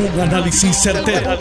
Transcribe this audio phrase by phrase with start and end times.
[0.00, 1.38] Un análisis certero,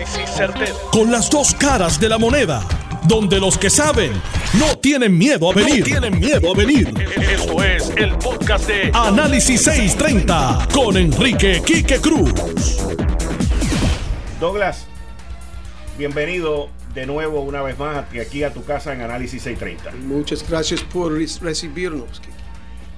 [0.91, 2.61] Con las dos caras de la moneda.
[3.07, 4.11] Donde los que saben
[4.59, 5.85] no tienen miedo a venir.
[5.85, 6.93] tienen miedo a venir.
[7.17, 12.33] Esto es el podcast de Análisis 630 con Enrique Quique Cruz.
[14.41, 14.87] Douglas,
[15.97, 20.05] bienvenido de nuevo una vez más aquí a tu casa en Análisis 630.
[20.05, 22.21] Muchas gracias por recibirnos.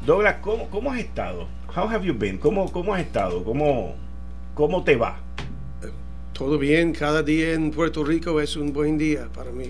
[0.07, 1.48] Douglas, ¿cómo, ¿cómo has estado?
[1.75, 2.39] How have you been?
[2.39, 3.43] ¿Cómo, cómo has estado?
[3.43, 3.93] ¿Cómo,
[4.55, 5.20] ¿Cómo te va?
[6.41, 9.69] Todo bien, cada día en Puerto Rico es un buen día para mí.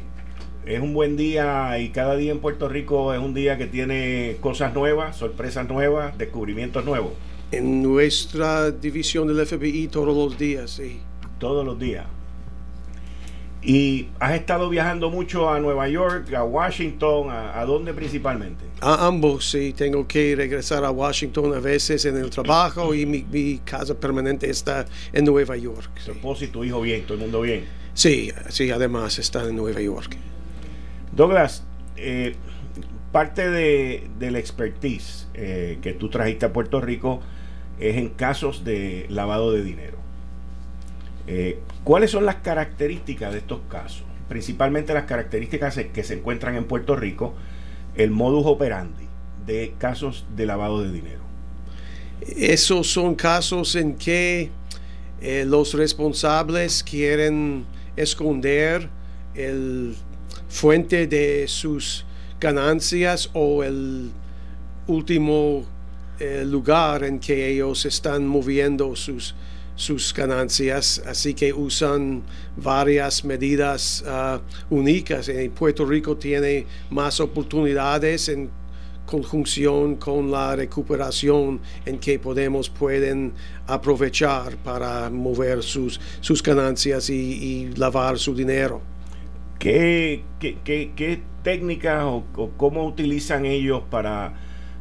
[0.65, 4.37] Es un buen día y cada día en Puerto Rico es un día que tiene
[4.39, 7.11] cosas nuevas, sorpresas nuevas, descubrimientos nuevos.
[7.51, 11.01] En nuestra división del FBI todos los días, sí.
[11.39, 12.05] Todos los días.
[13.63, 18.65] Y has estado viajando mucho a Nueva York, a Washington, ¿a, dónde principalmente?
[18.79, 19.73] A ambos, sí.
[19.73, 24.85] Tengo que regresar a Washington a veces en el trabajo y mi, casa permanente está
[25.13, 25.91] en Nueva York.
[26.03, 27.65] Tu esposo y tu hijo bien, todo el mundo bien.
[27.93, 30.17] Sí, sí, además están en Nueva York.
[31.11, 31.63] Douglas,
[31.97, 32.35] eh,
[33.11, 37.21] parte de, del expertise eh, que tú trajiste a Puerto Rico
[37.79, 39.97] es en casos de lavado de dinero.
[41.27, 44.03] Eh, ¿Cuáles son las características de estos casos?
[44.29, 47.33] Principalmente las características que se encuentran en Puerto Rico,
[47.95, 49.07] el modus operandi
[49.45, 51.21] de casos de lavado de dinero.
[52.21, 54.51] Esos son casos en que
[55.21, 57.65] eh, los responsables quieren
[57.95, 58.89] esconder
[59.33, 59.95] el
[60.49, 62.05] fuente de sus
[62.39, 64.11] ganancias o el
[64.87, 65.63] último
[66.19, 69.35] eh, lugar en que ellos están moviendo sus
[69.81, 72.21] sus ganancias, así que usan
[72.55, 74.39] varias medidas uh,
[74.73, 75.27] únicas.
[75.27, 78.51] En Puerto Rico tiene más oportunidades en
[79.07, 83.33] conjunción con la recuperación en que podemos pueden
[83.65, 88.81] aprovechar para mover sus, sus ganancias y, lavar su dinero.
[89.57, 94.33] ¿Qué, qué, técnicas o, o, cómo utilizan ellos para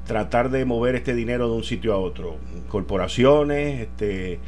[0.06, 2.36] tratar de mover este dinero de un sitio a otro?
[2.68, 3.80] ¿Corporaciones?
[3.80, 4.38] Este,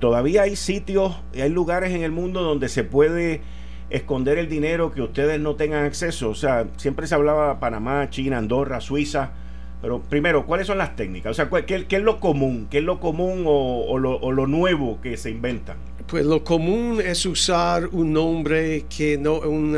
[0.00, 3.42] todavía hay sitios, hay lugares en el mundo donde se puede
[3.90, 6.30] esconder el dinero que ustedes no tengan acceso.
[6.30, 9.32] O sea, siempre se hablaba Panamá, China, Andorra, Suiza.
[9.82, 11.32] Pero primero, ¿cuáles son las técnicas?
[11.32, 12.68] O sea, ¿qué, es lo común?
[12.70, 15.76] ¿Qué es lo común o, lo, nuevo que se inventan?
[16.06, 19.76] Pues lo común es usar un nombre que no un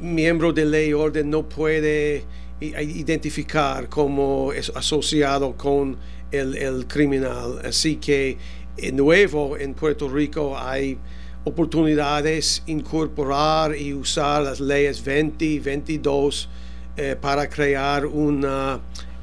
[0.00, 2.24] miembro de ley orden no puede
[2.60, 5.96] identificar como asociado con
[6.30, 7.60] el, criminal.
[7.64, 8.38] Así que
[8.76, 10.98] de nuevo en Puerto Rico hay
[11.44, 16.48] oportunidades incorporar y usar las leyes 20 y 22
[16.96, 18.80] eh, para crear una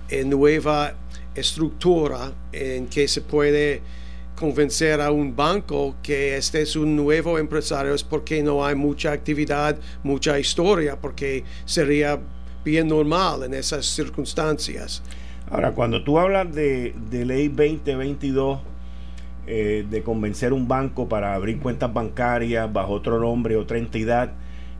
[0.09, 0.94] eh, nueva
[1.35, 3.81] estructura en que se puede
[4.38, 9.12] convencer a un banco que este es un nuevo empresario es porque no hay mucha
[9.12, 12.19] actividad, mucha historia, porque sería
[12.63, 15.01] bien normal en esas circunstancias.
[15.50, 18.59] Ahora, cuando tú hablas de, ley 2022,
[19.47, 24.34] eh, de convencer un banco para abrir cuentas bancarias bajo otro nombre, otra entidad,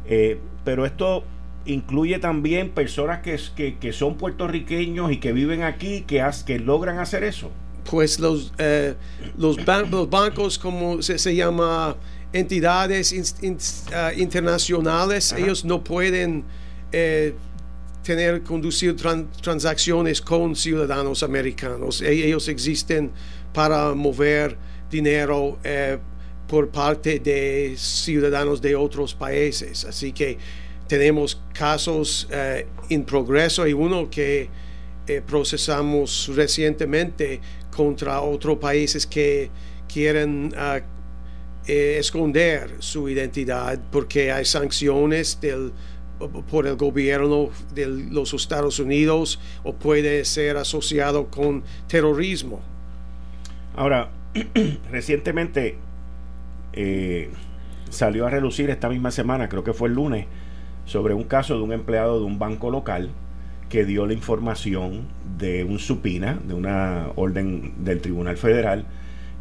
[0.06, 1.24] eh, pero esto
[1.66, 7.24] incluye también personas que, que, son puertorriqueños y que viven aquí, que, que logran hacer
[7.24, 7.50] eso.
[7.90, 8.96] Pues los, eh,
[9.38, 11.96] los, bancos, como se, llama,
[12.34, 13.16] entidades
[13.94, 16.44] ah, internacionales, ellos no pueden
[18.08, 18.96] tener, conducir
[19.42, 22.02] transacciones con ciudadanos americanos.
[22.02, 23.12] E-, ellos existen
[23.54, 24.58] para mover
[24.90, 25.98] dinero eh,
[26.48, 29.84] por parte de ciudadanos de otros países.
[29.84, 30.38] Así que
[30.88, 34.48] tenemos casos eh, en progreso y uno que
[35.06, 37.42] eh, procesamos recientemente
[37.76, 39.50] contra otros países que
[39.92, 40.80] quieren ah,
[41.66, 45.74] esconder su identidad porque hay sanciones del
[46.50, 52.60] por el gobierno de los Estados Unidos o puede ser asociado con terrorismo.
[53.76, 54.10] Ahora,
[54.92, 55.78] recientemente
[56.74, 57.30] eh,
[57.90, 60.26] salió a relucir esta misma semana, creo que fue el lunes,
[60.86, 63.10] sobre un caso de un empleado de un banco local
[63.70, 68.86] que dio la información de un supina, de una orden del Tribunal Federal,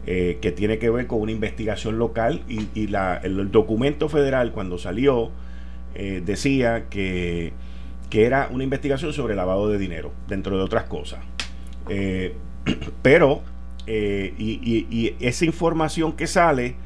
[0.07, 4.79] eh, que tiene que ver con una investigación local y, la, el documento federal cuando
[4.79, 5.31] salió
[5.99, 7.53] eh, decía que,
[8.13, 11.21] era una investigación sobre lavado de dinero, dentro de otras cosas.
[11.91, 12.35] Eh,
[13.03, 13.43] pero,
[13.87, 16.77] eh, y, esa información que sale,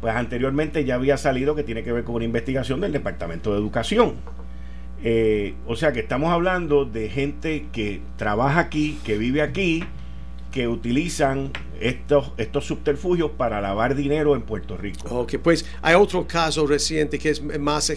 [0.00, 3.58] pues anteriormente ya había salido que tiene que ver con una investigación del Departamento de
[3.58, 4.14] Educación.
[5.66, 9.84] o sea que estamos hablando de gente que trabaja aquí, que vive aquí,
[10.54, 15.22] que utilizan estos, estos subterfugios para lavar dinero en Puerto Rico.
[15.22, 17.92] Ok, pues hay otro caso reciente que es más,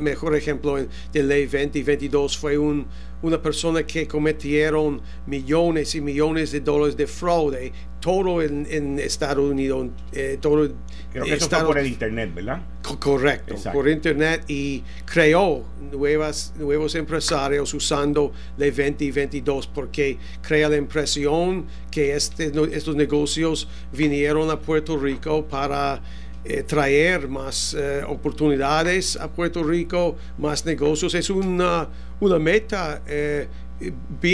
[0.00, 2.36] mejor ejemplo de ley 2022.
[2.36, 2.88] Fue un,
[3.22, 9.88] una persona que cometieron millones y millones de dólares de fraude, todo en, Estados Unidos.
[10.12, 10.68] Eh, todo
[11.12, 12.62] Creo que eso fue por el Internet, ¿verdad?
[12.98, 21.66] correcto, por Internet y creó nuevas, nuevos empresarios usando ley 2022 porque crea la impresión
[21.90, 26.02] que este, estos negocios vinieron a Puerto Rico para
[26.44, 31.14] eh, traer más eh, oportunidades a Puerto Rico, más negocios.
[31.14, 33.46] Es una, una meta, eh,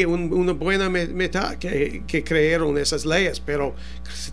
[0.07, 3.75] una buena meta que, que, crearon esas leyes, pero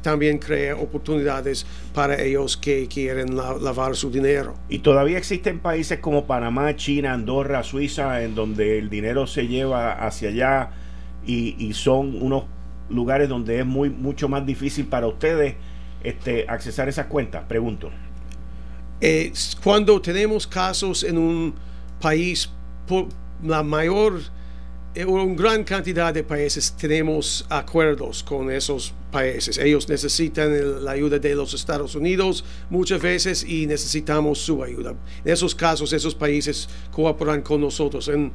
[0.01, 4.55] también crea oportunidades para ellos que quieren lavar su dinero.
[4.69, 9.93] Y todavía existen países como Panamá, China, Andorra, Suiza, en donde el dinero se lleva
[9.93, 10.69] hacia allá
[11.25, 12.45] y, y son unos
[12.89, 15.55] lugares donde es muy mucho más difícil para ustedes
[16.07, 17.43] este, accesar esas cuentas?
[17.47, 17.91] Pregunto.
[19.01, 21.53] Eh, cuando tenemos casos en un
[21.99, 22.49] país,
[22.87, 23.07] por
[23.43, 24.21] la mayor,
[24.95, 29.57] eh, una gran cantidad de países tenemos acuerdos con esos países.
[29.57, 34.95] Ellos necesitan la ayuda de los Estados Unidos muchas veces y necesitamos su ayuda.
[35.25, 38.07] En esos casos, esos países cooperan con nosotros.
[38.07, 38.31] En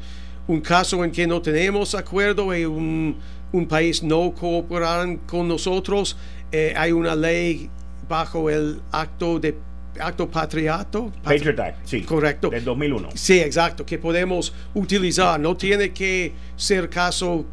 [0.46, 3.16] un caso en que no tenemos acuerdo y un,
[3.52, 6.16] un país no cooperan con nosotros,
[6.52, 7.70] eh, hay una ley
[8.08, 9.56] bajo el acto de
[10.00, 11.12] acto patriato.
[11.22, 12.02] Patriot Act, sí.
[12.02, 12.50] Correcto.
[12.50, 13.10] Del 2001.
[13.14, 15.38] Sí, exacto, que podemos utilizar.
[15.38, 17.44] No tiene que ser caso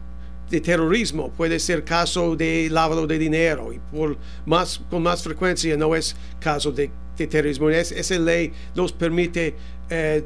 [0.49, 5.75] de terrorismo, puede ser caso de lavado de dinero y por más, con más frecuencia
[5.75, 7.69] no es caso de, terrorismo.
[7.69, 9.55] esa ley nos permite
[9.89, 10.23] eh,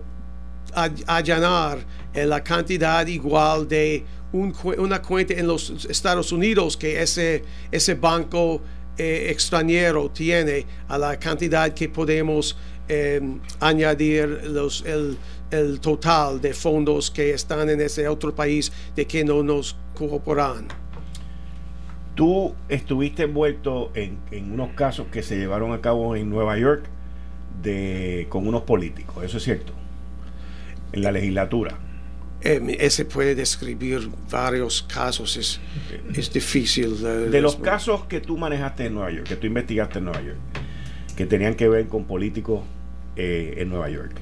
[1.07, 1.79] allanar
[2.13, 4.03] eh, la cantidad igual de
[4.33, 8.61] una cuenta en los Estados Unidos que ese, ese banco
[8.97, 12.57] eh, extranjero tiene a la cantidad que podemos
[12.87, 15.17] em, añadir los, el,
[15.49, 20.67] el, total de fondos que están en ese otro país de que no nos cooperan.
[22.15, 26.83] Tú estuviste envuelto en, en unos casos que se llevaron a cabo en Nueva York
[27.63, 29.73] de, con unos políticos, eso es cierto,
[30.91, 31.77] en la legislatura.
[32.43, 35.59] Eh, ese puede describir varios casos, es,
[36.13, 37.01] es difícil.
[37.01, 40.37] de los casos que tú manejaste en Nueva York, que tú investigaste en Nueva York,
[41.15, 42.61] que tenían que ver con políticos
[43.15, 44.13] eh, en Nueva York,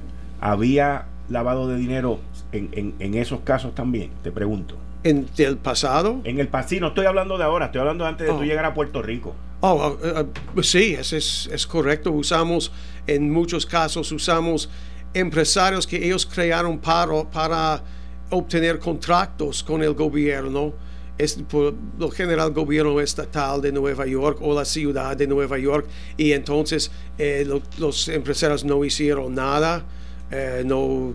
[0.42, 2.20] ¿había lavado de dinero
[2.52, 4.12] en, en, esos casos también?
[4.22, 4.76] Te pregunto.
[5.04, 6.20] ¿En el pasado?
[6.26, 8.44] En el pasado, no estoy hablando de ahora, estoy hablando antes de tú oh.
[8.44, 9.34] llegar a Puerto Rico.
[9.62, 12.12] Oh, uh, uh, sí, es, es, es correcto.
[12.12, 12.72] Usamos,
[13.08, 14.70] en muchos casos, usamos
[15.14, 17.84] empresarios que ellos crearon para, para
[18.30, 20.74] obtener contratos con el gobierno,
[21.18, 25.88] es por lo general gobierno estatal de Nueva York o la ciudad de Nueva York,
[26.16, 27.46] y entonces eh,
[27.78, 29.84] los empresarios no hicieron nada,
[30.32, 31.14] eh, no,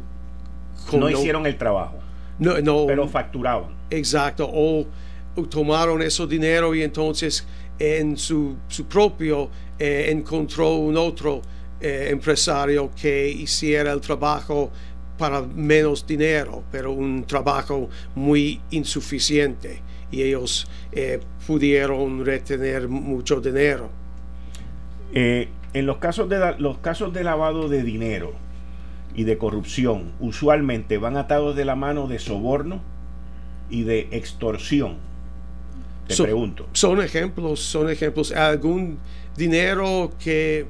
[0.93, 1.99] no hicieron el trabajo,
[2.39, 3.71] no, no, pero facturaban.
[3.91, 4.87] Exacto, o,
[5.49, 7.47] tomaron ese dinero y entonces
[7.79, 11.43] en su, su propio eh, encontró un otro
[11.81, 14.71] empresario que hiciera el trabajo
[15.19, 19.81] para menos dinero, pero un trabajo muy insuficiente
[20.11, 23.91] y ellos eh, pudieron retener mucho dinero.
[25.13, 28.33] Eh, en los casos, de los casos de lavado de dinero
[29.15, 32.81] y de corrupción, usualmente van atados de la mano de soborno
[33.71, 34.99] y de extorsión.
[36.07, 36.69] Te pregunto.
[36.73, 38.33] Son ejemplos, son ejemplos.
[38.33, 38.99] Algún
[39.37, 40.67] dinero que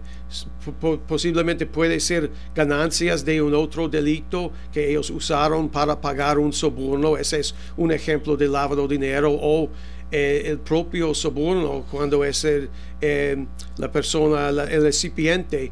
[1.06, 7.16] posiblemente puede ser ganancias de un otro delito que ellos usaron para pagar un soborno.
[7.16, 9.71] Ese es un ejemplo de lavado de dinero o
[10.11, 15.71] eh, el propio soborno cuando es eh, la persona, el recipiente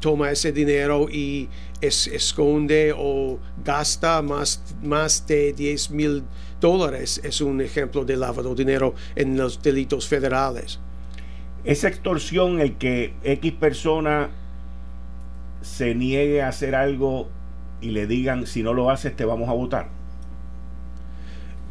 [0.00, 1.48] toma ese dinero y
[1.80, 6.22] esconde o gasta más, más de 10 mil
[6.60, 7.20] dólares.
[7.22, 10.78] Es un ejemplo de lavado de dinero en los delitos federales
[11.64, 14.30] esa extorsión, el que X persona
[15.60, 17.28] se niegue a hacer algo
[17.80, 19.88] y le digan si no lo haces te vamos a votar.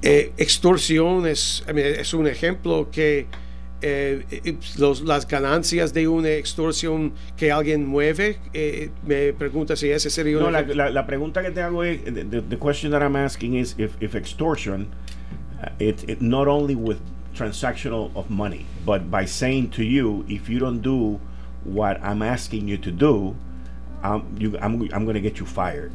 [0.02, 3.26] Eh, extorsión es, es un ejemplo que
[3.82, 8.38] eh, eh, las ganancias de una extorsión que alguien mueve,
[9.06, 12.92] me pregunta si ese sería No, la, la, pregunta que te hago es, the, question
[12.92, 14.88] that I'm asking is if, if extortion,
[15.64, 17.00] uh, it, not only with
[17.38, 21.20] transactional of money, but by saying to you, if you don't do
[21.64, 23.36] what I'm asking you to do,
[24.04, 25.92] I'm, you, I'm, I'm going to get you fired.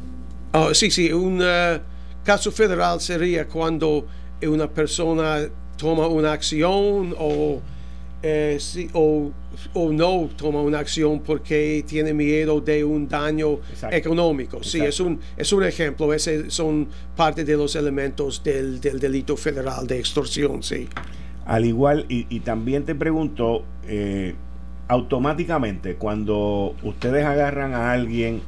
[0.53, 1.79] Oh, sí, sí, un uh,
[2.23, 4.07] caso federal sería cuando
[4.41, 7.61] una persona toma una acción o
[8.25, 8.57] eh,
[8.93, 9.33] o,
[9.91, 13.59] no toma una acción porque tiene miedo de un daño
[13.91, 14.63] económico.
[14.63, 16.13] Sí, es un, es un ejemplo.
[16.13, 20.87] Ese son parte de los elementos del, delito federal de extorsión, sí.
[21.45, 24.35] Al igual, y, también te pregunto, eh,
[24.87, 28.41] automáticamente cuando ustedes agarran a alguien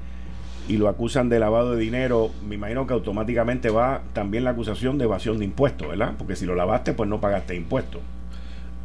[0.67, 4.97] y lo acusan de lavado de dinero, me imagino que automáticamente va también la acusación
[4.97, 6.13] de evasión de impuestos, ¿verdad?
[6.17, 8.01] Porque si lo lavaste, pues no pagaste impuestos.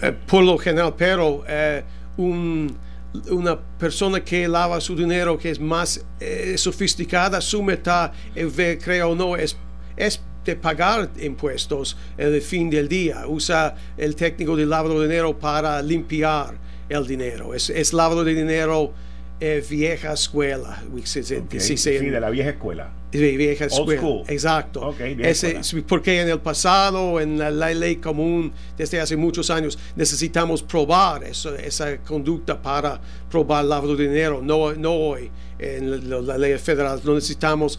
[0.03, 1.85] Eh, por lo general, pero eh,
[2.17, 6.05] una persona que lava su dinero que es más
[6.57, 8.13] sofisticada, su meta,
[9.05, 9.57] o no, es,
[9.97, 13.27] es de pagar impuestos en el fin del día.
[13.27, 16.55] Usa el técnico de lavado de dinero para limpiar
[16.89, 17.55] el dinero.
[17.55, 18.93] Es, es lavado de dinero
[19.69, 20.83] vieja escuela.
[21.05, 21.21] sí,
[21.91, 24.23] de la vieja escuela vieja escuela.
[24.29, 24.95] Exacto.
[25.87, 31.99] porque en el pasado, en la, ley común desde hace muchos años, necesitamos probar esa
[31.99, 34.41] conducta para probar lavado de dinero.
[34.43, 35.31] No, no hoy.
[35.59, 37.79] En la, ley federal no necesitamos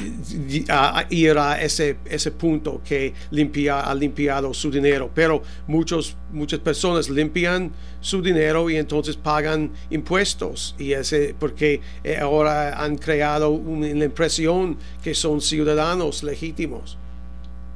[0.00, 5.10] em, ir a ese, ese punto que limpia, ha limpiado su dinero.
[5.14, 10.74] Pero muchos, muchas personas limpian su dinero y entonces pagan impuestos.
[10.78, 16.98] Y ese, porque eh, ahora han creado una, impresión que son ciudadanos legítimos.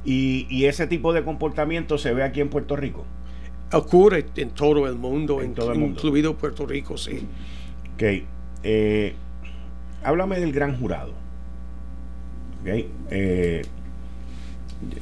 [0.03, 3.05] Y, ese tipo de comportamiento se ve aquí en Puerto Rico.
[3.71, 5.99] Ocurre en todo el mundo, en todo el mundo.
[5.99, 7.27] incluido Puerto Rico, sí.
[7.93, 8.03] Ok.
[8.63, 9.13] Eh,
[10.03, 11.20] háblame del gran jurado.
[12.65, 13.61] Eh,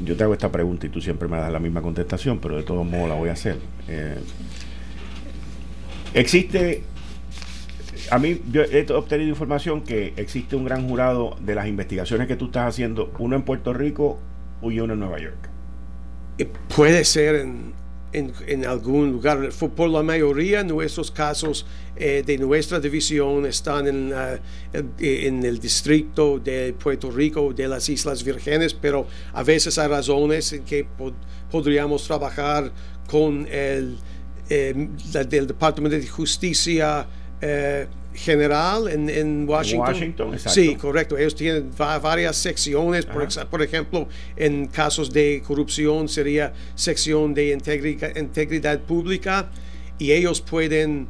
[0.04, 2.64] yo te hago esta pregunta y tú siempre me das la misma contestación, pero de
[2.64, 3.58] todos modos la voy a hacer.
[3.88, 4.18] Eh,
[6.14, 6.84] existe,
[8.12, 12.36] a mí yo he obtenido información que existe un gran jurado de las investigaciones que
[12.36, 14.20] tú estás haciendo, uno en Puerto Rico
[14.62, 15.50] y uno en Nueva York.
[16.38, 17.74] Eh, puede ser en,
[18.14, 19.50] en, algún lugar.
[19.76, 24.14] Por la mayoría de nuestros casos eh, de nuestra división están en,
[25.00, 30.54] en, el distrito de Puerto Rico, de las Islas Vírgenes, pero a veces hay razones
[30.54, 30.88] en que
[31.52, 32.72] podríamos trabajar
[33.08, 33.98] con el
[34.50, 34.74] eh,
[35.30, 37.06] del Departamento de Justicia.
[37.40, 37.88] Eh,
[38.24, 40.38] general en, en Washington.
[40.38, 41.18] Sí, correcto.
[41.18, 43.06] Ellos tienen varias secciones.
[43.06, 49.50] Por, por, ejemplo, en casos de corrupción sería sección de integridad, integridad pública
[49.98, 51.08] y ellos pueden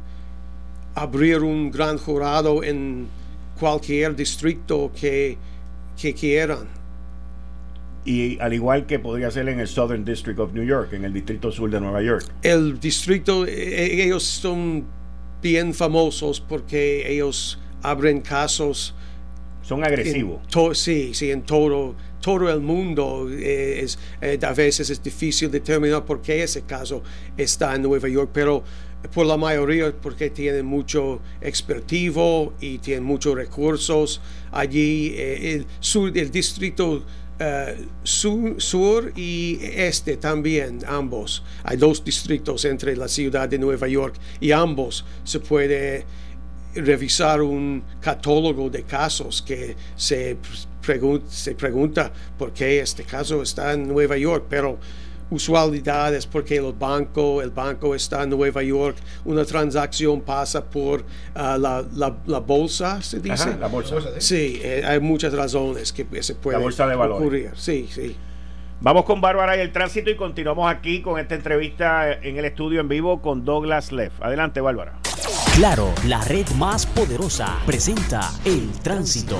[0.94, 3.08] abrir un gran jurado en
[3.58, 5.36] cualquier distrito que,
[6.00, 6.68] que quieran.
[8.04, 11.12] Y al igual que podría ser en el Southern District of New York, en el
[11.12, 12.24] distrito sur de Nueva York.
[12.42, 14.99] El distrito, e, ellos son
[15.42, 18.94] bien famosos porque ellos abren casos.
[19.62, 20.40] Son agresivos.
[20.74, 23.28] sí, sí, en todo, todo el mundo.
[23.30, 27.02] Eh, es, eh, a veces es difícil determinar por qué ese caso
[27.36, 28.64] está en Nueva York, pero
[29.14, 34.20] por la mayoría porque tienen mucho expertivo y tienen muchos recursos.
[34.52, 37.04] Allí eh, el sur del distrito
[37.42, 41.42] eh, sur, y este también, ambos.
[41.64, 46.04] Hay dos distritos entre la ciudad de Nueva York y ambos se puede
[46.74, 50.36] revisar un catálogo de casos que se,
[51.28, 54.78] se pregunta por qué este caso está en Nueva York, pero
[55.30, 61.56] usualidades porque el banco, el banco está en Nueva York, una transacción pasa por ah,
[61.58, 61.84] la,
[62.26, 63.56] la, bolsa, se dice.
[63.58, 63.96] la bolsa.
[64.18, 67.50] Sí, eh, hay muchas razones que se puede la bolsa de ocurrir.
[67.54, 68.16] Sí, sí.
[68.82, 72.80] Vamos con Bárbara y el tránsito y continuamos aquí con esta entrevista en el estudio
[72.80, 74.22] en vivo con Douglas Leff.
[74.22, 74.94] Adelante, Bárbara.
[75.54, 79.36] Claro, la red más poderosa presenta el tránsito.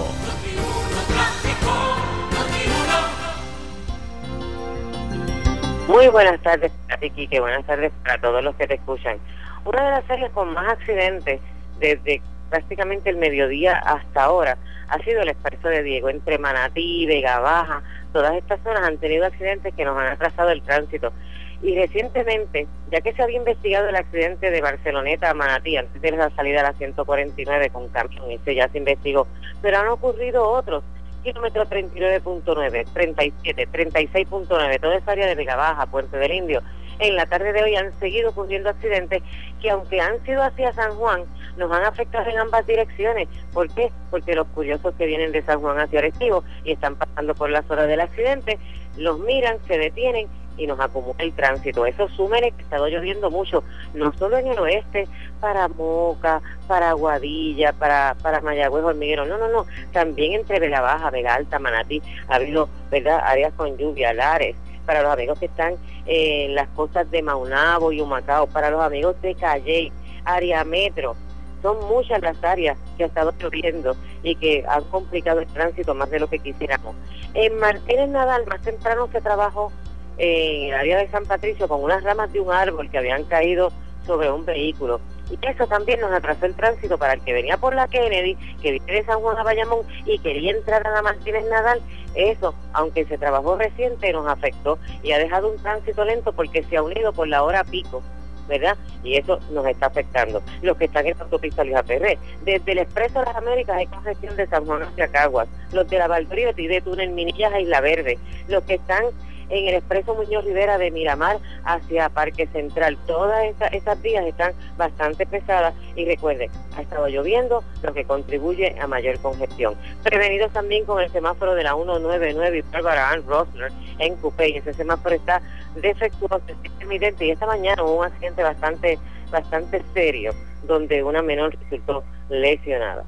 [5.90, 7.40] Muy buenas tardes para ti, Kike.
[7.40, 9.18] Buenas tardes para todos los que te escuchan.
[9.64, 11.40] Una de las áreas con más accidentes
[11.80, 14.56] desde prácticamente el mediodía hasta ahora
[14.88, 17.82] ha sido el expreso de Diego entre Manatí, Vega Baja.
[18.12, 21.12] Todas estas zonas han tenido accidentes que nos han atrasado el tránsito.
[21.60, 26.12] Y recientemente, ya que se había investigado el accidente de Barceloneta a Manatí antes de
[26.12, 29.26] la salida a la 149 con camión, ese ya se investigó,
[29.60, 30.84] pero han ocurrido otros
[31.22, 36.62] kilómetro 39.9, 37, 36.9, toda esa área de Vega Baja, Puente del Indio.
[36.98, 39.22] En la tarde de hoy han seguido ocurriendo accidentes
[39.60, 41.24] que aunque han sido hacia San Juan,
[41.56, 43.28] nos han afectado en ambas direcciones.
[43.52, 43.90] ¿Por qué?
[44.10, 47.68] Porque los curiosos que vienen de San Juan hacia Arecibo y están pasando por las
[47.70, 48.58] horas del accidente,
[48.96, 51.86] los miran, se detienen y nos acumula el tránsito.
[51.86, 53.64] Eso súmele que ha estado lloviendo mucho,
[53.94, 55.08] no solo en el oeste,
[55.40, 61.10] para Moca, para Guadilla, para, para Mayagüez, Hormiguero, no, no, no, también entre Vega Baja,
[61.10, 65.76] Vega Alta, Manatí, ha habido, ¿verdad?, áreas con lluvia, Lares, para los amigos que están
[66.06, 69.92] en las costas de Maunabo y Humacao, para los amigos de Calle,
[70.24, 71.16] área metro.
[71.62, 76.10] Son muchas las áreas que ha estado lloviendo y que han complicado el tránsito más
[76.10, 76.96] de lo que quisiéramos.
[77.34, 79.70] En Martínez Nadal, más temprano se trabajó
[80.18, 83.72] en el área de San Patricio con unas ramas de un árbol que habían caído
[84.06, 85.00] sobre un vehículo.
[85.30, 88.72] Y eso también nos atrasó el tránsito para el que venía por la Kennedy, que
[88.72, 91.80] viene de San Juan a Bayamón y quería entrar a la Martínez Nadal.
[92.14, 96.76] Eso, aunque se trabajó reciente, nos afectó y ha dejado un tránsito lento porque se
[96.76, 98.02] ha unido por la hora pico.
[98.48, 98.76] ¿verdad?
[99.04, 100.42] Y eso nos está afectando.
[100.60, 102.18] Los que están en la autopista Luis Aperré.
[102.42, 105.48] Desde el Expreso de las Américas hay congestión de San Juan hacia Caguas.
[105.72, 108.18] Los de la Valdoriotti, de Túnel Minillas a Isla Verde.
[108.48, 109.04] Los que están
[109.50, 112.96] en el expreso Muñoz Rivera de Miramar hacia Parque Central.
[113.06, 118.86] Todas esas vías están bastante pesadas y recuerden, ha estado lloviendo, lo que contribuye a
[118.86, 119.74] mayor congestión.
[120.02, 124.72] Prevenidos también con el semáforo de la 199 y Barbara Ann Rosner en Coupé, ese
[124.72, 125.42] semáforo está
[125.76, 128.98] defectuoso, intermitente y esta mañana hubo un accidente bastante,
[129.30, 130.32] bastante serio
[130.64, 133.04] donde una menor resultó lesionada.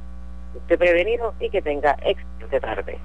[0.54, 2.98] Usted prevenido y que tenga excelente tarde.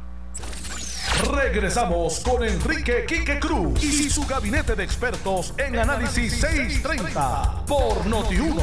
[1.15, 8.61] Regresamos con Enrique Quique Cruz y su gabinete de expertos en Análisis 630 por Noti1.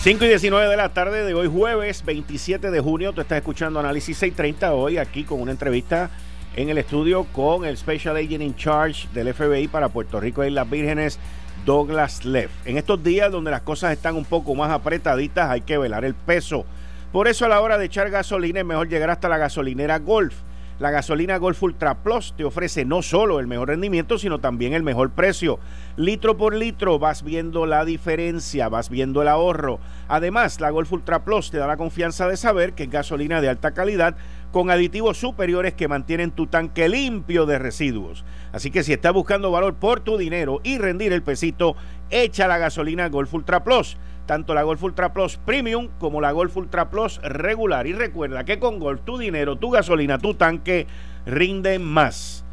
[0.00, 3.80] 5 y 19 de la tarde de hoy jueves 27 de junio, tú estás escuchando
[3.80, 6.10] Análisis 630 hoy aquí con una entrevista
[6.54, 10.50] en el estudio con el Special Agent in Charge del FBI para Puerto Rico y
[10.50, 11.18] las Vírgenes,
[11.64, 12.50] Douglas Leff.
[12.64, 16.14] En estos días donde las cosas están un poco más apretaditas hay que velar el
[16.14, 16.64] peso.
[17.12, 20.34] Por eso a la hora de echar gasolina es mejor llegar hasta la gasolinera Golf
[20.78, 24.84] la gasolina Golf Ultra Plus te ofrece no solo el mejor rendimiento, sino también el
[24.84, 25.58] mejor precio.
[25.96, 29.80] Litro por litro vas viendo la diferencia, vas viendo el ahorro.
[30.06, 33.48] Además, la Golf Ultra Plus te da la confianza de saber que es gasolina de
[33.48, 34.16] alta calidad
[34.52, 38.24] con aditivos superiores que mantienen tu tanque limpio de residuos.
[38.52, 41.74] Así que si estás buscando valor por tu dinero y rendir el pesito,
[42.08, 43.96] echa la gasolina Golf Ultra Plus
[44.28, 47.86] tanto la Golf Ultra Plus Premium como la Golf Ultra Plus regular.
[47.86, 50.86] Y recuerda que con Golf tu dinero, tu gasolina, tu tanque
[51.26, 52.44] rinden más.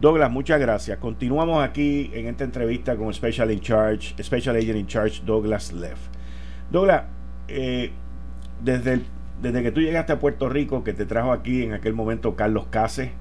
[0.00, 0.98] Douglas, muchas gracias.
[0.98, 6.08] Continuamos aquí en esta entrevista con Special in Charge, Special Agent in Charge Douglas Leff.
[6.72, 7.04] Douglas,
[7.46, 7.92] eh,
[8.60, 9.02] desde,
[9.40, 12.66] desde que tú llegaste a Puerto Rico, que te trajo aquí en aquel momento Carlos
[12.68, 13.12] Case,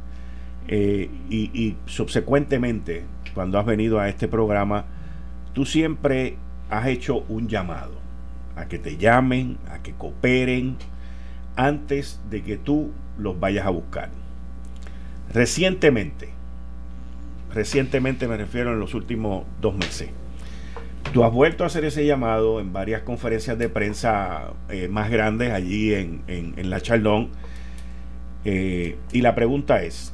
[0.68, 3.04] eh, y, y subsecuentemente,
[3.36, 4.86] cuando has venido a este programa,
[5.54, 6.38] tú siempre
[6.72, 8.00] has hecho un llamado
[8.56, 10.78] a que te llamen, a que cooperen
[11.56, 14.10] antes de que tú los vayas a buscar.
[15.32, 16.30] Recientemente,
[17.54, 20.10] recientemente me refiero en los últimos dos meses,
[21.14, 25.52] tú has vuelto a hacer ese llamado en varias conferencias de prensa eh, más grandes
[25.52, 27.32] allí en, la Chaldón.
[28.46, 30.14] Eh, y la pregunta es,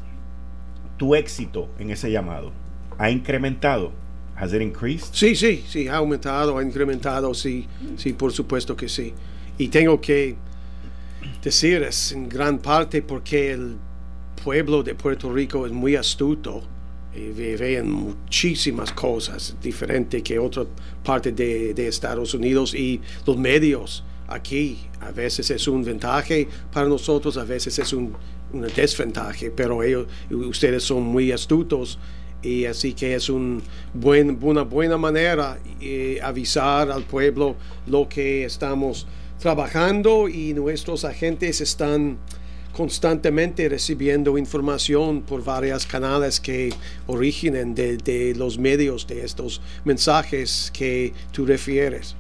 [0.98, 2.52] ¿tu éxito en ese llamado
[2.98, 4.07] ha incrementado?
[4.40, 5.14] Has it increased?
[5.14, 9.14] Sí, sí, sí, ha aumentado, ha incrementado, sí, sí, por supuesto que sí.
[9.58, 10.36] Y tengo que
[11.44, 13.78] decir, es en gran parte porque el
[14.44, 16.64] pueblo de Puerto Rico es muy astuto
[17.16, 20.66] y ve en muchísimas cosas diferentes que otra
[21.04, 26.88] parte de, de, Estados Unidos y los medios aquí a veces es un ventaje para
[26.88, 28.14] nosotros, a veces es un,
[28.54, 31.98] una desventaja, pero ellos, ustedes son muy astutos
[32.42, 33.62] y así que es una
[33.94, 37.56] buena manera eh, avisar al pueblo
[37.88, 39.08] lo que estamos
[39.40, 42.18] trabajando y nuestros agentes están
[42.74, 46.72] constantemente recibiendo información por varios canales que
[47.08, 52.16] originen de, de los medios de estos mensajes que tú refieres.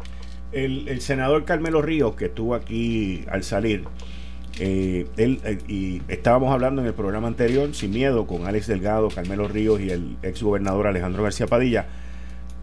[0.51, 3.83] El, el senador Carmelo Ríos, que estuvo aquí al salir,
[4.59, 9.09] eh, él, eh, y estábamos hablando en el programa anterior, sin miedo, con Alex Delgado,
[9.09, 11.85] Carmelo Ríos y el ex gobernador Alejandro García Padilla.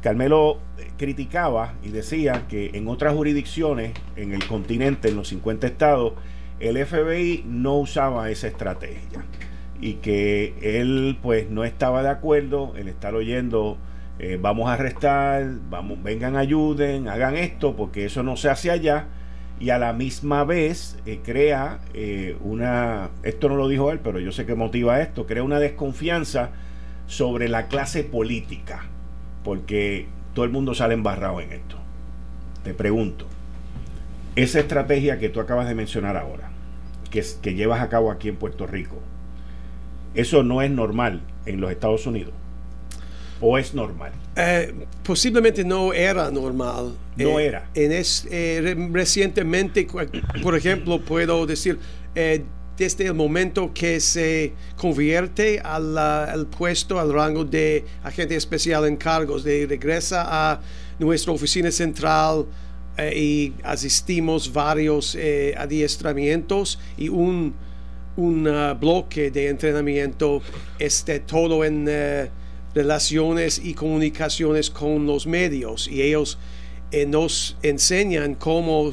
[0.01, 5.67] Carmelo eh, criticaba y decía que en otras jurisdicciones en el continente, en los 50
[5.67, 6.15] estados,
[6.59, 9.25] el FBI no usaba esa estrategia
[9.81, 13.77] y que él pues no estaba de acuerdo en estar oyendo
[14.39, 19.09] vamos a arrestar, vamos, vengan, ayuden, hagan esto, porque eso no se hace allá
[19.61, 24.19] y a la misma vez eh, crea eh, una, esto no lo dijo él, pero
[24.19, 26.51] yo sé que motiva esto, crea una desconfianza
[27.07, 28.87] sobre la clase política,
[29.43, 31.77] porque todo el mundo sale embarrado en esto.
[32.63, 33.27] Te pregunto,
[34.37, 36.51] esa estrategia que tú acabas de mencionar ahora,
[37.11, 39.01] que, que llevas a cabo aquí en Puerto Rico,
[40.15, 42.35] eso no es normal en los Estados Unidos.
[43.41, 44.13] ¿O es normal?
[44.37, 46.95] Eh, posiblemente no era normal.
[47.17, 47.69] No era.
[47.75, 49.87] En es, eh, recientemente,
[50.43, 51.79] por ejemplo, puedo decir,
[52.15, 52.45] eh,
[52.77, 59.45] desde el momento que se convierte al, puesto, al rango de agente especial en cargos,
[59.45, 60.61] de regresa a
[60.99, 62.47] nuestra oficina central
[62.97, 67.55] eh, y asistimos varios eh, adiestramientos y un,
[68.17, 70.43] un uh, bloque de entrenamiento
[70.79, 71.89] este todo en
[72.75, 75.89] relaciones y comunicaciones con los medios.
[75.89, 76.39] Y ellos
[76.91, 78.91] eh, nos enseñan cómo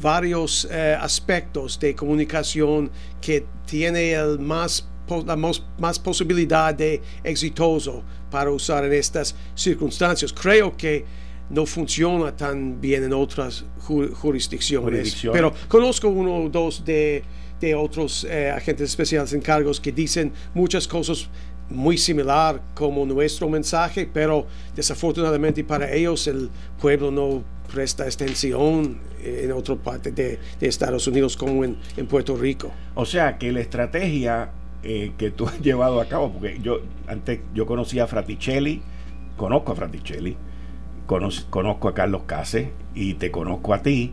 [0.00, 4.88] varios eh, aspectos de comunicación que tiene el más,
[5.24, 10.32] la más, posibilidad de exitoso para usar en estas circunstancias.
[10.32, 11.04] Creo que
[11.50, 17.22] no funciona tan bien en otras jurisdicciones, pero conozco uno o dos de,
[17.76, 21.28] otros eh, agentes especiales en cargos que dicen muchas cosas
[21.70, 26.50] muy similar como nuestro mensaje, pero desafortunadamente para ellos el
[26.80, 31.76] pueblo no presta extensión en otra parte de, Estados Unidos como en,
[32.08, 32.70] Puerto Rico.
[32.94, 34.50] O sea que la estrategia
[34.82, 38.82] eh, que tú has llevado a cabo, porque yo antes yo conocía a Fraticelli,
[39.36, 40.36] conozco a Fraticelli,
[41.06, 44.12] conozco a Carlos Case y te conozco a ti,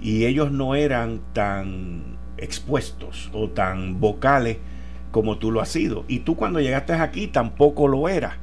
[0.00, 4.58] y ellos no eran tan expuestos o tan vocales
[5.16, 6.04] como tú lo has sido.
[6.08, 8.34] Y tú cuando llegaste aquí tampoco lo eras.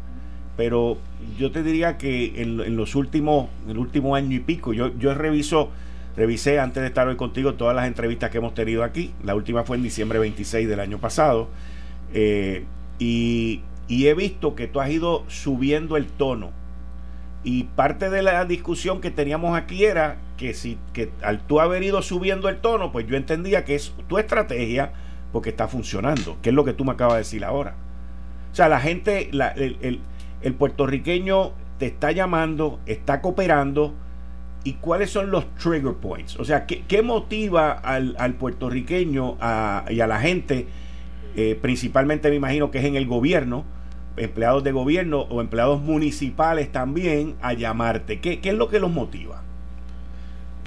[0.58, 0.98] Pero
[1.38, 5.70] yo te diría que en, los últimos, el último año y pico, yo, yo reviso,
[6.18, 9.14] revisé antes de estar hoy contigo todas las entrevistas que hemos tenido aquí.
[9.24, 11.48] La última fue en diciembre 26 del año pasado.
[12.12, 12.66] Eh,
[12.98, 16.50] y, y he visto que tú has ido subiendo el tono.
[17.44, 21.84] Y parte de la discusión que teníamos aquí era que si que al tú haber
[21.84, 24.94] ido subiendo el tono, pues yo entendía que es tu estrategia
[25.34, 27.76] porque está funcionando, que es lo que tú me acabas de decir ahora.
[28.52, 33.96] O sea, la gente, el, puertorriqueño te está llamando, está cooperando,
[34.64, 36.40] ¿y cuáles son los trigger points?
[36.40, 39.38] O sea, ¿qué, motiva al, puertorriqueño
[39.90, 40.68] y a la gente,
[41.36, 43.66] eh, principalmente me imagino que es en el gobierno,
[44.16, 48.20] empleados de gobierno o empleados municipales también, a llamarte?
[48.20, 49.42] ¿Qué, es lo que los motiva?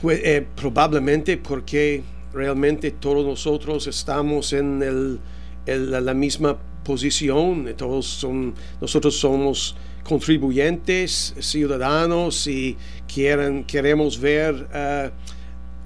[0.03, 5.21] Pues eh, probablemente porque realmente todos nosotros estamos en, el,
[5.67, 12.77] la misma posición, todos son, nosotros somos contribuyentes, ciudadanos y
[13.13, 15.11] quieren, queremos ver uh,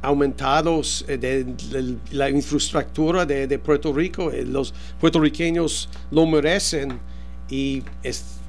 [0.03, 4.31] aumentados eh, de, la infraestructura de, de Puerto Rico.
[4.31, 7.01] Eh, los puertorriqueños lo merecen
[7.49, 8.40] y es,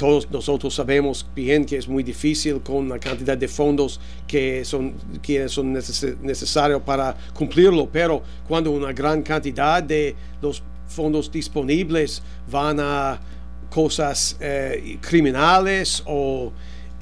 [0.00, 4.94] todos nosotros sabemos bien que es muy difícil con la cantidad de fondos que son,
[5.20, 12.80] que son necesarios para cumplirlo, pero cuando una gran cantidad de los fondos disponibles van
[12.80, 13.20] a
[13.68, 16.50] cosas eh, criminales o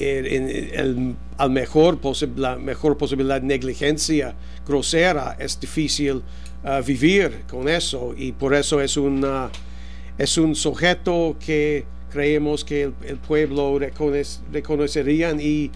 [0.01, 2.01] en, al mejor
[2.35, 4.35] la mejor posibilidad de negligencia
[4.67, 9.51] grosera, es difícil uh, vivir con eso y por eso es, una,
[10.19, 13.79] es un sujeto que creemos que el, pueblo
[14.53, 15.71] reconocerían y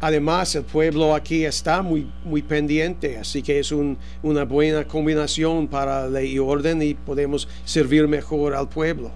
[0.00, 6.08] además el pueblo aquí está muy, muy pendiente, así que es una buena combinación para
[6.08, 9.10] ley y orden y podemos servir mejor al pueblo.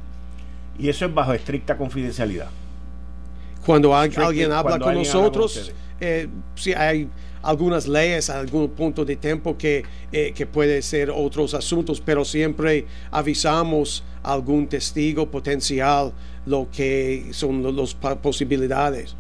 [0.79, 2.51] Y eso es bajo estricta confidencialidad.
[3.67, 7.09] Cuando alguien habla con nosotros, eh, si hay
[7.43, 12.87] algunas leyes, algún punto de tiempo que, eh, que puede ser otros asuntos, pero siempre
[13.11, 16.13] avisamos a algún testigo potencial
[16.49, 19.15] lo que son las posibilidades.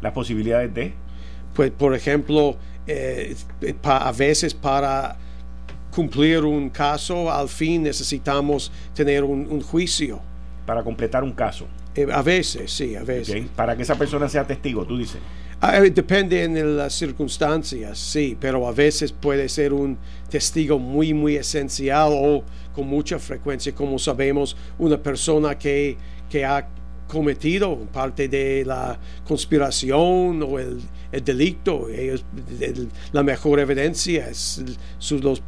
[0.00, 0.94] ¿Las posibilidades de?
[1.54, 3.34] Pues, por ejemplo, eh,
[3.82, 5.16] a veces para
[5.94, 10.20] cumplir un caso, al fin necesitamos tener un, juicio.
[10.66, 11.66] Para completar un caso.
[11.94, 13.46] Eh, a veces, sí, a veces.
[13.54, 15.20] Para que esa persona sea testigo, tú dices.
[15.60, 19.96] Ah, eh, depende de las circunstancias, sí, pero a veces puede ser un
[20.28, 22.42] testigo muy, muy esencial o
[22.74, 25.96] con mucha frecuencia, como sabemos, una persona que
[26.34, 26.66] que ha
[27.06, 30.80] cometido parte de la conspiración o el,
[31.24, 31.86] delito.
[33.12, 34.64] la mejor evidencia es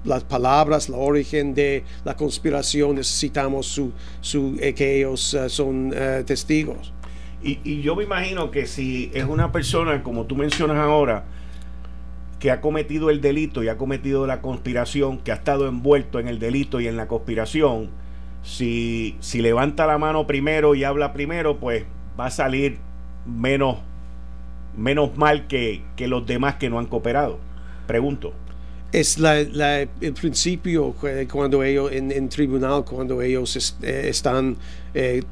[0.05, 2.95] las palabras, la origen de la conspiración.
[2.95, 6.93] Necesitamos su, su, eh, que ellos eh, son eh, testigos.
[7.43, 11.25] Y, y, yo me imagino que si es una persona, como tú mencionas ahora,
[12.39, 16.29] que ha cometido el delito y ha cometido la conspiración, que ha estado envuelto en
[16.29, 17.91] el delito y en la conspiración,
[18.47, 21.85] si, si levanta la mano primero y habla primero, pues
[22.19, 22.79] va a salir
[23.27, 23.79] menos,
[24.77, 27.39] menos mal que, los demás que no han cooperado.
[27.89, 28.33] Pregunto.
[28.97, 29.41] Es la,
[29.81, 30.95] el principio
[31.31, 34.57] cuando ellos en, tribunal cuando ellos eh, están
[34.95, 35.23] eh,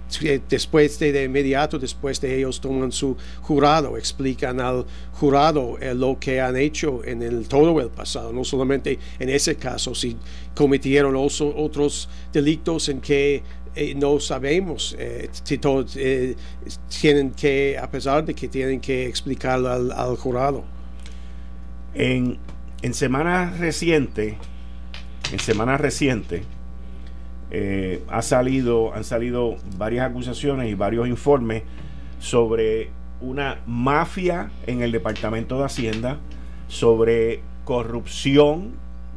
[0.50, 6.18] después de, de, inmediato después de ellos toman su jurado explican al jurado eh, lo
[6.20, 10.14] que han hecho en el todo el pasado no solamente en ese caso si
[10.54, 13.42] cometieron otros delitos en que
[13.96, 14.94] no sabemos
[17.00, 20.64] tienen que a pesar de que tienen que explicarlo al, al jurado.
[21.92, 22.38] En
[22.84, 24.34] en semanas recientes,
[25.32, 26.44] en semanas recientes,
[27.50, 31.62] eh, ha salido, han salido varias acusaciones y varios informes
[32.18, 32.90] sobre
[33.22, 36.18] una mafia en el Departamento de Hacienda,
[36.68, 38.72] sobre corrupción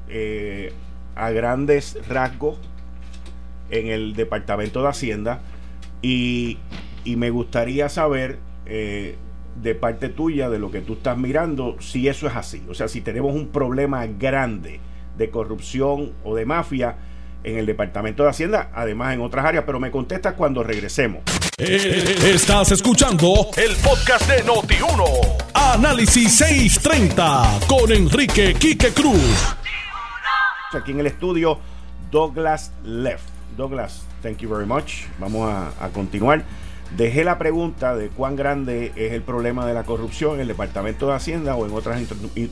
[0.07, 0.71] eh,
[1.17, 2.57] a grandes rasgos
[3.69, 5.41] en el Departamento de Hacienda.
[6.01, 6.57] Y,
[7.03, 9.17] me gustaría saber eh,
[9.61, 12.63] de parte tuya, de lo que tú estás mirando, si eso es así.
[12.69, 14.79] O sea, si tenemos un problema grande
[15.17, 16.95] de corrupción o de mafia
[17.43, 21.21] en el Departamento de Hacienda, además en otras áreas, pero me contestas cuando regresemos.
[21.57, 25.03] Eh, estás escuchando el podcast de Noti1.
[25.53, 29.55] Análisis 630 con Enrique Quique Cruz.
[30.73, 31.59] Aquí en el estudio,
[32.11, 33.21] Douglas Leff.
[33.55, 35.05] Douglas, thank you very much.
[35.17, 36.43] Vamos a, a continuar.
[36.95, 41.07] Dejé la pregunta de cuán grande es el problema de la corrupción en el Departamento
[41.07, 42.01] de Hacienda o en otras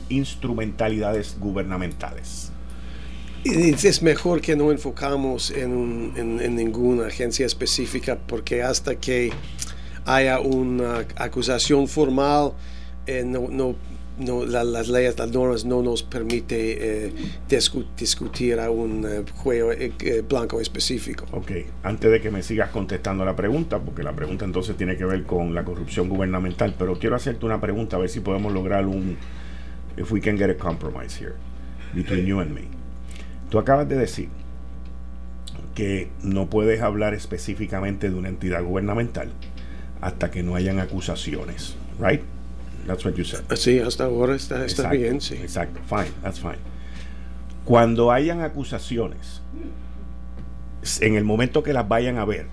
[0.08, 2.52] instrumentalidades gubernamentales.
[3.44, 9.32] Es mejor que no enfocamos en, ninguna agencia específica porque hasta que
[10.04, 12.52] haya una acusación formal
[13.06, 13.76] eh, no, no
[14.18, 17.12] no, las leyes, las normas no nos permite eh,
[17.98, 21.26] discutir a un eh, juego eh, blanco específico.
[21.32, 21.50] Ok,
[21.82, 25.24] antes de que me sigas contestando la pregunta, porque la pregunta entonces tiene que ver
[25.24, 29.16] con la corrupción gubernamental, pero quiero hacerte una pregunta a ver si podemos lograr un,
[29.96, 31.34] if we can get a compromise here
[31.94, 32.62] between you and me.
[33.50, 34.28] Tú acabas de decir
[35.74, 39.30] que no puedes hablar específicamente de una entidad gubernamental
[40.00, 42.22] hasta que no hayan acusaciones, right?
[42.86, 43.42] That's what you said.
[43.56, 45.34] Sí, hasta ahora está, está bien, sí.
[45.34, 46.58] Exacto, fine, that's fine.
[47.64, 49.42] Cuando hayan acusaciones,
[51.00, 52.46] en el momento que las vayan a ver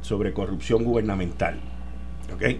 [0.00, 1.60] sobre corrupción gubernamental,
[2.34, 2.56] ¿ok?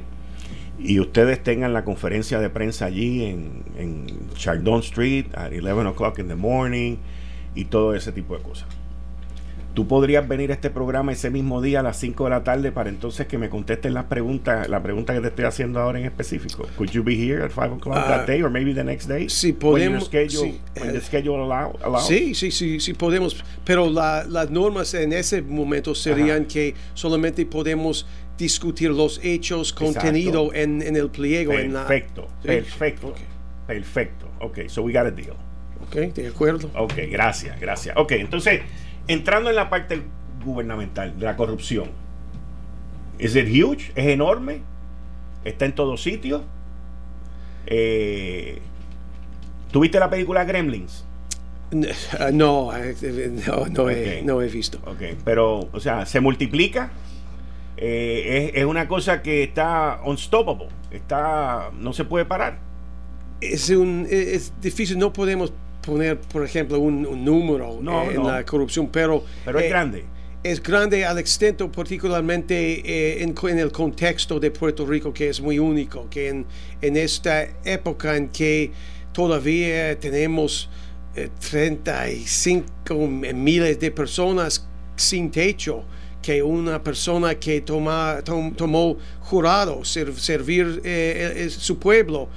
[0.79, 6.19] Y ustedes tengan la conferencia de prensa allí en, en Chardon Street at 11 o'clock
[6.19, 6.99] in the morning
[7.55, 8.69] y todo ese tipo de cosas.
[9.77, 12.73] Tú podrías venir a este programa ese mismo día a las 5 de la tarde
[12.73, 16.07] para entonces que me contesten las preguntas, la pregunta que te estoy haciendo ahora en
[16.07, 16.67] específico.
[16.79, 19.29] Could you be here at 5 o'clock that ah, day or maybe the next day?
[19.29, 20.09] Sí, podemos.
[20.09, 20.29] sí,
[22.09, 23.45] sí, sí, sí, sí, podemos.
[23.67, 28.07] Pero las normas en ese momento serían que solamente podemos
[28.39, 31.53] discutir los hechos contenidos en, en, el pliego.
[31.53, 33.15] Perfecto, en la, perfecto,
[33.67, 34.27] perfecto.
[34.41, 35.37] Ok, so we got a deal.
[35.83, 36.71] Ok, de acuerdo.
[36.77, 37.95] Ok, gracias, gracias.
[37.99, 38.63] Ok, entonces
[39.09, 40.03] entrando en la parte
[40.45, 41.91] gubernamental de la corrupción,
[43.19, 43.93] ¿es it huge?
[43.95, 44.61] ¿Es enorme?
[45.45, 46.43] ¿Está en todos sitios?
[47.67, 48.61] Eh,
[49.71, 51.05] ¿Tuviste la película Gremlins?
[52.33, 53.43] No, eh,
[54.25, 54.79] no, he, visto.
[54.87, 56.91] Ok, pero, o sea, se multiplica.
[57.77, 60.69] Eh, es, una cosa que está unstoppable.
[60.91, 62.59] Está, no se puede parar.
[63.41, 65.53] Es, un, es difícil, no podemos
[65.87, 69.25] poner, por ejemplo, un, número eh, en la corrupción, pero...
[69.45, 70.05] Pero es eh, grande.
[70.43, 75.41] Es grande al extento, particularmente eh, en, en, el contexto de Puerto Rico, que es
[75.41, 76.47] muy único, que en,
[76.83, 78.71] en esta época en que
[79.13, 80.69] todavía tenemos
[81.51, 82.95] 35
[83.35, 85.85] miles de personas sin techo,
[86.21, 90.83] que una persona que toma, tomó jurado servir
[91.51, 92.29] su pueblo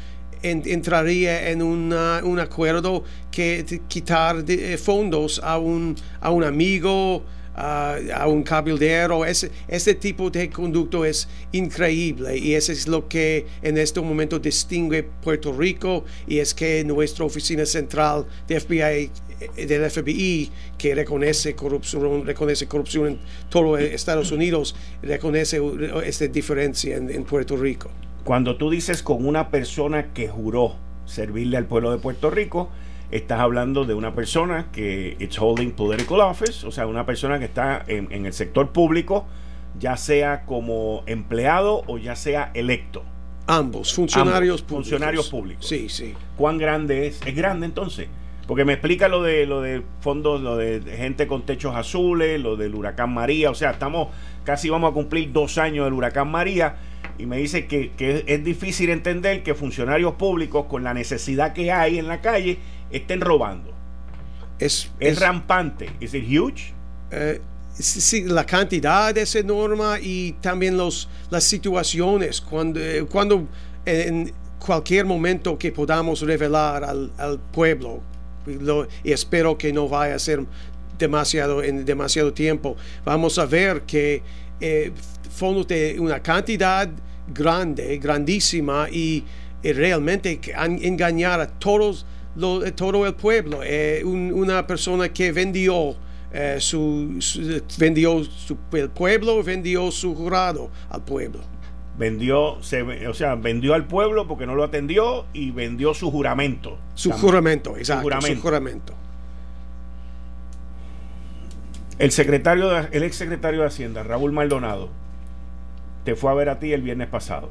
[0.44, 7.24] entraría en un acuerdo que quitar de, eh, fondos a un, a un amigo,
[7.56, 9.26] a un cabildero.
[9.26, 14.40] Ese, ese tipo de conducto es increíble y eso es lo que en este momento
[14.40, 19.12] distingue Puerto Rico y es que nuestra oficina central de FBI
[19.56, 25.62] eh, del FBI que reconoce corrupción, reconoce corrupción en todo Estados Unidos, reconoce
[26.06, 27.90] esta diferencia en Puerto Rico.
[28.30, 32.70] Cuando tú dices con una persona que juró servirle al pueblo de Puerto Rico,
[33.10, 37.46] estás hablando de una persona que it's holding political office, o sea, una persona que
[37.46, 39.26] está en, el sector público,
[39.80, 43.02] ya sea como empleado o ya sea electo.
[43.48, 44.90] Ambos, funcionarios públicos.
[44.90, 45.68] Funcionarios públicos.
[45.68, 46.14] Sí, sí.
[46.38, 47.22] ¿Cuán grande es?
[47.26, 48.10] Es grande entonces.
[48.46, 52.58] Porque me explica lo de lo de fondos, lo de gente con techos azules, lo
[52.58, 53.50] del huracán María.
[53.50, 54.10] O sea, estamos
[54.44, 56.76] casi vamos a cumplir dos años del huracán María
[57.20, 57.92] y me dice que,
[58.26, 62.58] es difícil entender que funcionarios públicos con la necesidad que hay en la calle
[62.90, 63.74] estén robando.
[64.58, 65.90] Es, es, rampante.
[66.00, 66.74] ¿Es huge?
[67.12, 67.42] Eh,
[67.74, 72.40] sí, la cantidad es enorme y también los, las situaciones.
[72.40, 73.48] Cuando, eh, cuando
[73.86, 78.02] en cualquier momento que podamos revelar al, al pueblo,
[79.04, 80.46] y espero que no vaya a ser
[80.98, 84.24] demasiado en demasiado tiempo, vamos a ver que
[84.62, 84.92] eh,
[85.30, 86.90] fondos de una cantidad
[87.34, 89.24] grande, grandísima y,
[89.62, 92.06] realmente engañar a todos
[92.76, 93.60] todo el pueblo.
[93.64, 95.98] Eh, una persona que vendió
[96.32, 97.20] eh, su,
[97.78, 101.40] vendió su, el pueblo, vendió su jurado al pueblo.
[101.98, 106.78] Vendió, se, o sea, vendió al pueblo porque no lo atendió y vendió su juramento.
[106.94, 108.22] Su juramento, exacto.
[108.22, 108.94] Su juramento.
[111.98, 114.90] El secretario, el ex secretario de Hacienda, Raúl Maldonado,
[116.04, 117.50] te fue a ver a ti el viernes pasado.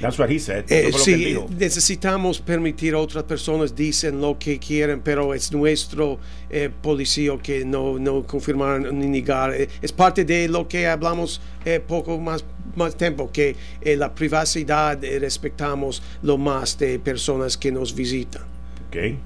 [0.00, 0.64] That's what he said.
[0.70, 6.18] Eh, sí, necesitamos permitir a otras personas dicen lo que quieren, pero es nuestro
[6.48, 9.52] eh, policía que no, no confirmar ni negar.
[9.52, 12.44] Eh, es parte de lo que hablamos eh, poco más,
[12.74, 18.42] más tiempo, que la privacidad respetamos lo más de personas que nos visitan.
[18.88, 19.18] Okay.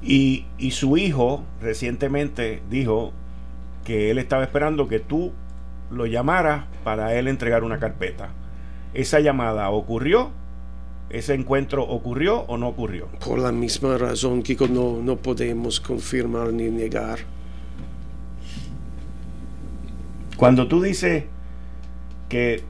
[0.00, 3.12] Y, y su hijo recientemente dijo
[3.84, 5.32] que él estaba esperando que tú
[5.90, 8.30] lo llamaras para él entregar una carpeta.
[8.94, 10.30] ¿Esa llamada ocurrió?
[11.10, 13.08] ¿Ese encuentro ocurrió o no ocurrió?
[13.24, 17.18] Por la misma razón, Kiko, no, no podemos confirmar ni negar.
[20.36, 21.24] Cuando tú dices
[22.28, 22.62] que,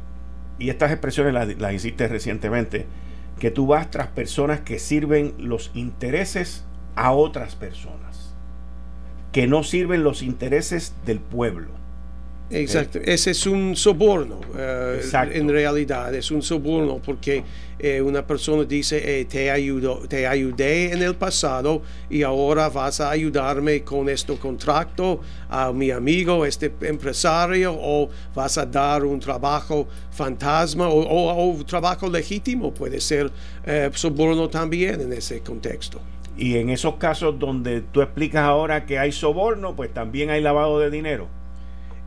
[0.58, 2.86] y estas expresiones las, las hiciste recientemente,
[3.38, 6.64] que tú vas tras personas que sirven los intereses
[6.96, 8.34] a otras personas,
[9.32, 11.79] que no sirven los intereses del pueblo.
[12.50, 15.00] Exacto, ese es un soborno, eh,
[15.32, 17.44] en realidad es un soborno porque
[17.78, 23.00] eh, una persona dice, eh, te, ayudo, te ayudé en el pasado y ahora vas
[23.00, 29.20] a ayudarme con este contrato a mi amigo, este empresario, o vas a dar un
[29.20, 33.30] trabajo fantasma o, o trabajo legítimo, puede ser
[33.94, 36.00] soborno también en ese contexto.
[36.36, 40.80] Y en esos casos donde tú explicas ahora que hay soborno, pues también hay lavado
[40.80, 41.39] de dinero.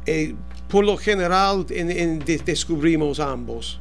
[0.06, 0.36] Eh,
[0.68, 3.80] por lo general descubrimos ambos.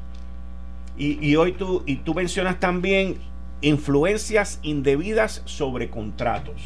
[0.99, 3.17] Y, hoy tú, y tú mencionas también
[3.63, 6.61] influencias indebidas sobre contratos.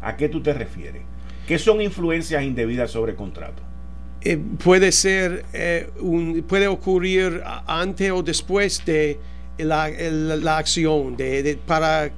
[0.00, 1.02] ¿A qué tú te refieres?
[1.46, 3.64] ¿Qué son influencias indebidas sobre contratos?
[4.22, 9.18] Eh, puede ser, eh, un, puede ocurrir antes o después de
[9.58, 12.12] la, acción de, para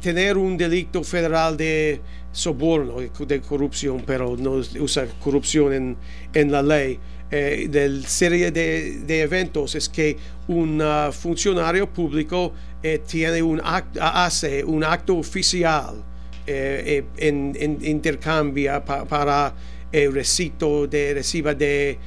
[0.00, 2.00] tener un delito federal de
[2.32, 5.96] soborno, de corrupción, pero no usa corrupción en,
[6.32, 6.98] en la ley.
[7.34, 12.52] Eh, de serie de, eventos es que un uh, funcionario público
[12.82, 16.04] eh, tiene un hace un acto oficial
[16.46, 19.54] eh, eh en, en, intercambia para
[19.90, 21.98] el recito de reciba de, de,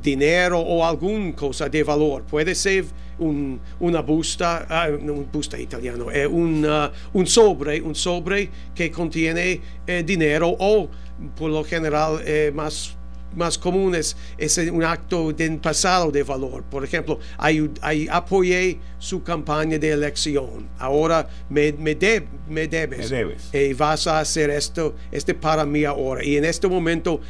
[0.00, 2.22] dinero o alguna cosa de valor.
[2.24, 2.84] Puede ser
[3.18, 8.90] un, una busta, uh, un busta italiano, è un, uh, un, sobre, un sobre che
[8.90, 10.88] contiene eh, dinero o
[11.34, 12.96] por lo general eh, más
[13.36, 16.62] más comunes es un acto de pasado de valor.
[16.64, 17.18] Por ejemplo,
[18.10, 20.68] apoyé su campaña de elección.
[20.78, 21.96] Ahora me, me,
[22.48, 23.12] me debes.
[23.52, 26.24] Y eh, vas a hacer esto, este para mí ahora.
[26.24, 27.20] Y en este momento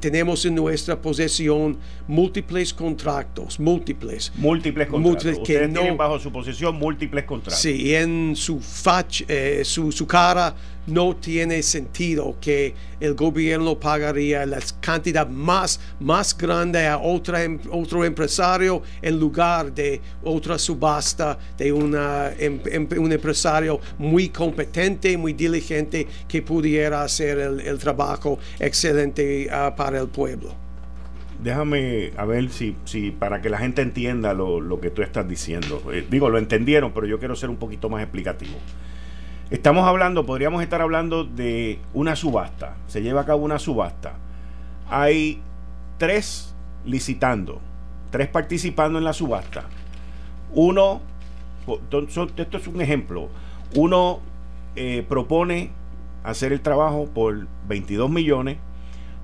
[0.00, 4.32] tenemos en nuestra posesión múltiples contratos, múltiples.
[4.36, 5.46] Múltiples contratos.
[5.46, 7.60] que tienen bajo su posesión múltiples contratos.
[7.60, 10.54] Sí, y en su, fach, eh, su, su cara
[10.86, 17.58] no tiene sentido que el gobierno pagaría la cantidad más, más grande a otra, em,
[17.70, 25.16] otro empresario en lugar de otra subasta de una, em, em, un empresario muy competente,
[25.16, 30.54] muy diligente que pudiera hacer el, trabajo excelente uh, para el pueblo.
[31.42, 35.82] Déjame a ver si, si para que la gente entienda lo, que tú estás diciendo.
[35.92, 38.54] Eh, digo, lo entendieron, pero yo quiero ser un poquito más explicativo.
[39.54, 42.74] Estamos hablando, podríamos estar hablando de una subasta.
[42.88, 44.14] Se lleva a cabo una subasta.
[44.90, 45.40] Hay
[45.96, 47.60] tres licitando,
[48.10, 49.66] tres participando en la subasta.
[50.54, 51.02] Uno,
[51.68, 53.28] esto es un ejemplo,
[53.76, 54.18] uno
[54.74, 55.70] eh, propone
[56.24, 58.58] hacer el trabajo por 22 millones,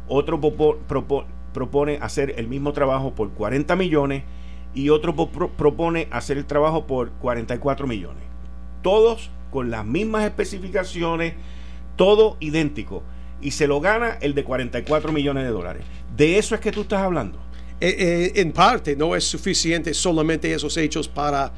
[0.06, 4.22] otro propone hacer el mismo trabajo por 40 millones
[4.74, 8.22] y otro propone hacer el trabajo por 44 millones.
[8.80, 11.34] Todos con las mismas especificaciones,
[11.96, 13.02] todo idéntico.
[13.40, 15.82] Y se lo gana el de 44 millones de dólares.
[16.16, 17.38] De eso es que tú estás hablando.
[17.80, 21.52] eh, en parte no es suficiente solamente esos hechos para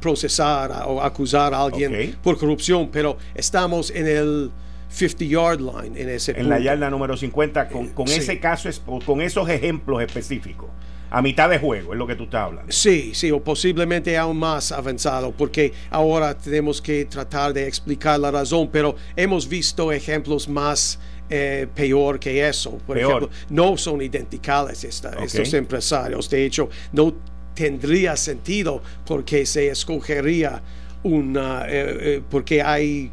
[0.00, 4.50] procesar o acusar a alguien por corrupción, pero estamos en el
[4.88, 8.68] 50 yard line en ese En la yarda número 50 con, con ese caso,
[9.04, 10.70] con esos ejemplos específicos
[11.14, 12.72] a mitad de juego, es lo que tú estás hablando.
[12.72, 18.32] Sí, sí, o posiblemente aún más avanzado, porque ahora tenemos que tratar de explicar la
[18.32, 20.98] razón, pero hemos visto ejemplos más
[21.30, 22.78] eh, peor que eso.
[22.84, 26.28] Por ejemplo, no son identicales estos empresarios.
[26.28, 27.14] De hecho, no
[27.54, 30.60] tendría sentido porque se escogería
[31.04, 33.12] una, eh, eh, porque hay,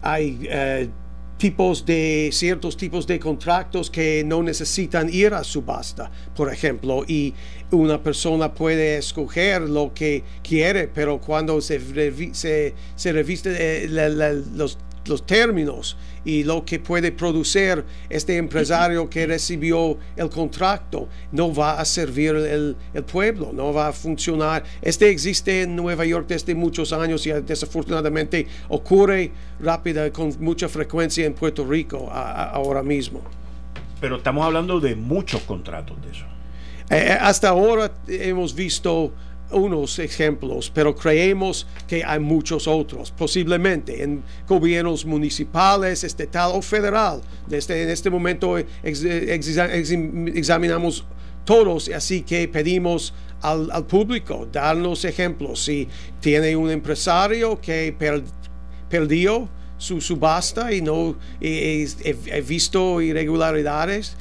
[0.00, 0.48] hay
[1.36, 7.34] tipos de ciertos tipos de contratos que no necesitan ir a subasta, por ejemplo, y
[7.70, 11.80] una persona puede escoger lo que quiere, pero cuando se,
[12.32, 13.88] se, se reviste eh,
[14.54, 14.78] los
[15.08, 21.80] los términos y lo que puede producir este empresario que recibió el contrato no va
[21.80, 24.64] a servir el, el, pueblo, no va a funcionar.
[24.82, 29.30] Este existe en Nueva York desde muchos años y desafortunadamente ocurre
[29.60, 33.22] rápida con mucha frecuencia en Puerto Rico ahora mismo.
[34.00, 36.24] Pero estamos hablando de muchos contratos de eso.
[36.90, 39.12] Eh, eh, hasta ahora hemos visto
[39.50, 47.20] unos ejemplos, pero creemos que hay muchos otros, posiblemente en gobiernos municipales, estatal o federal.
[47.50, 51.04] En este momento examinamos
[51.44, 55.64] todos, así que pedimos al, público darnos ejemplos.
[55.64, 55.88] Si
[56.20, 57.94] tiene un empresario que
[58.88, 59.48] perdió
[59.78, 61.86] su subasta y no he,
[62.46, 64.16] visto irregularidades,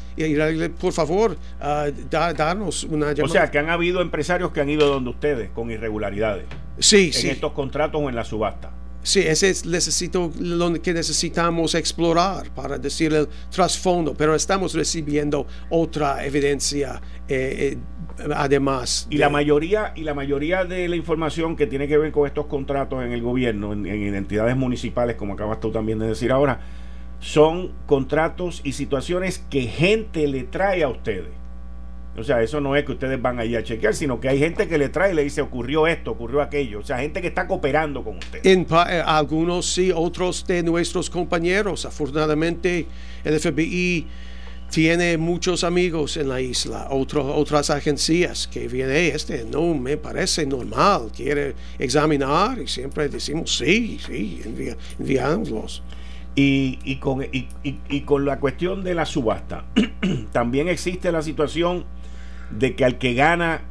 [0.80, 3.24] por favor, uh, darnos una llamada.
[3.24, 6.46] O sea, que han habido empresarios que han ido donde ustedes con irregularidades.
[6.80, 8.72] Sí, en estos contratos o en la subasta.
[9.06, 15.46] Sí, ese es necesito, lo que necesitamos explorar para decir el trasfondo, pero estamos recibiendo
[15.70, 17.78] otra evidencia eh,
[18.18, 19.06] eh, además.
[19.12, 22.48] Y la mayoría y la mayoría de la información que tiene que ver con estos
[22.48, 26.62] contratos en el gobierno, en, entidades municipales, como acabas tú también de decir ahora,
[27.20, 31.45] son contratos y situaciones que gente le trae a ustedes.
[32.18, 34.68] O sea, eso no es que ustedes van ahí a chequear, sino que hay gente
[34.68, 36.80] que le trae y le dice ocurrió esto, ocurrió aquello.
[36.80, 38.46] O sea, gente que está cooperando con ustedes.
[38.46, 41.86] En eh, algunos sí, otros de nuestros compañeros.
[41.86, 42.86] Afortunadamente,
[43.24, 44.08] el FBI
[44.70, 51.12] tiene muchos amigos en la isla, otras agencias que viene este, no me parece normal,
[51.16, 54.42] quiere examinar y siempre decimos sí, sí,
[55.00, 55.84] enviámoslos.
[56.38, 59.64] Y, y, con, y, y, con la cuestión de la subasta,
[60.34, 61.86] también existe la situación
[62.52, 63.62] de que al que gana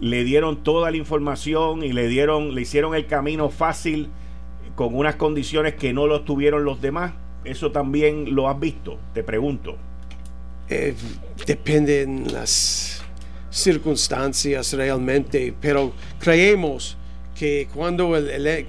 [0.00, 4.10] le dieron toda la información y le dieron, le hicieron el camino fácil
[4.74, 7.12] con unas condiciones que no lo tuvieron los demás.
[7.44, 9.78] Eso también lo has visto, te pregunto
[10.68, 10.94] eh,
[11.46, 13.00] dependen las
[13.50, 16.96] circunstancias realmente, pero creemos
[17.38, 18.66] que cuando el,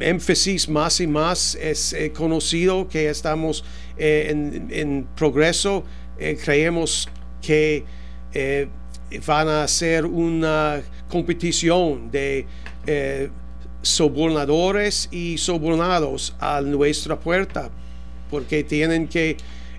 [0.00, 3.64] énfasis más y más es eh, conocido, que estamos
[3.96, 4.28] eh,
[4.70, 5.84] en, progreso,
[6.44, 7.08] creemos
[7.42, 7.84] que
[9.26, 12.46] van a ser una competición de
[13.84, 17.70] sobornadores y sobornados a nuestra puerta,
[18.30, 19.36] porque tienen que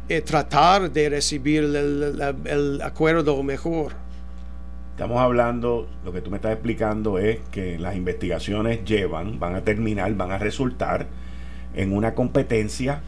[0.07, 3.93] eh, tratar de recibir el, acuerdo mejor.
[4.91, 9.61] Estamos hablando, lo que tú me estás explicando es que las investigaciones llevan, van a
[9.61, 11.07] terminar, van a resultar
[11.73, 13.01] en una competencia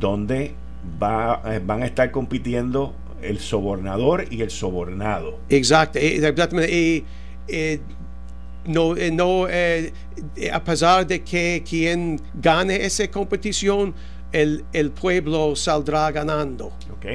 [0.00, 0.54] donde
[1.00, 5.38] va, eh, van a estar compitiendo el sobornador y el sobornado.
[5.48, 7.04] Exacto, eh, exactamente.
[8.66, 9.46] no, no
[10.52, 13.94] a pesar de que quien gane esa competición
[14.32, 16.66] el, el pueblo saldrá ganando.
[16.92, 17.06] Ok.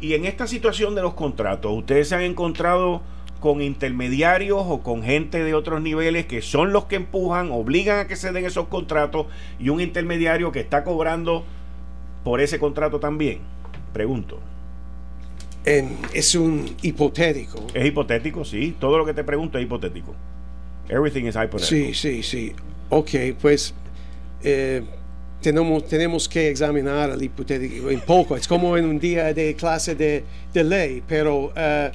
[0.00, 3.02] Y en esta situación de los contratos, ¿ustedes se han encontrado
[3.40, 8.06] con intermediarios o con gente de otros niveles que son los que empujan, obligan a
[8.06, 9.26] que se den esos contratos
[9.58, 11.44] y un intermediario que está cobrando
[12.24, 13.40] por ese contrato también?
[13.92, 14.40] Pregunto.
[16.14, 17.66] Es un hipotético.
[17.74, 18.74] Es hipotético, sí.
[18.78, 20.14] Todo lo que te pregunto es hipotético.
[20.88, 21.68] Everything is hypothetical.
[21.68, 22.52] Sí, sí, sí.
[22.88, 23.10] Ok,
[23.40, 23.74] pues
[24.42, 24.82] eh,
[25.42, 28.36] tenemos, tenemos que examinar el hipotético un poco.
[28.36, 31.90] Es como en un día de clase de, de ley, pero uh,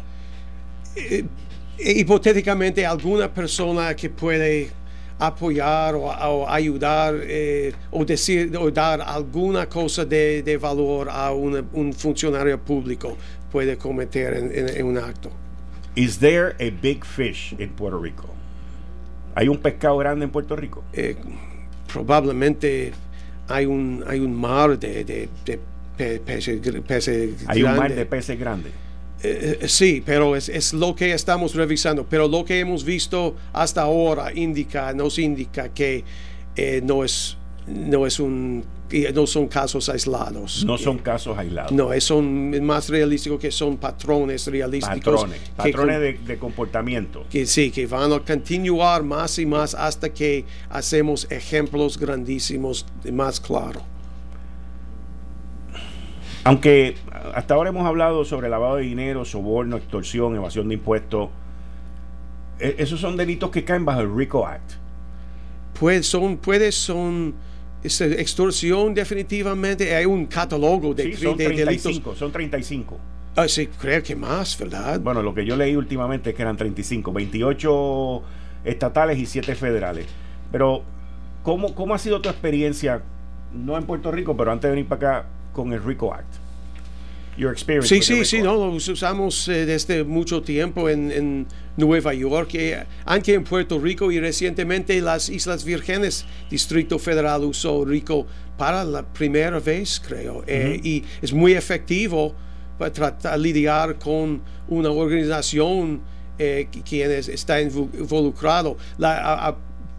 [1.80, 4.70] hipotéticamente alguna persona que puede
[5.18, 11.94] apoyar o, ayudar eh, o decir o dar alguna cosa de, de valor a un
[11.94, 13.16] funcionario público
[13.54, 15.30] puede cometer en, un acto.
[15.96, 18.28] Is there a big fish in Puerto Rico?
[19.36, 20.84] ¿Hay un pescado grande en Puerto Rico?
[20.92, 21.16] Eh,
[21.88, 22.94] probablemente
[23.48, 25.60] hay un, hay un mar de, de,
[26.20, 26.60] peces,
[27.48, 28.72] Hay un mar de peces grandes.
[29.22, 32.06] Eh, eh, sí, pero es, es, lo que estamos revisando.
[32.10, 36.04] Pero lo que hemos visto hasta ahora indica, nos indica que
[36.56, 37.38] eh, no es
[37.68, 38.66] no es un
[39.14, 40.64] no son casos aislados.
[40.66, 41.72] No son casos aislados.
[41.72, 45.22] No, son más realísticos que son patrones realísticos.
[45.22, 47.26] Patrones, patrones de, comportamiento.
[47.30, 53.40] Que sí, que van a continuar más y más hasta que hacemos ejemplos grandísimos más
[53.40, 53.84] claros.
[56.44, 56.96] Aunque
[57.34, 61.30] hasta ahora hemos hablado sobre lavado de dinero, soborno, extorsión, evasión de impuestos,
[62.60, 64.74] e, esos son delitos que caen bajo el RICO Act.
[65.80, 67.34] Pues son, puede son
[67.84, 72.98] extorsión definitivamente, hay un catálogo de, sí, son 35, Son 35.
[73.36, 75.00] Ah, sí, creo que más, ¿verdad?
[75.00, 78.24] Bueno, lo que yo leí últimamente es que eran 35, 28
[78.64, 80.06] estatales y 7 federales.
[80.52, 80.84] Pero,
[81.42, 83.02] ¿cómo, ¿cómo ha sido tu experiencia,
[83.54, 86.44] no en Puerto Rico, pero antes de venir para acá, con el RICO Act?
[87.82, 91.48] sí, sí, sí, no, lo usamos eh, desde mucho tiempo en,
[91.78, 97.84] Nueva York, eh, aunque en Puerto Rico y recientemente las Islas Vírgenes, Distrito Federal usó
[97.84, 102.36] RICO para la primera vez, creo, eh, y es muy efectivo
[102.78, 106.02] para tratar lidiar con una organización
[106.38, 108.76] que está involucrado.
[108.98, 109.56] La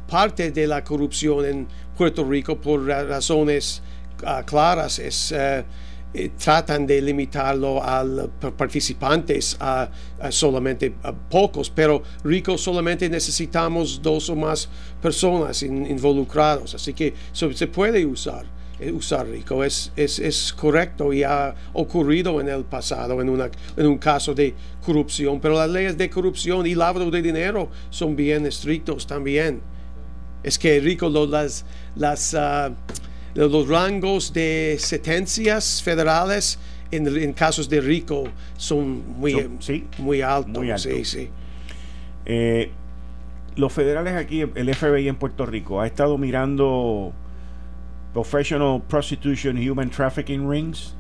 [0.09, 3.83] parte de la corrupción en Puerto Rico por razones
[4.25, 5.33] ah, claras es
[6.17, 8.05] eh, tratan de limitarlo a
[8.57, 9.91] participantes a,
[10.31, 14.69] solamente a pocos, pero ricos solamente necesitamos dos o más
[15.03, 18.47] personas involucrados, así que se puede usar.
[18.81, 23.49] Eh, usar rico es, es, es, correcto y ha ocurrido en el pasado en, una,
[23.77, 24.53] en un caso de
[24.85, 29.61] corrupción, pero las leyes de corrupción y lavado de dinero son bien estrictos también.
[30.43, 31.65] Es que rico las,
[31.97, 32.75] las uh,
[33.35, 36.59] los rangos de sentencias federales
[36.91, 38.25] en, casos de rico
[38.57, 39.49] son muy,
[39.99, 40.87] muy altos.
[42.27, 42.71] Eh,
[43.57, 47.13] los federales aquí, el FBI en Puerto Rico, ha estado mirando
[48.13, 50.95] Professional Prostitution Human Trafficking Rings.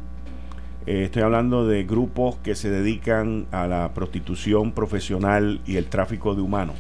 [0.87, 6.35] Eh, estoy hablando de grupos que se dedican a la prostitución profesional y el tráfico
[6.35, 6.76] de humanos.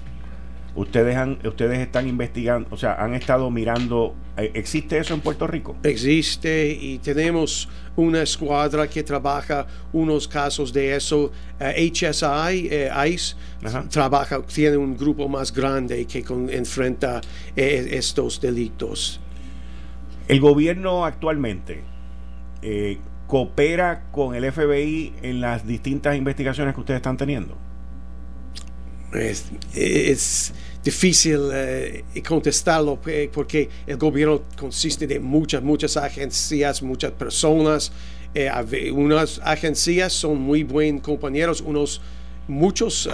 [0.76, 5.46] Ustedes, han, ustedes están investigando, o sea, han estado mirando, eh, ¿existe eso en Puerto
[5.46, 5.76] Rico?
[5.84, 11.30] Existe y tenemos una escuadra que trabaja unos casos de eso.
[11.60, 13.36] HSI, eh, ICE,
[13.88, 17.20] trabaja, tiene un grupo más grande que enfrenta
[17.54, 19.20] eh, estos delitos.
[20.26, 21.84] El gobierno actualmente
[23.26, 27.56] coopera con el FBI en las distintas investigaciones que ustedes están teniendo.
[29.12, 30.52] Es,
[30.84, 37.90] difícil eh, contestarlo eh, porque el gobierno consiste de muchas, muchas agencias, muchas personas.
[38.34, 38.50] Eh,
[38.92, 42.00] unas agencias son muy buenos compañeros, unos
[42.46, 43.08] muchos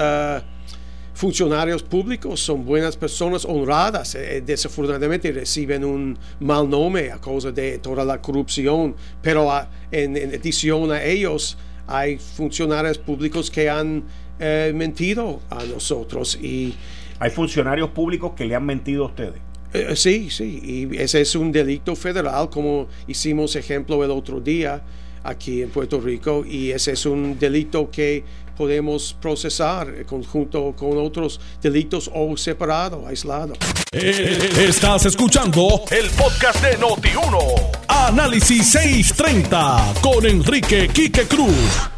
[1.14, 4.16] funcionarios públicos son buenas personas honradas.
[4.44, 9.48] desafortunadamente reciben un mal nombre a causa de toda la corrupción, pero
[9.92, 11.56] en, en adición a ellos
[11.86, 14.02] hay funcionarios públicos que han
[14.38, 16.36] mentido a nosotros.
[16.42, 16.74] Y,
[17.20, 19.40] Hay funcionarios públicos que le han mentido a ustedes.
[19.72, 24.82] Eh, sí, sí, y ese es un delito federal, como hicimos ejemplo el otro día
[25.22, 28.24] aquí en Puerto Rico, y ese es un delito que
[28.56, 33.52] podemos procesar conjunto con otros delitos o separado, aislado.
[33.92, 37.38] Eh, estás escuchando el podcast de Noti1.
[37.86, 41.90] Análisis 630 con Enrique Quique Cruz.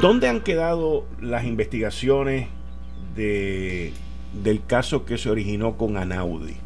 [0.00, 2.48] ¿Dónde han quedado las investigaciones
[3.14, 3.92] de,
[4.42, 6.56] del caso que se originó con Anaudi?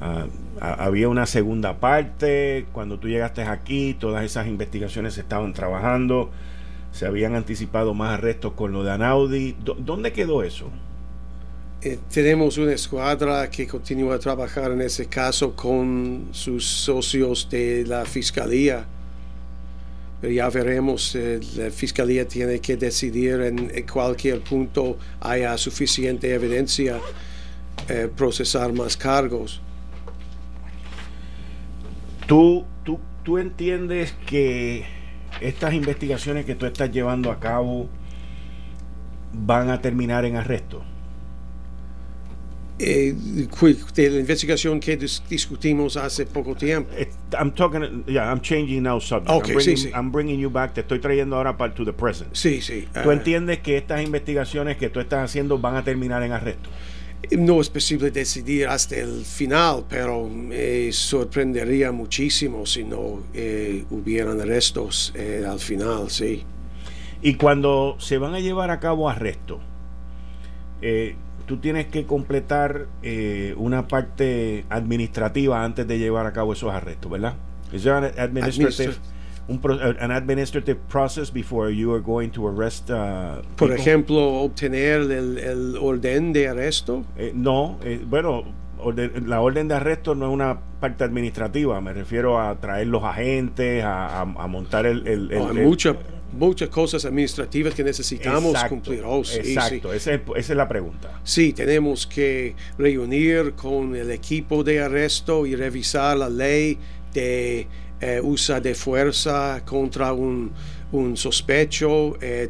[0.00, 0.26] Ah,
[0.60, 6.30] había una segunda parte, cuando tú llegaste aquí, todas esas investigaciones se estaban trabajando,
[6.92, 9.56] se habían anticipado más arrestos con lo de Anaudi.
[9.78, 10.70] ¿Dónde quedó eso?
[11.80, 17.84] Eh, tenemos una escuadra que continúa a trabajar en ese caso con sus socios de
[17.86, 18.84] la fiscalía
[20.22, 26.98] ya veremos, eh, la Fiscalía tiene que decidir en, cualquier punto haya suficiente evidencia
[27.88, 29.60] eh, procesar más cargos.
[32.26, 34.84] ¿Tú, tú, ¿Tú entiendes que
[35.40, 37.88] estas investigaciones que tú estás llevando a cabo
[39.32, 40.82] van a terminar en arresto?
[42.78, 43.14] Eh,
[43.94, 46.90] de la investigación que dis discutimos hace poco tiempo.
[46.98, 47.08] It,
[47.38, 49.30] I'm talking, yeah, I'm changing now subject.
[49.30, 49.92] Okay, I'm, bringing, sí, sí.
[49.94, 52.34] I'm bringing you back, te estoy trayendo ahora para to the present.
[52.34, 52.88] Sí, sí.
[53.02, 56.70] ¿Tú uh, entiendes que estas investigaciones que tú estás haciendo van a terminar en arresto?
[57.36, 64.40] No es posible decidir hasta el final, pero me sorprendería muchísimo si no eh, hubieran
[64.40, 66.44] arrestos eh, al final, sí.
[67.20, 69.58] Y cuando se van a llevar a cabo arrestos,
[70.80, 71.16] eh,
[71.48, 77.10] tú tienes que completar eh, una parte administrativa antes de llevar a cabo esos arrestos,
[77.10, 77.34] ¿verdad?
[77.72, 78.94] Es un administrative,
[79.48, 79.60] un
[79.98, 82.90] an administrative process before you are going to arrest.
[82.90, 87.04] Uh, Por ejemplo, obtener el, el, orden de arresto.
[87.16, 88.44] Eh, no, eh, bueno,
[89.26, 91.80] la orden de arresto no es una parte administrativa.
[91.80, 95.50] Me refiero a traer los agentes, a, a, montar el, el, oh,
[96.32, 99.02] muchas cosas administrativas que necesitamos cumplir.
[99.04, 101.20] Oh, exacto, Esa, es, la pregunta.
[101.24, 106.78] Sí, tenemos que reunir con el equipo de arresto y revisar la ley
[107.12, 107.66] de
[108.00, 110.52] eh, uso de fuerza contra un,
[110.92, 112.16] un sospecho.
[112.20, 112.48] Eh,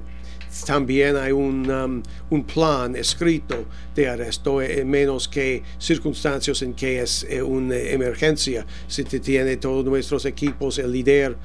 [0.67, 7.01] también hay un, um, un, plan escrito de arresto, eh, menos que circunstancias en que
[7.01, 8.67] es una emergencia.
[8.89, 11.37] Si te tiene todos nuestros equipos, el líder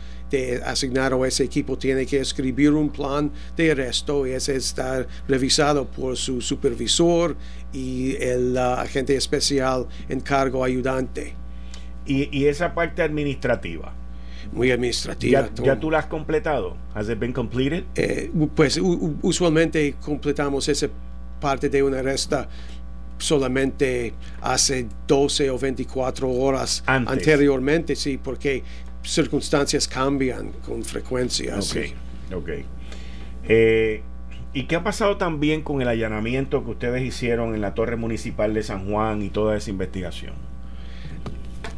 [0.66, 5.86] asignado a ese equipo tiene que escribir un plan de arresto y ese está revisado
[5.86, 7.36] por su supervisor
[7.72, 11.34] y el uh, agente especial en cargo ayudante.
[12.06, 13.94] Y, esa parte administrativa.
[14.52, 15.50] Muy administrativa.
[15.64, 16.76] ¿Ya, tú la has completado?
[16.94, 17.86] ¿Has it been completed?
[17.96, 18.78] Eh, pues
[19.22, 20.90] usualmente completamos esa
[21.40, 22.50] parte de una arresta
[23.18, 28.64] solamente hace 12 o 24 horas anteriormente, sí, porque
[29.04, 31.58] circunstancias cambian con frecuencia.
[31.58, 32.50] Ok, ok.
[33.48, 34.02] Eh,
[34.54, 38.54] ¿Y qué ha pasado también con el allanamiento que ustedes hicieron en la Torre Municipal
[38.54, 40.34] de San Juan y toda esa investigación?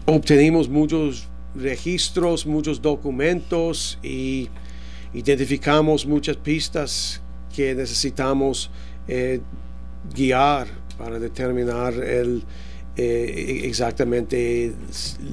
[0.06, 4.50] Obtenimos muchos registros, muchos documentos y
[5.14, 7.22] identificamos muchas pistas
[7.56, 8.70] que necesitamos
[9.08, 9.40] eh,
[10.14, 10.68] guiar
[10.98, 12.44] para determinar el,
[12.98, 14.74] eh, exactamente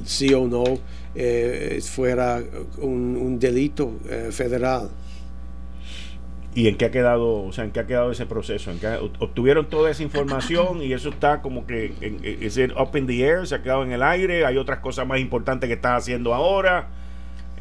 [0.05, 0.65] sí o no
[1.15, 2.43] eh, fuera
[2.79, 4.91] un, delito eh, federal.
[6.55, 8.71] ¿Y en qué ha quedado, o sea, en qué ha quedado ese proceso?
[8.71, 8.79] ¿En
[9.21, 11.95] obtuvieron toda esa información y eso está como que
[12.43, 15.19] es up in the air, se ha quedado en el aire, hay otras cosas más
[15.19, 16.91] importantes que está haciendo ahora.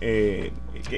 [0.04, 0.52] Eh,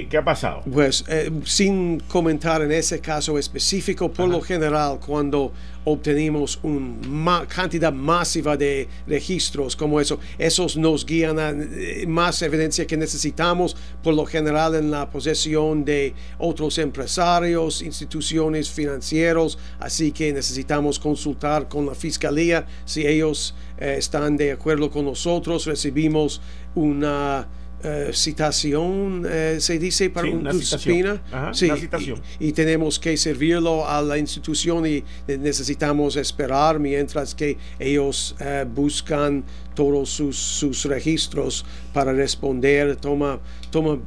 [0.10, 0.62] ¿qué, ha pasado?
[0.72, 5.52] Pues eh, sin comentar en ese caso específico, por lo general, cuando
[5.84, 12.88] obtenemos una cantidad masiva de registros como eso, esos nos guían a eh, más evidencia
[12.88, 20.32] que necesitamos, por lo general en la posesión de otros empresarios, instituciones financieras, así que
[20.32, 26.40] necesitamos consultar con la fiscalía si ellos están de acuerdo con nosotros, recibimos
[26.74, 27.50] una
[27.86, 31.20] eh, citación, eh, se dice para una citación.
[31.52, 32.22] sí, citación.
[32.40, 39.44] Y, tenemos que servirlo a la institución y necesitamos esperar mientras que ellos eh, buscan
[39.76, 42.96] todos sus, registros para responder.
[42.96, 44.00] Toma, toma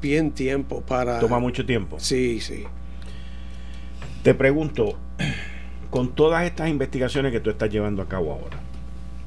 [0.00, 1.20] bien tiempo para...
[1.20, 2.00] Toma mucho tiempo.
[2.00, 2.64] Sí, sí.
[4.22, 4.98] Te pregunto,
[5.90, 8.58] con todas estas investigaciones que tú estás llevando a cabo ahora,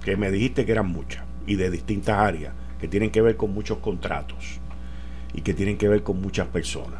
[0.03, 3.53] que me dijiste que eran muchas y de distintas áreas, que tienen que ver con
[3.53, 4.59] muchos contratos
[5.33, 6.99] y que tienen que ver con muchas personas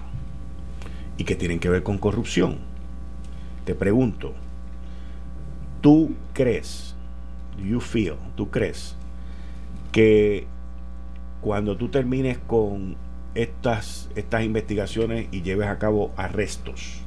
[1.18, 2.58] y que tienen que ver con corrupción.
[3.66, 4.34] Te pregunto,
[5.82, 6.96] ¿tú crees,
[7.58, 8.96] you feel, tú crees
[9.92, 10.48] que
[11.42, 12.96] cuando tú termines con
[13.36, 17.02] estas, estas investigaciones y lleves a cabo arrestos,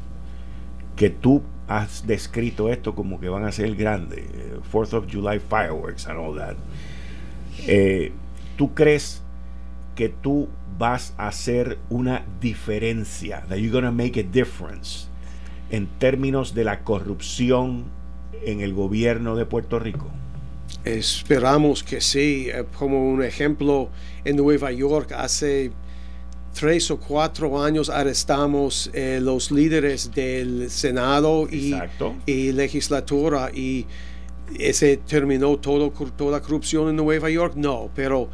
[0.96, 4.24] que tú has descrito esto como que van a ser grandes,
[4.70, 6.56] 4th of July fireworks and all that,
[7.66, 8.12] eh,
[8.56, 9.22] ¿Tú crees
[9.94, 10.48] que tú
[10.78, 13.44] vas a hacer una diferencia?
[13.48, 15.06] That you're to make a difference
[15.70, 17.84] en términos de la corrupción
[18.44, 20.06] en el gobierno de Puerto Rico?
[20.84, 22.48] Esperamos que sí.
[22.52, 23.88] Eh, como un ejemplo,
[24.24, 25.72] en Nueva York hace
[26.58, 31.74] tres o cuatro años arrestamos eh, los líderes del Senado y,
[32.26, 33.86] y, legislatura y
[34.58, 37.54] ese terminó todo, toda corrupción en Nueva York.
[37.56, 38.28] No, pero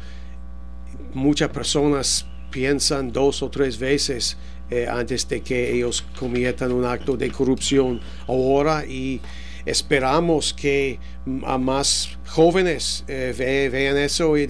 [1.13, 4.37] muchas personas piensan dos o tres veces
[4.69, 9.19] eh, antes de que ellos cometan un acto de corrupción ahora y
[9.65, 10.99] esperamos que
[11.45, 14.47] a más jóvenes eh, vean eso y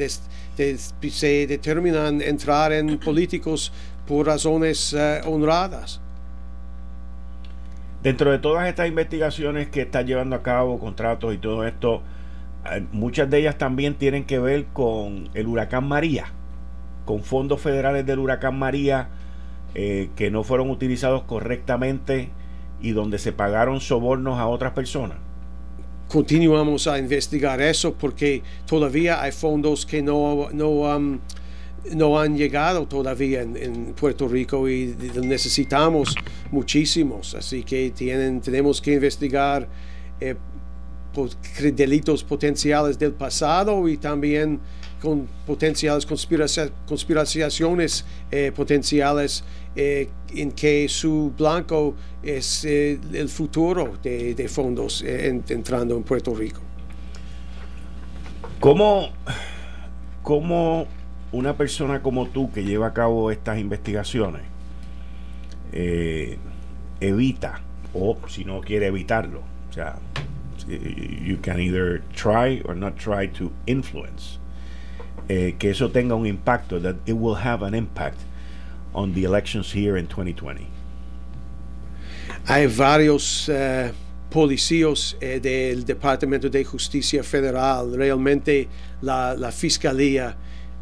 [1.09, 3.71] se determinan entrar en políticos
[4.05, 6.01] por razones eh, honradas.
[8.03, 12.01] Dentro de todas estas investigaciones que está llevando a cabo, contratos y todo esto,
[12.91, 16.33] muchas de ellas también tienen que ver con el huracán María
[17.09, 19.09] con fondos federales del huracán María
[19.73, 22.29] eh, que no fueron utilizados correctamente
[22.79, 25.17] y donde se pagaron sobornos a otras personas?
[26.07, 31.17] Continuamos a investigar eso porque todavía hay fondos que no, no, um,
[31.93, 36.15] no han llegado todavía en, Puerto Rico y necesitamos
[36.51, 37.35] muchísimos.
[37.35, 39.67] Así que tienen, tenemos que investigar
[40.19, 40.35] eh,
[41.73, 44.59] delitos potenciales del pasado y también
[45.01, 49.43] con potenciales conspiraciones eh, potenciales
[49.75, 56.61] eh, en que su blanco es el futuro de, fondos entrando en Puerto Rico.
[58.59, 59.09] ¿Cómo,
[60.21, 60.85] ¿Cómo
[61.31, 64.41] una persona como tú que lleva a cabo estas investigaciones
[65.71, 66.37] eh,
[66.99, 67.61] evita,
[67.93, 69.99] o si no quiere evitarlo, o sea,
[70.67, 74.39] you can either try or not try to influence,
[75.27, 78.17] eh, que eso tenga un impacto, that it will have an impact
[78.93, 80.67] on the elections here in 2020.
[82.47, 83.91] Hay varios uh,
[84.31, 88.67] policías del Departamento de Justicia Federal, realmente
[89.01, 90.35] la Fiscalía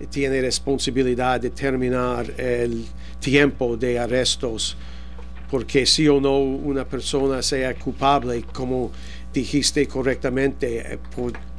[0.06, 2.86] tiene responsabilidad de determinar el
[3.20, 4.78] tiempo de arrestos,
[5.50, 8.91] porque si o no una persona sea culpable, como
[9.34, 11.00] dijiste correctamente, eh,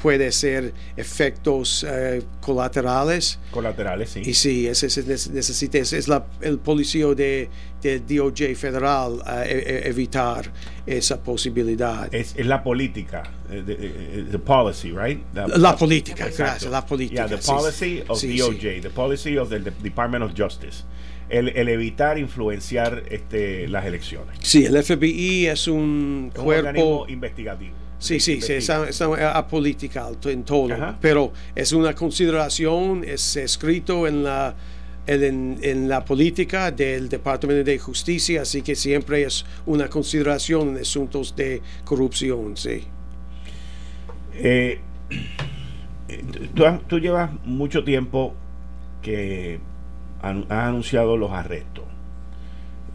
[0.03, 3.39] puede ser efectos eh, colaterales.
[3.51, 4.23] Colaterales, sí.
[4.25, 4.87] Y sí, ese,
[5.33, 7.49] necesita, es la, el policía de,
[7.83, 10.51] del DOJ federal eh, e, e, evitar
[10.87, 12.13] esa posibilidad.
[12.15, 15.21] Es, es la política, the policy, right?
[15.35, 17.27] la, política, gracias, la política.
[17.27, 20.85] Yeah, the policy of DOJ, the policy of the Department of Justice
[21.29, 24.39] el, evitar influenciar este, las elecciones.
[24.41, 27.75] Sí, el FBI es un, cuerpo investigativo.
[27.99, 30.69] Sí, sí, sí es, apolítica en todo,
[31.01, 34.55] pero es una consideración, es escrito en la,
[35.09, 41.35] en, la política del Departamento de Justicia, así que siempre es una consideración en asuntos
[41.35, 42.85] de corrupción, sí.
[44.35, 44.81] Eh,
[46.87, 48.35] tú, llevas mucho tiempo
[49.03, 49.61] que
[50.21, 51.85] has anunciado los arrestos,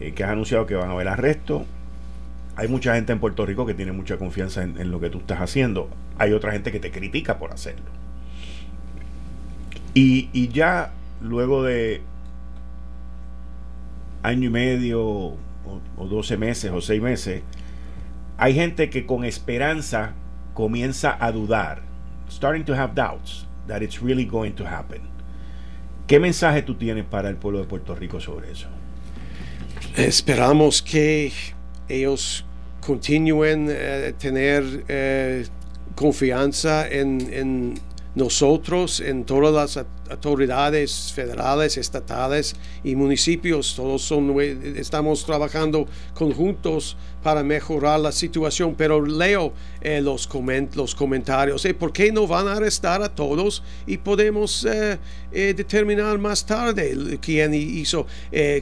[0.00, 1.62] eh, que has anunciado que van a haber arrestos.
[2.56, 5.40] Hay mucha gente en Puerto Rico que tiene mucha confianza en, lo que tú estás
[5.40, 5.90] haciendo.
[6.18, 7.86] Hay otra gente que te critica por hacerlo.
[9.92, 10.92] Y, ya
[11.24, 12.02] luego de
[14.22, 15.38] año y medio o,
[15.96, 17.42] o 12 meses o 6 meses,
[18.36, 20.14] hay gente que con esperanza
[20.54, 21.82] comienza a dudar,
[22.30, 25.02] starting to have doubts that it's really going to happen.
[26.06, 28.68] ¿Qué mensaje tú tienes para el pueblo de Puerto Rico sobre eso?
[29.96, 31.32] Esperamos que
[31.88, 32.44] ellos
[32.80, 35.46] continúen a eh, tener eh,
[35.94, 37.74] confianza en,
[38.14, 43.74] nosotros, en todas las autoridades federales, estatales y municipios.
[43.74, 50.28] Todos son, estamos trabajando conjuntos para mejorar la situación, pero leo eh, los,
[50.74, 51.66] los comentarios.
[51.78, 54.66] ¿Por qué no van a arrestar a todos y podemos
[55.32, 58.06] determinar más tarde quién hizo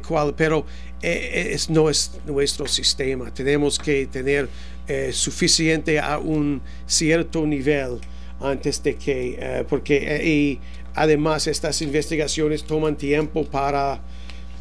[0.06, 0.34] cuál?
[0.34, 0.64] Pero
[1.02, 3.32] es, no es nuestro sistema.
[3.34, 4.48] Tenemos que tener
[4.88, 8.00] eh, suficiente a un cierto nivel
[8.42, 10.60] antes de que, eh, porque eh, y
[10.94, 14.00] además estas investigaciones toman tiempo para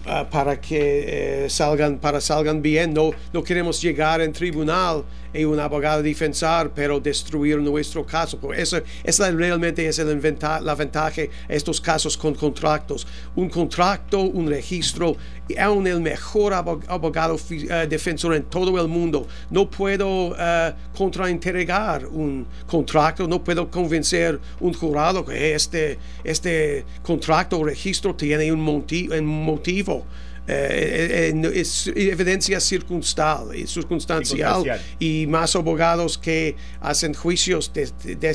[0.06, 2.94] ah, para que salgan para salgan bien.
[2.94, 5.04] No no queremos llegar en tribunal
[5.34, 8.38] y un abogado defensor, pero destruir nuestro caso.
[8.38, 10.22] Por eso, esa realmente es el
[10.62, 13.08] la ventaja estos casos con contratos.
[13.36, 15.16] Un contrato, un registro,
[15.48, 19.28] y aún el mejor abogado eh, defensor en todo el mundo.
[19.50, 27.60] No puedo uh, contraintegrar un contrato, no puedo convencer un jurado que este, este contrato
[27.60, 30.06] o registro tiene un, un motivo.
[30.48, 37.72] Eh, eh, eh, es evidencia circunstancial, circunstancial, y más abogados que hacen juicios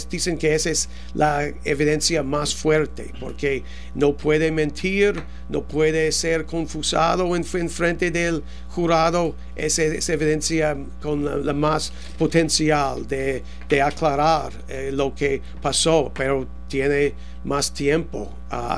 [0.08, 3.64] dicen que esa es la evidencia más fuerte porque
[3.96, 11.44] no puede mentir, no puede ser confusado en, frente del jurado, esa es evidencia con
[11.44, 13.42] la, más potencial de,
[13.82, 14.52] aclarar
[14.92, 18.76] lo que pasó, pero tiene más tiempo a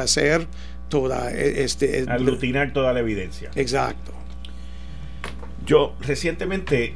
[0.00, 0.46] hacer
[0.88, 3.50] toda e, este aglutinar toda la evidencia.
[3.54, 4.12] Exacto.
[5.64, 6.94] Yo recientemente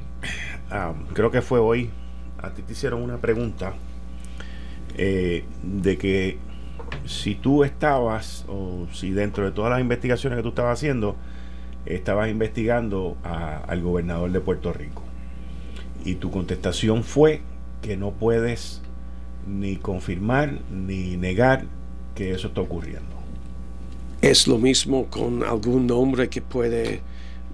[1.15, 1.91] creo que fue hoy
[2.43, 3.75] a ti te hicieron una pregunta
[4.97, 6.39] eh, de que
[7.07, 11.17] si tú estabas o si dentro de todas las investigaciones que tú estabas haciendo
[11.87, 15.03] estabas investigando al gobernador de Puerto Rico
[16.05, 17.43] y tu contestación fue
[17.83, 18.83] que no puedes
[19.47, 21.65] ni confirmar ni negar
[22.15, 23.20] que eso está ocurriendo
[24.21, 27.01] es lo mismo con algún nombre que puede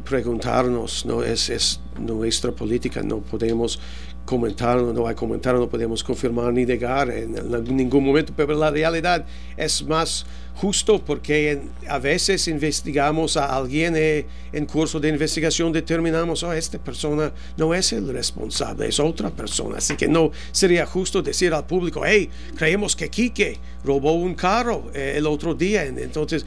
[0.04, 3.78] preguntarnos, no es, es nuestra política, no podemos
[4.26, 7.32] comentaron o no hay comentario, no podemos confirmar ni negar en,
[7.74, 9.24] ningún momento, pero la realidad
[9.56, 16.42] es más justo porque a veces investigamos a alguien eh, en curso de investigación, determinamos,
[16.42, 19.78] oh, esta persona no es el responsable, es otra persona.
[19.78, 24.90] Así que no sería justo decir al público, hey, creemos que Quique robó un carro
[24.94, 26.46] eh, el otro día, entonces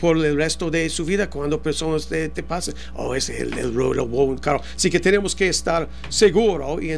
[0.00, 4.24] por el resto de su vida, cuando personas te, pasen, oh, es el, el robó
[4.24, 4.62] un carro.
[4.74, 6.92] Así que tenemos que estar seguros, y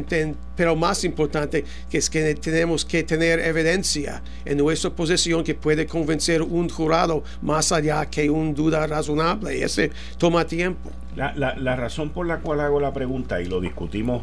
[0.56, 5.86] pero más importante que es que tenemos que tener evidencia en nuestra posesión que puede
[6.04, 9.64] convencer un jurado más allá que una duda razonable.
[9.64, 10.90] Ese toma tiempo.
[11.16, 14.22] La, razón por la cual hago la pregunta, y lo discutimos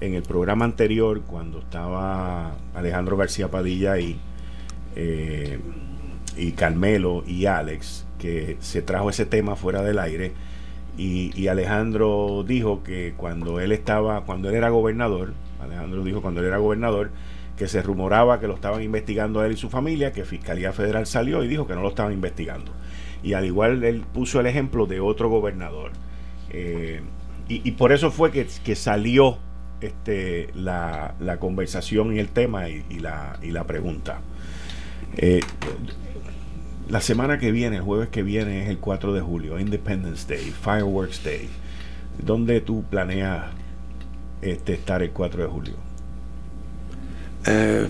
[0.00, 4.18] en el programa anterior, cuando estaba Alejandro García Padilla y,
[4.96, 5.60] eh,
[6.36, 10.32] y Carmelo y Alex, que se trajo ese tema fuera del aire.
[10.98, 16.40] Y, y, Alejandro dijo que cuando él estaba, cuando él era gobernador, Alejandro dijo cuando
[16.40, 17.10] él era gobernador,
[17.56, 21.06] que se rumoraba que lo estaban investigando a él y su familia, que Fiscalía Federal
[21.06, 22.72] salió y dijo que no lo estaban investigando.
[23.22, 25.92] Y al igual él puso el ejemplo de otro gobernador.
[26.50, 27.00] Eh,
[27.48, 29.36] y, por eso fue que, salió
[29.82, 34.20] este, la, conversación y el tema y, la, y la, pregunta.
[35.16, 35.40] Eh,
[36.88, 40.52] la semana que viene, el jueves que viene, es el 4 de julio, Independence Day,
[40.52, 41.50] Fireworks Day.
[42.18, 43.44] ¿Dónde tú planeas
[44.40, 45.93] este, estar el 4 de julio?
[47.46, 47.88] Eh,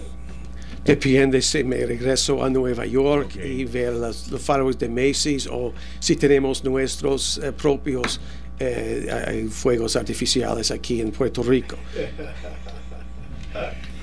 [0.84, 6.16] depende si me regreso a Nueva York y ver los faros de Macy's o si
[6.16, 8.20] tenemos nuestros eh, propios
[8.58, 11.76] eh, fuegos artificiales aquí en Puerto Rico.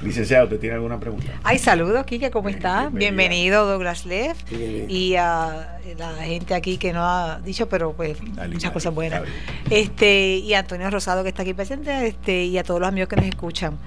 [0.02, 1.32] Licenciado, ¿te tiene alguna pregunta?
[1.44, 2.92] Ay, saludos, Kike, ¿cómo estás?
[2.92, 4.38] Bienvenido, Douglas Leff.
[4.52, 8.18] Y a la gente aquí que no ha dicho, pero pues
[8.50, 9.22] muchas cosas buenas.
[9.70, 13.10] Este, y a Antonio Rosado, que está aquí presente, este, y a todos los amigos
[13.10, 13.78] que nos escuchan.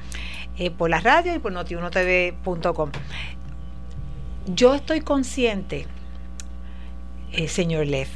[0.57, 2.91] Eh, por la radio y por notiunotv.com.
[4.47, 5.87] Yo estoy consciente,
[7.33, 8.11] eh, señor Leff,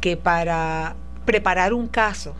[0.00, 2.34] que para preparar un caso,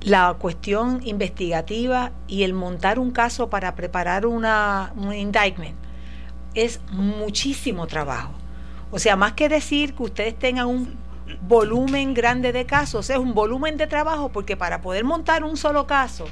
[0.00, 5.76] la cuestión investigativa y el montar un caso para preparar una, un indictment
[6.54, 8.32] es muchísimo trabajo.
[8.90, 10.96] O sea, más que decir que ustedes tengan un
[11.42, 15.86] volumen grande de casos, es un volumen de trabajo porque para poder montar un solo
[15.86, 16.26] caso,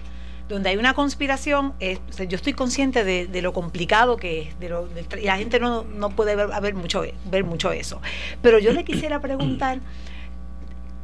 [0.48, 4.88] donde hay una conspiración, yo estoy consciente de, lo complicado que es, de lo,
[5.20, 5.84] y la gente no,
[6.16, 8.00] puede ver, mucho, ver mucho eso.
[8.42, 9.80] Pero yo le quisiera preguntar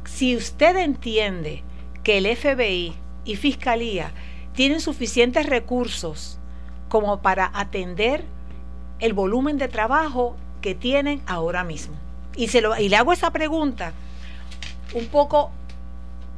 [0.05, 1.63] si usted entiende
[2.03, 4.11] que el FBI y Fiscalía
[4.53, 6.39] tienen suficientes recursos
[6.89, 8.23] como para atender
[8.99, 11.95] el volumen de trabajo que tienen ahora mismo.
[12.35, 13.93] Y, se lo, y le hago esa pregunta
[14.93, 15.51] un poco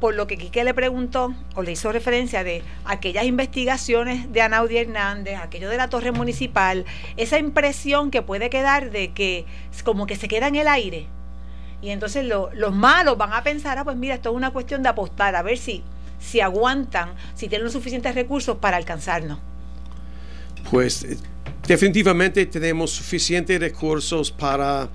[0.00, 4.78] por lo que Quique le preguntó o le hizo referencia de aquellas investigaciones de Anaudi
[4.78, 6.84] Hernández, aquello de la torre municipal,
[7.16, 9.44] esa impresión que puede quedar de que
[9.84, 11.06] como que se queda en el aire.
[11.80, 14.88] Y entonces los malos van a pensar, ah, pues mira, esto es una cuestión de
[14.88, 15.82] apostar, a ver si,
[16.18, 19.38] si aguantan, si tienen los suficientes recursos para alcanzarnos.
[20.70, 21.16] Pues eh,
[21.66, 24.88] definitivamente tenemos suficientes recursos para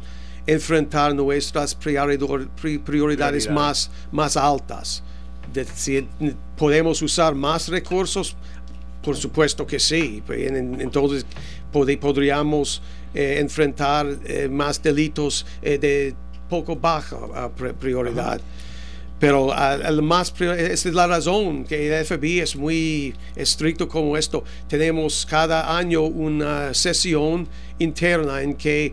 [0.46, 5.04] enfrentar nuestras prioridades más, más altas.
[6.58, 8.36] ¿Podemos usar más recursos?
[9.04, 10.24] Por supuesto que sí.
[10.30, 11.26] Entonces
[11.72, 12.82] podríamos
[13.14, 16.16] eh, enfrentar eh, más delitos eh, de
[16.50, 18.40] poco baja prioridad.
[19.20, 19.54] Pero
[20.02, 24.44] más, esa es la razón que el FBI es muy estricto como esto.
[24.68, 27.48] Tenemos cada año una sesión
[27.80, 28.92] interna en que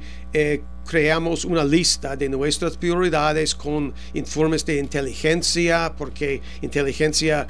[0.90, 7.46] creamos una lista de nuestras prioridades con informes de inteligencia, porque inteligencia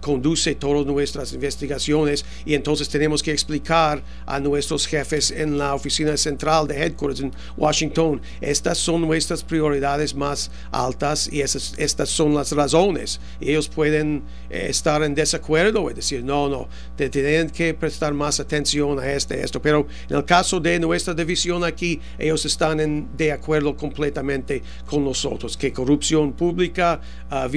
[0.00, 6.16] conduce todas nuestras investigaciones y entonces tenemos que explicar a nuestros jefes en la oficina
[6.16, 12.34] central de headquarters en Washington, estas son nuestras prioridades más altas y esas, estas son
[12.34, 13.20] las razones.
[13.40, 18.40] ellos pueden eh, estar en desacuerdo y decir, no, no, te tienen que prestar más
[18.40, 23.32] atención a este, esto, pero en el caso de nuestra división aquí, ellos están de
[23.32, 27.00] acuerdo completamente con nosotros, que corrupción pública,
[27.30, 27.48] uh,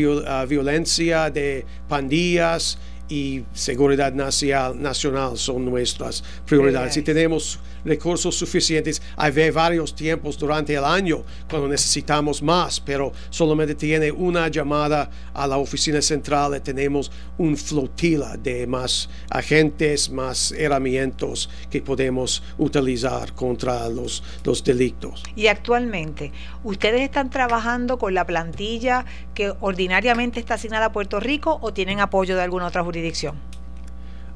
[0.47, 2.77] violencia de pandillas
[3.09, 6.97] y seguridad nacional, nacional son nuestras prioridades.
[6.97, 9.01] Y tenemos recursos suficientes.
[9.17, 15.47] Hay varios tiempos durante el año cuando necesitamos más, pero solamente tiene una llamada a
[15.47, 23.33] la oficina central y tenemos un flotila de más agentes, más herramientas que podemos utilizar
[23.33, 25.23] contra los, los delitos.
[25.35, 26.31] Y actualmente,
[26.63, 31.99] ¿ustedes están trabajando con la plantilla que ordinariamente está asignada a Puerto Rico o tienen
[31.99, 33.02] apoyo de alguna otra jurisdicción?
[33.03, 33.35] Jurisdicción.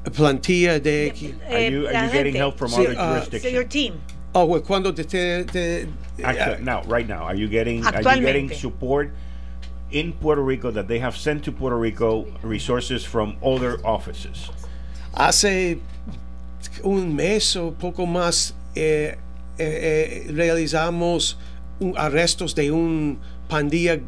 [0.04, 1.10] Plantilla de...
[1.50, 3.52] Are you, are you getting help from Sí, other uh, jurisdictions?
[3.52, 4.00] Your team.
[4.34, 5.04] Oh, well, cuando te...
[5.04, 5.86] te- te-
[6.22, 9.12] Actu- now, right now, are you getting are you getting support
[9.92, 14.50] in Puerto Rico that they have sent to Puerto Rico resources from other offices?
[15.14, 15.78] hace
[16.84, 19.16] un mes o poco más eh,
[19.58, 21.36] eh, eh, realizamos
[21.80, 24.00] un- arrestos de un pandilla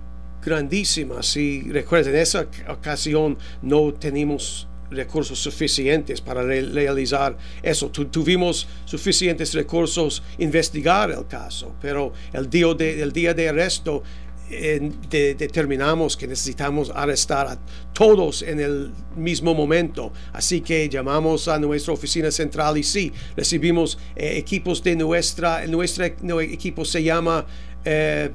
[0.44, 1.22] grandísima.
[1.22, 7.90] Si recuerdan, en esa ocasión no teníamos recursos suficientes para re- realizar eso.
[7.90, 14.02] Tu- tuvimos suficientes recursos investigar el caso, pero el día de, el día de arresto
[14.50, 17.56] eh, de- determinamos que necesitamos arrestar a
[17.92, 20.12] todos en el mismo momento.
[20.32, 26.04] Así que llamamos a nuestra oficina central y sí, recibimos eh, equipos de nuestra, nuestro
[26.40, 27.46] equipo se llama
[27.84, 28.30] eh,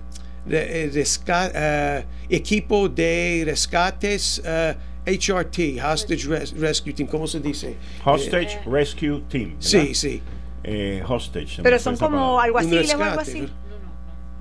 [0.50, 4.76] eh, resca- eh, equipo de rescates eh,
[5.06, 7.76] HRT, Hostage Res- Rescue Team, ¿cómo se dice?
[8.04, 9.50] Hostage Rescue Team.
[9.50, 9.60] ¿verdad?
[9.60, 10.22] Sí, sí.
[10.64, 11.58] Eh, hostage.
[11.58, 13.41] se Pero son como así, o algo rescate, así.
[13.41, 13.50] ¿no?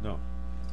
[0.03, 0.19] No.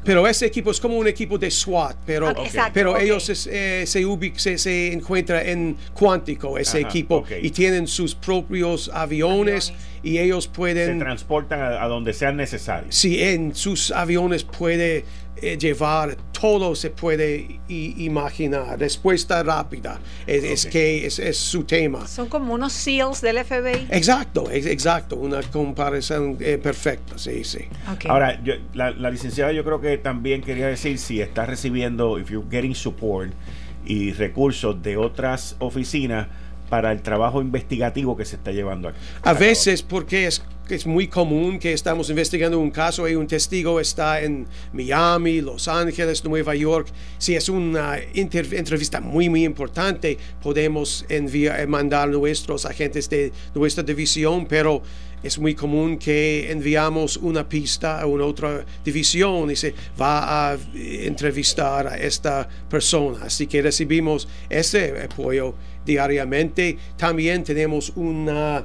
[0.06, 3.84] Pero ese equipo es como un equipo de SWAT, pero, Ah, pero ellos es- eh,
[3.86, 9.70] se, ubic- se, se encuentran en Cuántico, ese Ajá, equipo, y tienen sus propios aviones,
[9.72, 9.74] Aviones.
[10.04, 12.96] y ellos Se pueden, transportan a, a donde sean necesarios.
[12.96, 15.04] si en sus aviones puede
[15.38, 18.78] eh, llevar todo se puede i- imaginar.
[18.80, 20.72] Respuesta rápida es, es Ok.
[20.72, 22.08] que es, es su tema.
[22.08, 23.88] Son como unos SEALs del FBI.
[23.90, 27.60] Exacto, ex- exacto, una comparación eh, perfecta, sí, sí.
[27.92, 28.06] Ok.
[28.08, 32.30] Ahora, yo- la, la licenciada yo creo que también quería decir si está recibiendo, if
[32.30, 33.32] you're getting support
[33.86, 36.28] y recursos de otras oficinas
[36.72, 38.98] para el trabajo investigativo que se está llevando aquí.
[39.24, 43.82] A veces, porque es, es muy común que estamos investigando un caso y un testigo
[43.82, 46.88] está en Miami, Los Ángeles, Nueva York.
[47.18, 53.84] Si es una entrevista muy, muy importante, podemos enviar, eh, mandar nuestros agentes de nuestra
[53.84, 54.82] división, pero
[55.24, 60.58] es muy común que enviamos una pista a una otra división y se va a
[60.74, 63.26] entrevistar a esta persona.
[63.26, 65.54] Así que recibimos ese apoyo
[65.86, 66.78] diariamente.
[66.98, 68.64] También tenemos una...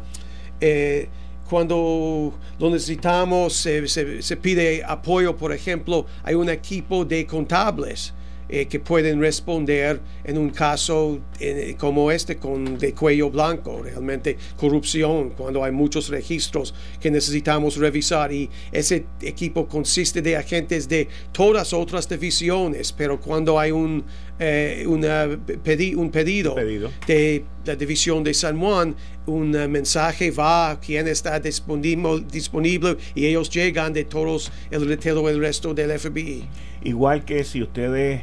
[0.61, 1.09] eh,
[1.49, 8.13] cuando lo necesitamos, se, se- se pide apoyo, por ejemplo, hay un equipo de contables
[8.49, 14.37] eh, que pueden responder en un caso eh, como este con de cuello blanco, realmente
[14.57, 21.09] corrupción, cuando hay muchos registros que necesitamos revisar y ese equipo consiste de agentes de
[21.33, 24.05] todas otras divisiones, pero cuando hay un,
[24.39, 25.27] eh, una
[25.65, 26.91] pedi- un pedido, Pedido.
[27.07, 28.95] de la división de San Juan,
[29.27, 35.29] un mensaje va a quien está disponible, disponible y ellos llegan de todos el, todo
[35.29, 36.45] el resto del FBI.
[36.85, 38.23] Igual que si ustedes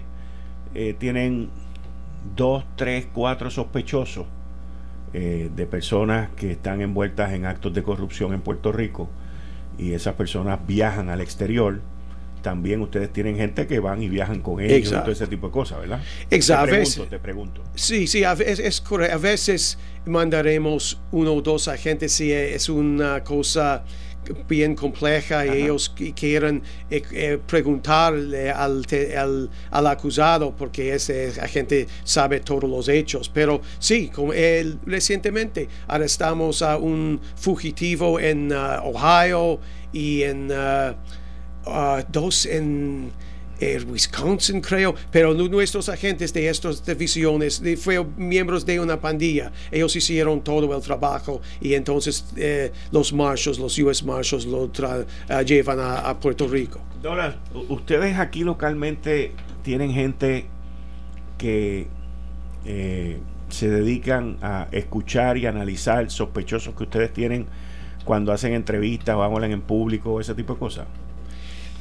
[0.76, 1.50] eh, tienen
[2.36, 4.26] dos, tres, cuatro sospechosos
[5.14, 9.10] eh, de personas que están envueltas en actos de corrupción en Puerto Rico
[9.78, 11.82] y esas personas viajan al exterior,
[12.42, 15.04] también ustedes tienen gente que van y viajan con ellos y Exacto.
[15.04, 16.02] todo ese tipo de cosas, ¿verdad?
[16.30, 16.66] Exacto.
[16.66, 17.64] Te pregunto, te pregunto.
[17.76, 19.16] Sí, sí, a veces, es correcto.
[19.16, 23.84] A veces mandaremos uno o dos agentes si es una cosa
[24.48, 25.58] bien compleja y Ajá.
[25.58, 32.40] ellos qui- quieren eh, eh, preguntarle al, te- al, al acusado porque ese agente sabe
[32.40, 33.30] todos los hechos.
[33.30, 39.60] Pero sí, como el- recientemente arrestamos a un fugitivo en ah, Ohio
[39.92, 40.96] y en ah,
[42.12, 43.12] dos en
[43.64, 49.51] eh, Wisconsin, creo, pero nu- nuestros agentes de estas divisiones fueron miembros de una pandilla.
[49.72, 55.05] Ellos hicieron todo el trabajo y entonces eh, los marshals, los US Marshals, lo tra-
[55.30, 56.80] ah, llevan a, Puerto Rico.
[57.01, 57.38] Dora,
[57.70, 59.32] ustedes aquí localmente
[59.64, 60.45] tienen gente
[61.38, 61.88] que
[62.66, 67.45] eh, se dedican a escuchar y analizar sospechosos que ustedes tienen
[68.05, 70.88] cuando hacen entrevistas o hablan en público, ese tipo de cosas.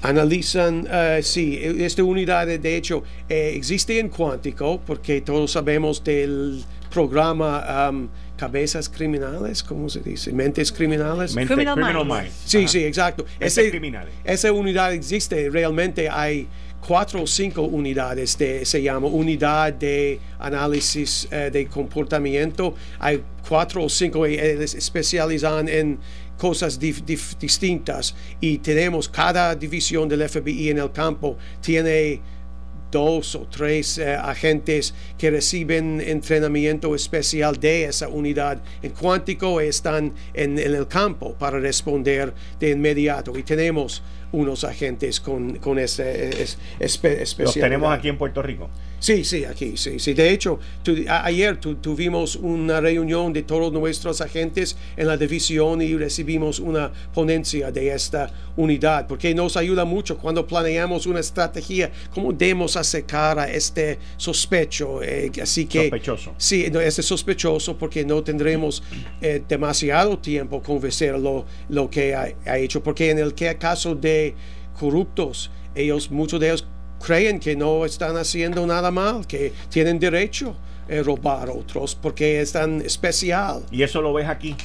[0.02, 6.02] Analizan, eh, sí, esta unidad de, de hecho eh, existe en Cuántico porque todos sabemos
[6.02, 10.32] del programa um, Cabezas Criminales, ¿cómo se dice?
[10.32, 11.34] Mentes Criminales.
[11.34, 12.22] Mente- Criminal criminal Minds.
[12.22, 12.42] minds.
[12.44, 12.68] Sí, Ajá.
[12.68, 13.24] sí, exacto.
[13.38, 14.12] Mentes Ese- criminales.
[14.24, 16.48] Esa unidad existe, realmente hay
[16.86, 22.74] cuatro o cinco unidades, de, se llama unidad de análisis eh, de comportamiento.
[22.98, 25.98] Hay cuatro o cinco eh, especializan en
[26.42, 32.20] cosas dif- dif- distintas y tenemos cada división del FBI en el campo tiene
[32.90, 40.12] dos o tres eh, agentes que reciben entrenamiento especial de esa unidad en cuántico están
[40.34, 46.42] en, en el campo para responder de inmediato y tenemos unos agentes con, con ese
[46.42, 48.68] es- espe- Los tenemos aquí en Puerto Rico.
[49.02, 50.14] Sí, sí, aquí, sí, sí.
[50.14, 50.60] De hecho,
[51.08, 57.72] ayer tuvimos una reunión de todos nuestros agentes en la división y recibimos una ponencia
[57.72, 63.50] de esta unidad, porque nos ayuda mucho cuando planeamos una estrategia, cómo debemos acercar a
[63.50, 65.02] este sospecho.
[65.02, 66.34] Eh, así que, sospechoso.
[66.38, 68.84] Sí, este sospechoso, porque no tendremos
[69.20, 74.36] eh, demasiado tiempo convencer lo, lo que ha, ha hecho, porque en el caso de
[74.78, 76.68] corruptos, ellos, muchos de ellos
[77.02, 80.54] creen que no están haciendo nada mal, que tienen derecho
[80.88, 83.62] a robar otros porque es tan especial.
[83.70, 84.56] Y eso lo ves aquí.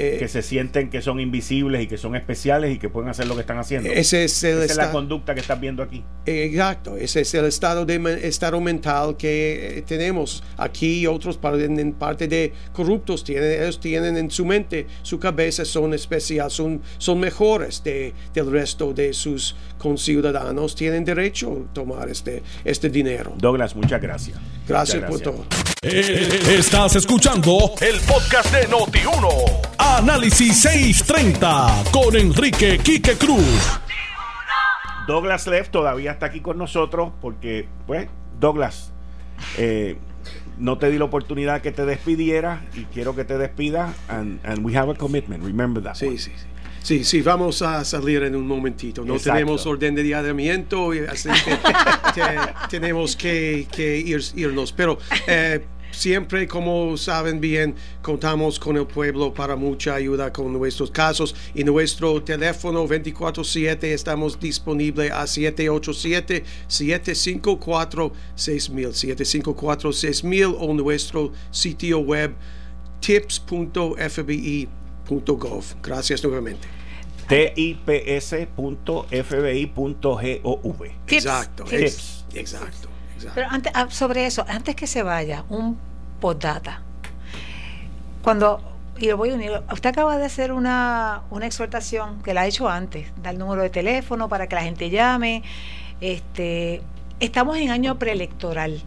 [0.00, 3.26] Eh, que se sienten que son invisibles y que son especiales y que pueden hacer
[3.26, 3.90] lo que están haciendo.
[3.90, 6.04] Ese es Esa es la conducta que estás viendo aquí.
[6.24, 11.92] Exacto, ese es el estado de estado mental que eh, tenemos aquí y otros en
[11.94, 17.18] parte de corruptos tienen ellos tienen en su mente, su cabeza son especiales, son son
[17.18, 23.32] mejores de, del resto de sus conciudadanos, tienen derecho a tomar este este dinero.
[23.38, 24.38] Douglas, muchas gracias.
[24.66, 25.44] Gracias, por todo.
[25.80, 29.60] Eh, estás escuchando el podcast de Noti1.
[29.78, 33.78] Análisis 630 con Enrique Quique Cruz.
[35.06, 38.08] Douglas Leff todavía está aquí con nosotros porque, pues,
[38.38, 38.92] Douglas,
[39.56, 39.96] eh,
[40.58, 44.76] no te di la oportunidad que te despidiera y quiero que te despidas and, we
[44.76, 45.94] have a commitment, remember that.
[45.94, 46.46] Sí, sí, sí.
[46.82, 49.04] Sí, sí, vamos a salir en un momentito.
[49.04, 51.58] No tenemos orden de allanamiento, así que
[52.70, 53.66] tenemos que,
[54.34, 54.72] irnos.
[54.72, 60.90] Pero eh, siempre, como saben bien, contamos con el pueblo para mucha ayuda con nuestros
[60.90, 72.34] casos y nuestro teléfono 24/7 estamos disponibles a 787-754-6000, 754-6000 o nuestro sitio web
[75.08, 75.64] tips.fbi.gov.
[75.82, 76.68] Gracias nuevamente
[77.28, 78.46] tips.fbi.gov.
[81.06, 81.64] Exacto,
[82.34, 82.88] exacto,
[83.34, 85.78] Pero antes, ah, sobre eso, antes que se vaya, un
[86.20, 86.82] postdata.
[88.22, 88.60] Cuando,
[88.98, 92.46] y lo voy a unir, usted acaba de hacer una, una exhortación que la ha
[92.46, 95.42] hecho antes, da el número de teléfono para que la gente llame.
[96.00, 96.82] Este,
[97.20, 98.82] estamos en año preelectoral.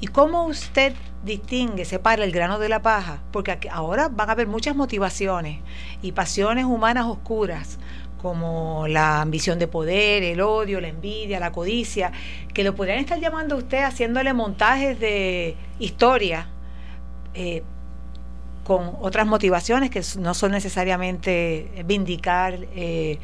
[0.00, 0.94] ¿Y cómo usted
[1.24, 3.22] distingue, separa el grano de la paja?
[3.32, 5.58] Porque ahora van a haber muchas motivaciones
[6.00, 7.78] y pasiones humanas oscuras
[8.22, 12.12] como la ambición de poder, el odio, la envidia, la codicia,
[12.52, 16.48] que lo podrían estar llamando a usted haciéndole montajes de historia
[17.34, 17.62] eh,
[18.64, 23.18] con otras motivaciones que no son necesariamente vindicar eh,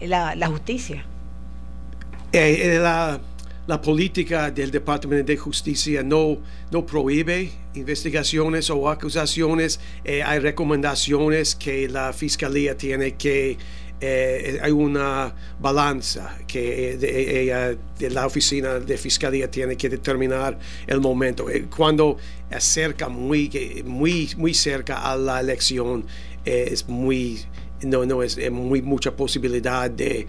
[0.00, 1.04] la, justicia.
[2.32, 3.20] Eh, la
[3.66, 6.38] la política del Departamento de Justicia no,
[6.70, 9.80] no prohíbe investigaciones o acusaciones.
[10.04, 13.56] Eh, hay recomendaciones que la Fiscalía tiene que...
[14.00, 21.48] Eh, hay una balanza que de, la oficina de fiscalía tiene que determinar el momento.
[21.48, 22.18] Eh, cuando
[22.50, 26.04] acerca muy, muy, muy cerca a la elección,
[26.44, 27.40] es muy
[27.84, 30.26] no, no es, muy mucha posibilidad de,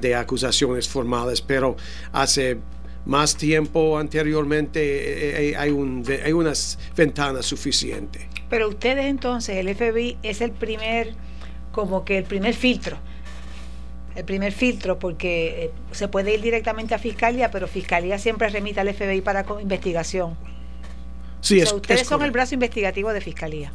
[0.00, 1.76] de acusaciones formales, pero
[2.12, 2.58] hace
[3.04, 8.22] más tiempo anteriormente eh, eh, hay, un, hay unas ventanas suficientes.
[8.50, 11.14] Pero ustedes entonces, el FBI es el primer,
[11.72, 12.98] como que el primer filtro
[14.16, 18.80] el primer filtro porque eh, se puede ir directamente a fiscalía, pero fiscalía siempre remite
[18.80, 20.36] al FBI para investigación.
[21.40, 23.72] Sí, ustedes son el brazo investigativo de fiscalía.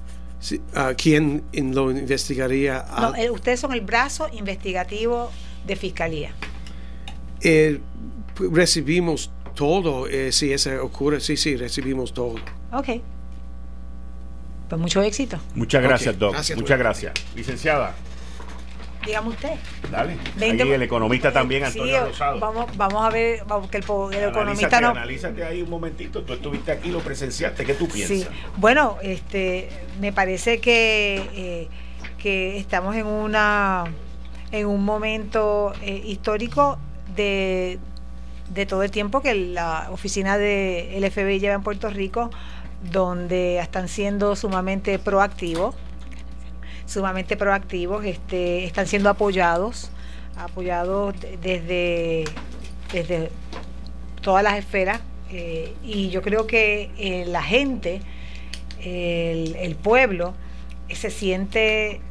[0.73, 2.85] ¿A ¿Quién lo investigaría?
[2.99, 5.31] No, eh, ustedes son el brazo investigativo
[5.65, 6.31] de fiscalía.
[7.41, 7.79] Eh,
[8.51, 12.35] recibimos todo, eh, si eso ocurre, sí, sí, recibimos todo.
[12.71, 13.01] Ok.
[14.69, 15.37] Pues mucho éxito.
[15.53, 16.35] Muchas gracias, Doc.
[16.55, 17.13] Muchas gracias.
[17.35, 17.93] Licenciada.
[19.05, 19.51] Dígame usted.
[19.89, 20.17] Dale.
[20.39, 22.39] Ahí el economista también, Antonio Rosado.
[22.39, 23.83] Vamos, vamos a ver, vamos, que el,
[24.13, 24.89] el economista no.
[24.89, 26.23] Analízate ahí un momentito.
[26.23, 27.65] Tú estuviste aquí, lo presenciaste.
[27.65, 28.17] ¿Qué tú piensas?
[28.17, 28.27] Sí.
[28.57, 31.67] Bueno, este, me parece que, eh,
[32.17, 33.85] que estamos en una
[34.51, 36.77] en un momento eh, histórico
[37.15, 37.79] de,
[38.53, 42.29] de todo el tiempo que la oficina del FBI lleva en Puerto Rico,
[42.91, 45.75] donde están siendo sumamente proactivos
[46.91, 49.89] sumamente proactivos, este, están siendo apoyados,
[50.37, 52.25] apoyados desde,
[52.91, 53.31] desde
[54.21, 54.99] todas las esferas
[55.31, 58.01] eh, y yo creo que eh, la gente,
[58.83, 60.33] el, pueblo,
[60.89, 62.01] se siente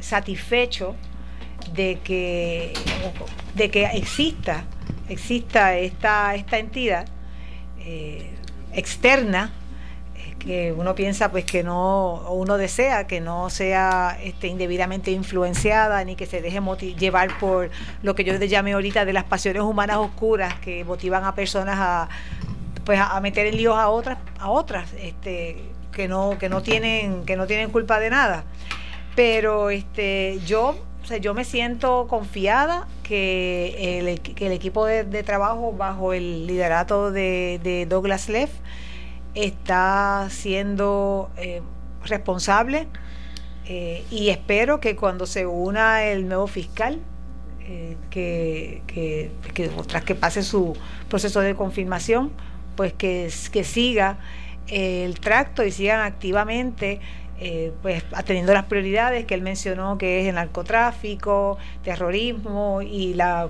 [0.00, 0.96] satisfecho
[1.72, 2.72] de que,
[3.54, 4.64] de que exista,
[5.08, 7.06] exista esta, esta entidad
[7.78, 8.30] eh,
[8.72, 9.52] externa
[10.44, 16.04] que uno piensa pues que no, o uno desea que no sea este, indebidamente influenciada
[16.04, 16.60] ni que se deje
[16.98, 17.70] llevar por
[18.02, 21.76] lo que yo le llamé ahorita de las pasiones humanas oscuras que motivan a personas
[21.78, 22.08] a,
[22.84, 25.56] pues a, meter en líos a otras, a otras, este,
[25.92, 28.44] que no, que no tienen, que no tienen culpa de nada.
[29.16, 30.76] Pero este, yo,
[31.20, 37.86] yo me siento confiada que el, que el equipo de, trabajo bajo el liderato de,
[37.88, 38.50] Douglas Leff
[39.34, 41.62] está siendo eh,
[42.04, 42.86] responsable
[43.66, 47.00] eh, y espero que cuando se una el nuevo fiscal,
[47.66, 49.30] eh, que, que,
[49.86, 50.76] tras que pase su
[51.08, 52.30] proceso de confirmación,
[52.76, 54.18] pues que, que siga
[54.68, 57.00] el tracto y sigan activamente
[57.82, 63.48] pues atendiendo las prioridades que él mencionó que es el narcotráfico, terrorismo y la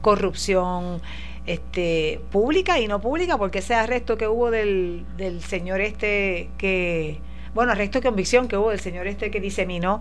[0.00, 1.02] corrupción
[1.46, 7.20] este, pública y no pública, porque ese arresto que hubo del, del señor este que
[7.54, 10.00] bueno, arresto de convicción que hubo del señor este que diseminó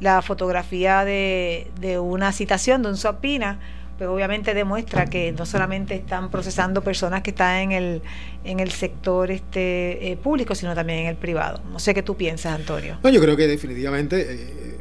[0.00, 3.60] la fotografía de, de una citación de un Sopina,
[3.96, 8.02] pues obviamente demuestra que no solamente están procesando personas que están en el,
[8.44, 11.60] en el sector este eh, público, sino también en el privado.
[11.70, 12.98] No sé qué tú piensas, Antonio.
[13.02, 14.76] No, yo creo que definitivamente eh,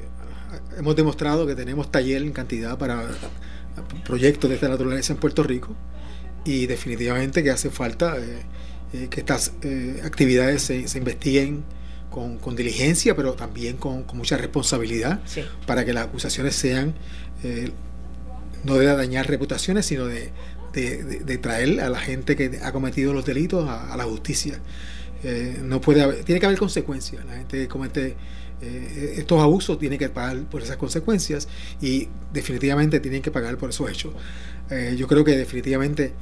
[0.78, 3.04] hemos demostrado que tenemos taller en cantidad para
[4.06, 5.76] proyectos de esta naturaleza en Puerto Rico
[6.46, 9.54] y definitivamente que hace falta eh, que estas
[10.04, 11.64] actividades se, se investiguen
[12.12, 15.22] con, diligencia, pero también con, mucha responsabilidad,
[15.66, 16.94] para que las acusaciones sean
[17.44, 17.72] eh,
[18.64, 20.32] no de dañar reputaciones, sino de,
[21.42, 24.60] traer a la gente que ha cometido los delitos a, la justicia.
[25.24, 27.26] Eh, no puede haber, tiene que haber consecuencias.
[27.26, 28.16] La gente que comete
[28.62, 31.48] eh, estos abusos tiene que pagar por esas consecuencias
[31.82, 34.14] y definitivamente tienen que pagar por esos hechos.
[34.96, 36.14] yo creo que definitivamente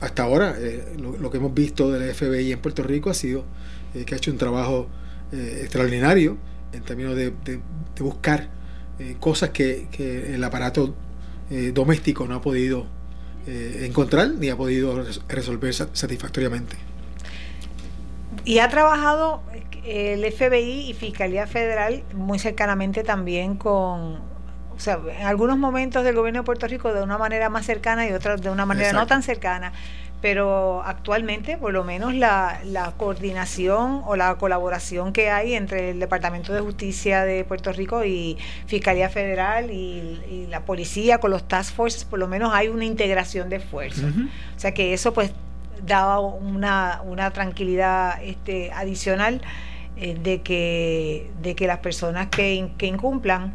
[0.00, 0.56] hasta ahora
[0.98, 3.44] lo, que hemos visto del FBI en Puerto Rico ha sido
[3.94, 4.86] eh, que ha hecho un trabajo
[5.32, 6.36] eh, extraordinario
[6.72, 7.32] en términos de,
[7.98, 8.48] buscar
[8.98, 9.88] eh, cosas que,
[10.34, 10.94] el aparato
[11.72, 12.86] doméstico no ha podido
[13.46, 16.76] encontrar ni ha podido resolver satisfactoriamente.
[18.44, 19.42] Y ha trabajado
[19.88, 26.14] el FBI y Fiscalía Federal muy cercanamente también con, o sea, en algunos momentos del
[26.14, 29.06] gobierno de Puerto Rico de una manera más cercana y otras de una manera no
[29.06, 29.72] tan cercana
[30.20, 36.00] pero actualmente por lo menos la, la, coordinación o la colaboración que hay entre el
[36.00, 38.36] Departamento de Justicia de Puerto Rico y
[38.66, 43.50] Fiscalía Federal y, la policía con los task forces, por lo menos hay una integración
[43.50, 44.10] de esfuerzos.
[44.56, 45.30] O sea que eso pues
[45.86, 49.42] daba una, una tranquilidad este, adicional
[50.00, 53.54] eh, de, que, de que las personas que, que incumplan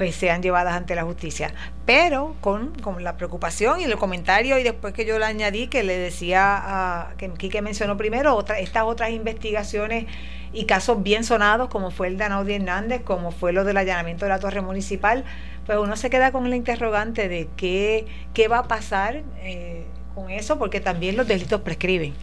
[0.00, 1.52] pues sean llevadas ante la justicia.
[1.84, 5.98] Pero con, la preocupación y el comentario y después que yo le añadí que le
[5.98, 10.06] decía a, que Quique mencionó primero otra, estas otras investigaciones
[10.54, 14.24] y casos bien sonados como fue el de Anaudi Hernández, como fue lo del allanamiento
[14.24, 15.22] de la torre municipal,
[15.66, 19.84] pues uno se queda con el interrogante de qué, qué va a pasar eh,
[20.14, 22.14] con eso porque también los delitos prescriben.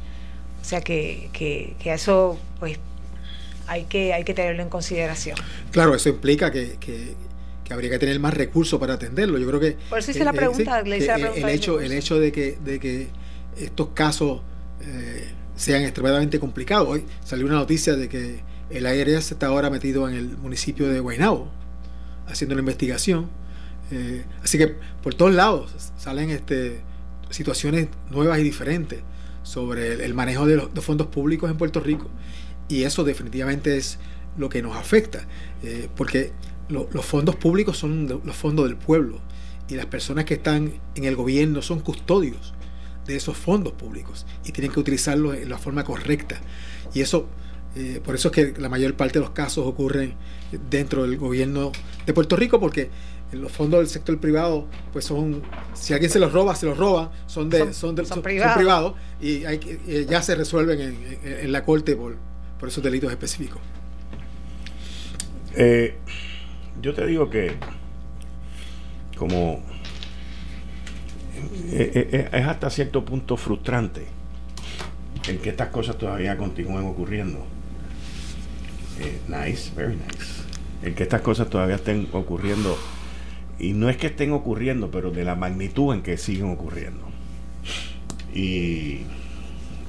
[0.63, 2.79] O sea que, que, que eso pues
[3.67, 5.37] hay que, hay que tenerlo en consideración.
[5.71, 7.15] Claro, eso implica que, que
[7.67, 9.37] que habría que tener más recursos para atenderlo.
[9.37, 9.77] Yo creo que...
[9.89, 12.57] Por eso hice la pregunta, le hice la pregunta el, hecho, el hecho de que,
[12.63, 13.09] de que
[13.57, 14.39] estos casos
[14.81, 15.27] eh,
[15.57, 16.87] sean extremadamente complicados.
[16.87, 18.39] Hoy salió una noticia de que
[18.69, 21.51] el IRS está ahora metido en el municipio de Guaynabo,
[22.27, 23.29] haciendo una investigación.
[23.91, 26.79] Eh, así que por todos lados salen este,
[27.31, 28.99] situaciones nuevas y diferentes
[29.43, 32.09] sobre el, manejo de los fondos públicos en Puerto Rico.
[32.69, 33.99] Y eso definitivamente es
[34.37, 35.25] lo que nos afecta,
[35.63, 36.31] eh, porque
[36.69, 39.21] los fondos públicos son los fondos del pueblo
[39.69, 42.53] y las personas que están en el gobierno son custodios
[43.05, 46.39] de esos fondos públicos y tienen que utilizarlos en la forma correcta.
[46.93, 47.27] Y eso,
[47.75, 50.15] eh, por eso es que la mayor parte de los casos ocurren
[50.69, 51.71] dentro del gobierno
[52.05, 52.89] de Puerto Rico, porque
[53.31, 55.41] los fondos del sector privado, pues son,
[55.73, 58.95] si alguien se los roba, se los roba, son de, son, privados.
[59.21, 62.15] y hay, eh, ya se resuelven en, la corte por,
[62.59, 63.61] por esos delitos específicos.
[65.55, 65.95] Eh,
[66.81, 67.53] yo te digo que
[69.17, 69.63] como
[71.71, 74.05] eh, eh, es hasta cierto punto frustrante
[75.27, 77.45] el que estas cosas todavía continúen ocurriendo.
[79.27, 80.43] nice, very nice.
[80.83, 82.77] El que estas cosas todavía estén ocurriendo.
[83.59, 87.03] Y no es que estén ocurriendo, pero de la magnitud en que siguen ocurriendo.
[88.33, 89.01] Y,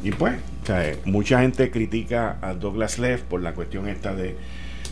[0.03, 0.37] y pues,
[1.05, 4.37] mucha gente critica a Douglas Leff por la cuestión esta de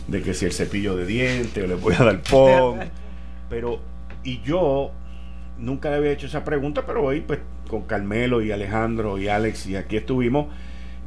[0.07, 2.79] de que si el cepillo de dientes, le voy a dar pon.
[3.49, 3.79] Pero,
[4.23, 4.91] y yo
[5.57, 7.39] nunca le había hecho esa pregunta, pero hoy, pues,
[7.69, 10.47] con Carmelo y Alejandro y Alex, y aquí estuvimos,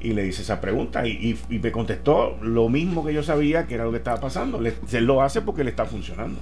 [0.00, 3.84] y le hice esa pregunta, y, me contestó lo mismo que yo sabía que era
[3.84, 4.58] lo que estaba pasando.
[4.58, 6.40] él lo hace porque le está funcionando.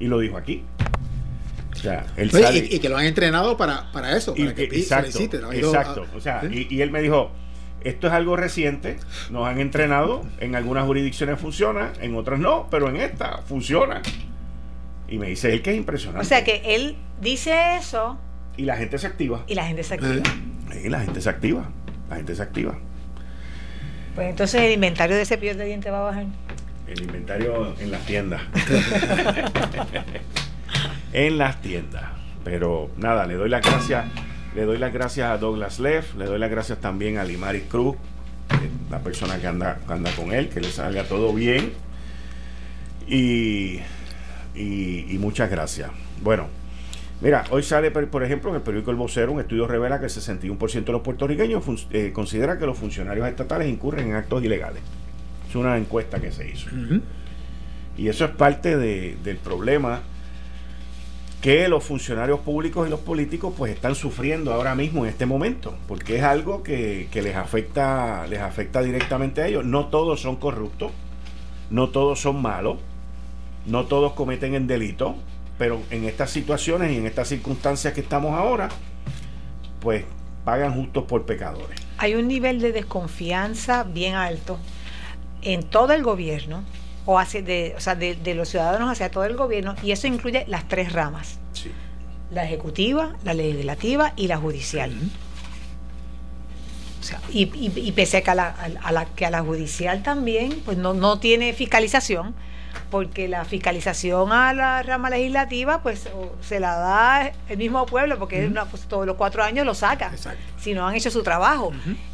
[0.00, 0.64] Y lo dijo aquí.
[1.76, 5.18] Y, que lo han entrenado para, para eso, para que, exacto,
[5.52, 6.06] exacto.
[6.14, 7.30] o sea, y, él me dijo,
[7.82, 8.98] esto es algo reciente,
[9.30, 14.02] nos han entrenado, en algunas jurisdicciones funciona, en otras no, pero en esta funciona.
[15.08, 16.24] Y me dice él que es impresionante.
[16.24, 18.18] O sea que él dice eso.
[18.56, 19.44] Y la gente se activa.
[19.48, 20.22] Y la gente se activa.
[20.84, 21.68] Y la gente se activa.
[22.08, 22.78] La gente se activa.
[24.14, 26.26] Pues entonces el inventario de cepillos de dientes va a bajar.
[26.86, 28.42] El inventario en las tiendas.
[31.12, 32.04] en las tiendas.
[32.44, 34.06] Pero nada, le doy las gracias.
[34.54, 37.96] Le doy las gracias a Douglas Leff, le doy las gracias también a Limari Cruz,
[38.90, 41.72] la persona que anda, anda con él, que le salga todo bien.
[43.06, 43.78] Y,
[44.56, 45.90] y, muchas gracias.
[46.22, 46.48] Bueno,
[47.22, 50.10] Mira, hoy sale, por ejemplo, en el periódico El Vocero, un estudio revela que el
[50.10, 54.80] 61% de los puertorriqueños eh, considera que los funcionarios estatales incurren en actos ilegales.
[55.46, 56.70] Es una encuesta que se hizo.
[57.98, 60.00] Y eso es parte del problema
[61.40, 65.74] que los funcionarios públicos y los políticos pues están sufriendo ahora mismo en este momento,
[65.88, 69.64] porque es algo que, les afecta, les afecta directamente a ellos.
[69.64, 70.92] No todos son corruptos,
[71.70, 72.76] no todos son malos,
[73.66, 75.14] no todos cometen el delito,
[75.56, 78.68] pero en estas situaciones y en estas circunstancias que estamos ahora,
[79.80, 80.04] pues
[80.44, 81.80] pagan justos por pecadores.
[81.96, 84.58] Hay un nivel de desconfianza bien alto
[85.42, 86.64] en todo el gobierno
[87.10, 90.44] o, hacia de, o sea, de, los ciudadanos hacia todo el gobierno, y eso incluye
[90.46, 91.40] las tres ramas.
[92.30, 94.96] La ejecutiva, la legislativa y la judicial.
[97.00, 100.04] o sea, y, y, pese a que a, la, a la, que a la judicial
[100.04, 102.32] también pues no, no tiene fiscalización,
[102.90, 106.08] porque la fiscalización a la rama legislativa pues
[106.40, 110.12] se la da el mismo pueblo porque pues, todos los cuatro años lo saca
[110.58, 111.72] si no han hecho su trabajo.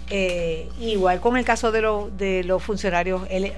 [0.09, 1.83] Eh, igual con el caso de,
[2.17, 3.53] de los funcionarios en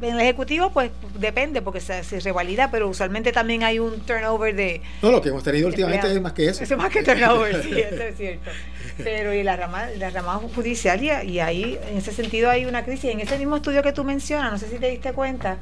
[0.00, 5.10] el ejecutivo pues depende porque se, revalida pero usualmente también hay un turnover de no
[5.10, 6.62] lo que hemos tenido últimamente es más que eso.
[6.62, 8.50] Es más que turnover sí eso es cierto.
[8.98, 12.84] Pero y la rama la rama judicial y, y ahí en ese sentido hay una
[12.84, 13.10] crisis.
[13.10, 15.58] En ese mismo estudio que tú mencionas no sé si te diste cuenta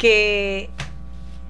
[0.00, 0.70] que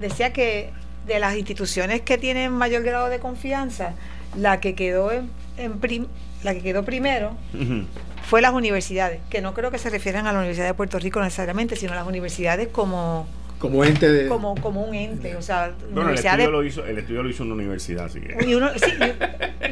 [0.01, 0.71] decía que
[1.07, 3.93] de las instituciones que tienen mayor grado de confianza,
[4.37, 5.29] la que quedó en,
[6.43, 7.37] la que quedó primero
[8.23, 11.21] fue las universidades, que no creo que se refieran a la Universidad de Puerto Rico
[11.21, 13.25] necesariamente, sino a las universidades como
[13.57, 14.27] como ente de...
[14.27, 17.43] Como, como un ente, o sea, bueno, el estudio, lo hizo, el estudio lo hizo
[17.43, 18.35] una universidad, así que...
[18.43, 18.91] Y, uno, sí,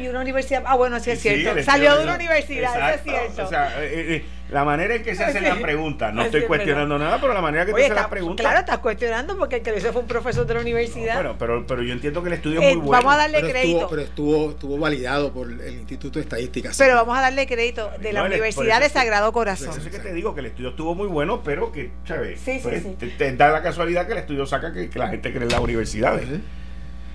[0.00, 3.44] y, una universidad, ah, bueno, sí es cierto, salió de una universidad, es cierto.
[3.44, 6.98] O sea, eh, eh, la manera en que se hacen las preguntas, no estoy cuestionando
[6.98, 8.44] nada, pero la manera que se hacen las preguntas...
[8.44, 11.14] Claro, estás cuestionando porque el que lo hizo fue un profesor de la universidad.
[11.14, 12.90] bueno, pero, pero yo entiendo que el estudio es muy eh, bueno.
[12.90, 13.86] Vamos a darle crédito.
[13.88, 16.70] pero estuvo, estuvo validado por el Instituto de Estadística.
[16.76, 19.70] Pero vamos a darle crédito de la Universidad de Sagrado Corazón.
[19.70, 22.40] Eso es que te digo que el estudio estuvo muy bueno, pero que, ¿sabes?
[22.40, 23.12] Sí, sí, pues, sí.
[23.16, 26.26] Te, da la casualidad que el estudio saca que, la gente cree en las universidades.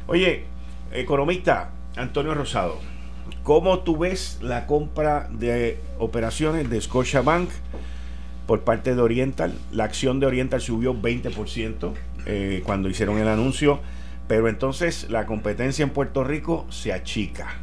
[0.08, 0.46] Oye,
[0.92, 2.80] economista Antonio Rosado,
[3.46, 7.50] ¿cómo tú ves la compra de operaciones de Scotiabank
[8.48, 9.54] por parte de Oriental?
[9.72, 11.94] La acción de Oriental subió 20%
[12.26, 13.80] eh, cuando hicieron el anuncio,
[14.28, 17.60] pero entonces la competencia en Puerto Rico se achica.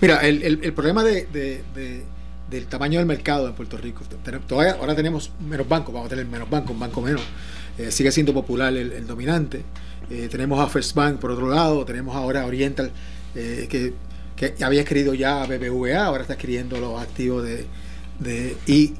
[0.00, 1.26] Mira, el, problema de,
[2.48, 4.04] del tamaño del mercado en Puerto Rico,
[4.46, 7.22] todavía, ahora tenemos menos bancos, vamos a tener menos bancos, un banco menos
[7.78, 9.62] eh, sigue siendo popular el, dominante.
[10.08, 12.92] Eh, tenemos a First Bank por otro lado, tenemos ahora Oriental
[13.34, 13.66] eh,
[14.36, 17.66] que, había escrito ya BBVA, ahora está escribiendo los activos de,
[18.18, 18.94] de, y,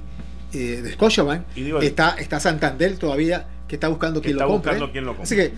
[0.53, 1.45] de Scotiabank.
[1.83, 4.79] está, está Santander todavía que está buscando quien, lo compre.
[5.21, 5.53] Así que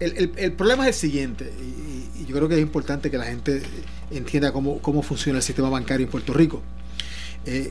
[0.00, 3.62] el, problema es el siguiente, y, yo creo que es importante que la gente
[4.10, 6.62] entienda cómo, cómo funciona el sistema bancario en Puerto Rico.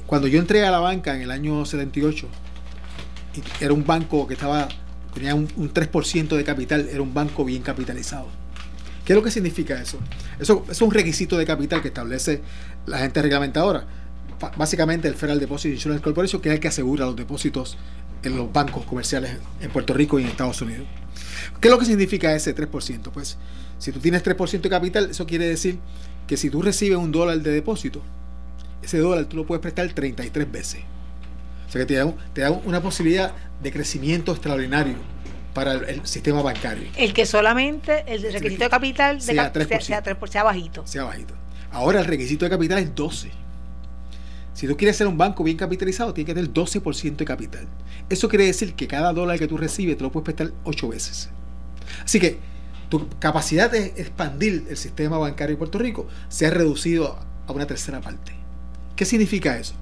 [0.05, 2.27] cuando yo entré a la banca en el año 78,
[3.61, 4.67] era un banco que estaba
[5.13, 8.27] tenía un, 3% de capital, era un banco bien capitalizado.
[9.11, 9.99] ¿Qué es lo que significa eso?
[10.39, 12.41] Eso, es un requisito de capital que establece
[12.85, 13.85] la gente reglamentadora.
[14.55, 17.77] Básicamente el Federal Deposit Insurance Corporation, que es el que asegura los depósitos
[18.23, 20.87] en los bancos comerciales en Puerto Rico y en Estados Unidos.
[21.59, 23.11] ¿Qué es lo que significa ese 3%?
[23.11, 23.37] Pues
[23.79, 25.77] si tú tienes 3% de capital, eso quiere decir
[26.25, 28.01] que si tú recibes un dólar de depósito,
[28.81, 30.79] ese dólar tú lo puedes prestar 33 veces.
[31.67, 31.93] O sea que
[32.33, 34.95] te da, una posibilidad de crecimiento extraordinario
[35.53, 36.87] para el, sistema bancario.
[36.97, 40.85] El que solamente el requisito de capital sea, 3%, sea, sea, bajito.
[40.87, 41.33] Sea bajito.
[41.71, 43.31] Ahora el requisito de capital es 12.
[44.53, 47.67] Si tú quieres ser un banco bien capitalizado, tienes que tener 12% de capital.
[48.09, 51.29] Eso quiere decir que cada dólar que tú recibes te lo puedes prestar 8 veces.
[52.03, 52.39] Así que
[52.89, 57.17] tu capacidad de expandir el sistema bancario de Puerto Rico se ha reducido
[57.47, 58.33] a una tercera parte.
[58.95, 59.73] ¿Qué significa eso?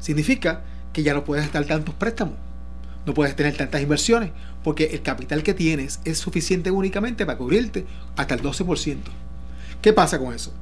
[0.00, 2.34] Significa que ya no puedes estar tantos préstamos.
[3.06, 4.32] no puedes tener tantas inversiones,
[4.68, 7.86] porque el capital que tienes es suficiente únicamente para cubrirte
[8.16, 8.98] hasta el 12%.
[9.80, 10.52] ¿Qué pasa con eso?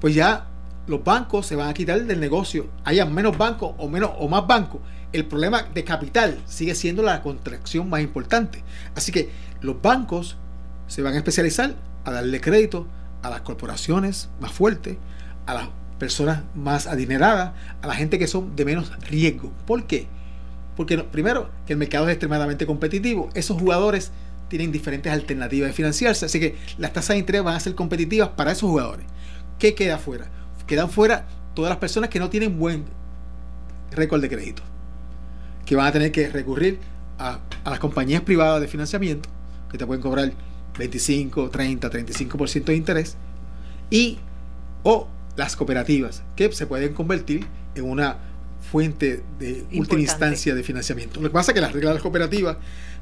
[0.00, 0.46] Pues ya
[0.86, 4.46] los bancos se van a quitar del negocio, haya menos bancos o menos o más
[4.46, 4.80] bancos.
[5.12, 8.62] El problema de capital sigue siendo la contracción más importante.
[8.94, 9.28] Así que
[9.60, 10.36] los bancos
[10.86, 11.74] se van a especializar
[12.04, 12.86] a darle crédito
[13.24, 14.98] a las corporaciones más fuertes,
[15.46, 15.68] a las
[15.98, 19.52] personas más adineradas, a la gente que son de menos riesgo.
[19.66, 20.06] ¿Por qué?
[20.78, 23.30] Porque primero, que el mercado es extremadamente competitivo.
[23.34, 24.12] Esos jugadores
[24.46, 28.28] tienen diferentes alternativas de financiarse, así que las tasas de interés van a ser competitivas
[28.28, 29.04] para esos jugadores.
[29.58, 30.30] ¿Qué queda fuera?
[30.68, 32.84] Quedan fuera todas las personas que no tienen buen
[33.90, 34.62] récord de crédito,
[35.66, 36.78] que van a tener que recurrir
[37.18, 39.28] a, a las compañías privadas de financiamiento,
[39.72, 40.32] que te pueden cobrar
[40.78, 43.16] 25, 30, 35% de interés,
[43.90, 44.18] y
[44.84, 48.27] o las cooperativas, que se pueden convertir en una
[48.70, 51.20] fuente de última instancia de financiamiento.
[51.20, 52.56] Lo que pasa es que las reglas de las cooperativas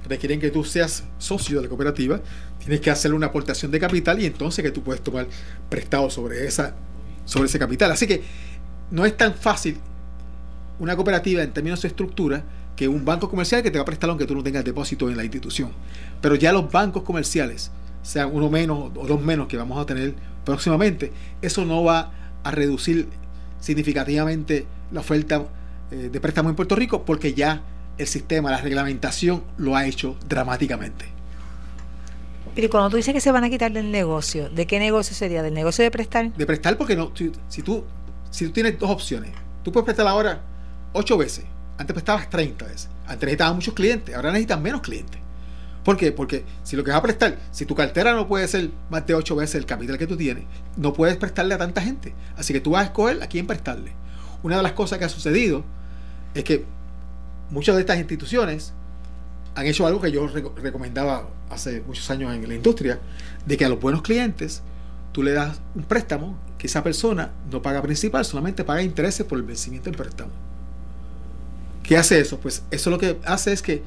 [0.08, 2.20] requieren que tú seas socio de la cooperativa,
[2.58, 5.26] tienes que hacerle una aportación de capital y entonces que tú puedes tomar
[5.68, 6.74] prestado sobre, esa,
[7.24, 7.90] sobre ese capital.
[7.90, 8.22] Así que
[8.90, 9.78] no es tan fácil
[10.78, 12.44] una cooperativa en términos de estructura
[12.76, 15.16] que un banco comercial que te va a prestar aunque tú no tengas depósito en
[15.16, 15.70] la institución.
[16.20, 17.70] Pero ya los bancos comerciales,
[18.02, 20.14] sean uno menos o dos menos que vamos a tener
[20.44, 21.10] próximamente,
[21.42, 22.12] eso no va
[22.44, 23.08] a reducir
[23.58, 25.46] significativamente la oferta
[25.90, 27.62] eh, de préstamo en Puerto Rico porque ya
[27.98, 31.06] el sistema, la reglamentación lo ha hecho dramáticamente.
[32.54, 35.42] Pero cuando tú dices que se van a quitar del negocio, ¿de qué negocio sería?
[35.42, 36.32] ¿Del negocio de prestar?
[36.32, 37.84] De prestar porque no, si, tú,
[38.30, 39.32] si tú tienes dos opciones,
[39.62, 40.40] tú puedes prestar ahora
[40.92, 41.44] ocho veces
[41.78, 42.88] antes prestabas 30 veces.
[43.06, 45.20] Antes necesitabas muchos clientes, ahora necesitas menos clientes.
[45.84, 46.10] ¿Por qué?
[46.10, 49.14] Porque si lo que vas a prestar, si tu cartera no puede ser más de
[49.14, 50.44] 8 veces el capital que tú tienes,
[50.76, 52.12] no puedes prestarle a tanta gente.
[52.36, 53.92] Así que tú vas a escoger a quién prestarle.
[54.46, 55.64] Una de las cosas que ha sucedido
[56.32, 56.64] es que
[57.50, 58.72] muchas de estas instituciones
[59.56, 63.00] han hecho algo que yo recomendaba hace muchos años en la industria,
[63.44, 64.62] de que a los buenos clientes
[65.10, 69.36] tú le das un préstamo que esa persona no paga principal, solamente paga intereses por
[69.36, 70.30] el vencimiento del préstamo.
[71.82, 72.38] ¿Qué hace eso?
[72.38, 73.82] Pues eso lo que hace es que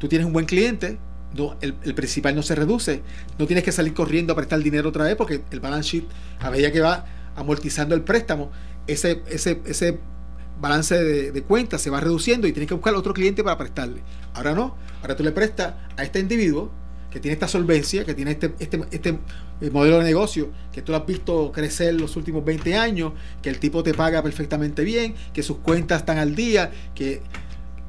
[0.00, 0.98] tú tienes un buen cliente,
[1.36, 3.02] no, el, principal no se reduce,
[3.38, 6.04] no tienes que salir corriendo a prestar dinero otra vez porque el balance sheet,
[6.40, 7.06] a medida que va
[7.36, 8.50] amortizando el préstamo,
[8.92, 9.98] ese, ese, ese
[10.60, 14.02] balance de, de cuentas se va reduciendo y tienes que buscar otro cliente para prestarle.
[14.34, 16.70] Ahora no, ahora tú le prestas a este individuo
[17.10, 19.18] que tiene esta solvencia, que tiene este, este, este
[19.60, 23.12] eh, modelo de negocio, que tú lo has visto crecer los últimos 20 años,
[23.42, 27.22] que el tipo te paga perfectamente bien, que sus cuentas están al día, que,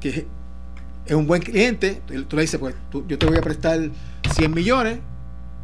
[0.02, 2.74] es un buen cliente, tú le dices, pues
[3.06, 3.78] yo te voy a prestar
[4.34, 4.98] 100 millones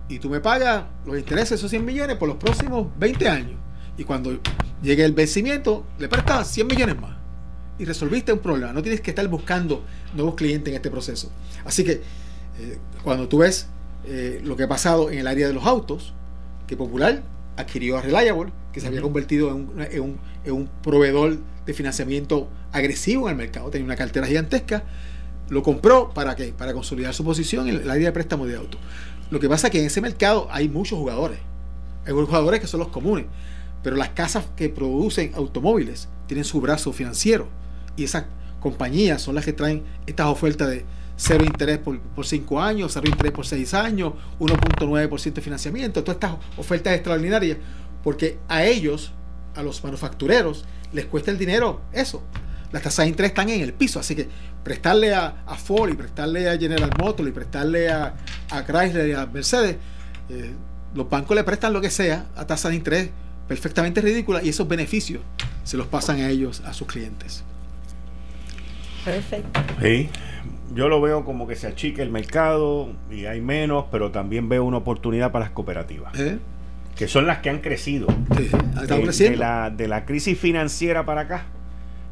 [0.09, 3.59] y tú me pagas los intereses de esos 100 millones por los próximos 20 años.
[3.97, 4.39] Y cuando
[4.83, 7.17] llegue el vencimiento, le prestas 100 millones más.
[7.79, 8.73] Y resolviste un problema.
[8.73, 9.85] No tienes que estar buscando
[10.15, 11.31] nuevos clientes en este proceso.
[11.65, 13.69] Así que eh, cuando tú ves
[14.05, 16.13] eh, lo que ha pasado en el área de los autos,
[16.67, 17.23] que Popular
[17.57, 23.37] adquirió a Reliable, que se había convertido en un, proveedor de financiamiento agresivo en el
[23.37, 24.85] mercado, tenía una cartera gigantesca,
[25.49, 26.55] lo compró para qué?
[26.57, 28.81] Para consolidar su posición en el área de préstamo de autos.
[29.31, 31.39] Lo que pasa es que en ese mercado hay muchos jugadores.
[32.07, 33.27] Hay jugadores que son los comunes,
[33.83, 37.49] pero las casas que producen automóviles tienen su brazo financiero
[37.97, 38.25] y esas
[38.61, 40.85] compañías son las que traen estas ofertas de
[41.17, 46.37] cero interés por, cinco años, cero interés por seis años, 1.9% de financiamiento, todas estas
[46.57, 47.59] ofertas extraordinarias,
[48.05, 49.13] porque a ellos,
[49.55, 52.23] a los manufactureros, les cuesta el dinero eso.
[52.71, 54.29] Las tasas de interés están en el piso, así que
[54.63, 58.15] prestarle a, Ford y prestarle a General Motors y prestarle a,
[58.67, 59.77] Chrysler y a Mercedes,
[60.29, 60.53] eh,
[60.95, 63.11] los bancos le prestan lo que sea a tasas de interés
[63.49, 65.23] perfectamente ridículas y esos beneficios
[65.65, 67.43] se los pasan a ellos, a sus clientes.
[69.05, 69.61] Perfecto.
[69.81, 70.09] Sí
[70.75, 74.65] yo lo veo como que se achique el mercado y hay menos, pero también veo
[74.65, 76.19] una oportunidad para las cooperativas.
[76.19, 76.39] ¿Eh?
[76.97, 78.09] Que son las que han crecido.
[78.37, 78.51] Sí,
[79.25, 81.47] de, la, de la crisis financiera para acá.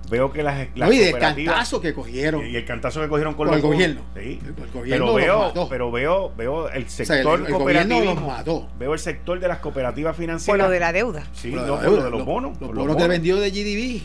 [0.09, 2.47] Veo que las, las Oye, el cantazo que cogieron.
[2.47, 4.03] Y el cantazo que cogieron con, el gobierno.
[4.15, 4.41] Sí.
[4.45, 8.15] El, gobierno pero veo, pero veo, veo el sector o cooperativo.
[8.15, 8.69] mató.
[8.79, 10.47] Veo el sector de las cooperativas financieras.
[10.47, 11.25] Por lo de la deuda.
[11.33, 12.61] Sí, por lo de, los bonos.
[12.61, 14.03] Los, bonos que vendió de GDB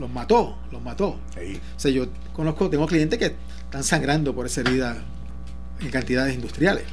[0.00, 1.20] los mató, los mató.
[1.38, 1.60] Sí.
[1.76, 4.96] O sea, yo conozco, tengo clientes que están sangrando por esa herida
[5.80, 6.84] en cantidades industriales.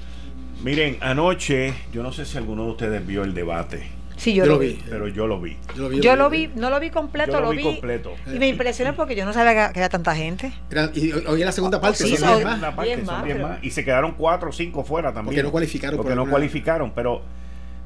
[0.63, 4.00] Miren, anoche, yo no sé si alguno de ustedes vio el debate.
[4.21, 4.79] Sí, yo, lo, vi.
[4.87, 5.57] Pero yo lo vi.
[5.99, 8.13] Yo lo vi, no lo vi completo, lo, vi, completo.
[8.31, 10.53] Y me impresionó porque yo no sabía que era tanta gente.
[10.93, 13.63] y hoy en la segunda parte, sí, son, más.
[13.63, 15.25] Y se quedaron cuatro o cinco fuera también.
[15.25, 15.97] Porque no cualificaron.
[15.97, 17.23] Porque no cualificaron, pero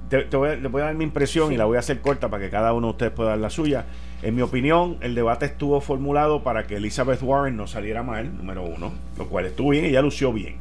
[0.10, 2.28] te, voy a, les voy a dar mi impresión y la voy a hacer corta
[2.28, 3.86] para que cada uno de ustedes pueda dar la suya.
[4.22, 8.62] En mi opinión, el debate estuvo formulado para que Elizabeth Warren no saliera mal, número
[8.62, 10.58] uno, lo cual estuvo bien, ella lució bien.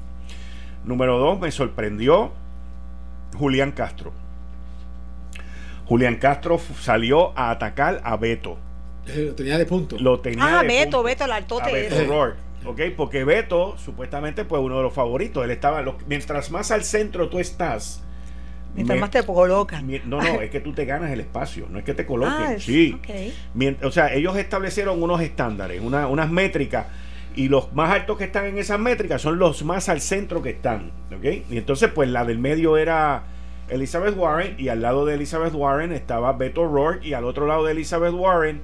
[0.84, 2.30] Número dos, me sorprendió
[3.36, 4.12] Julián Castro.
[5.86, 8.58] Julián Castro salió a atacar a Beto.
[9.06, 9.96] Eh, lo tenía de punto.
[9.98, 11.02] Lo tenía Ah, de Beto, punto.
[11.02, 12.08] Beto, el A altote Beto ese.
[12.08, 12.80] O'Rourke, ¿ok?
[12.96, 15.44] Porque Beto, supuestamente, pues uno de los favoritos.
[15.44, 18.02] Él estaba, lo- mientras más al centro tú estás.
[18.74, 19.86] Mientras me- más te colocan.
[19.86, 22.34] mi- no, no, es que tú te ganas el espacio, no es que te coloquen.
[22.46, 22.96] Ah, es- sí.
[22.98, 23.08] ok.
[23.54, 26.86] Mient- o sea, ellos establecieron unos estándares, una- unas métricas,
[27.36, 30.50] y los más altos que están en esas métricas son los más al centro que
[30.50, 30.90] están.
[31.14, 31.24] ¿ok?
[31.50, 33.24] Y entonces, pues la del medio era
[33.68, 37.64] Elizabeth Warren, y al lado de Elizabeth Warren estaba Beto O'Rourke, y al otro lado
[37.64, 38.60] de Elizabeth Warren,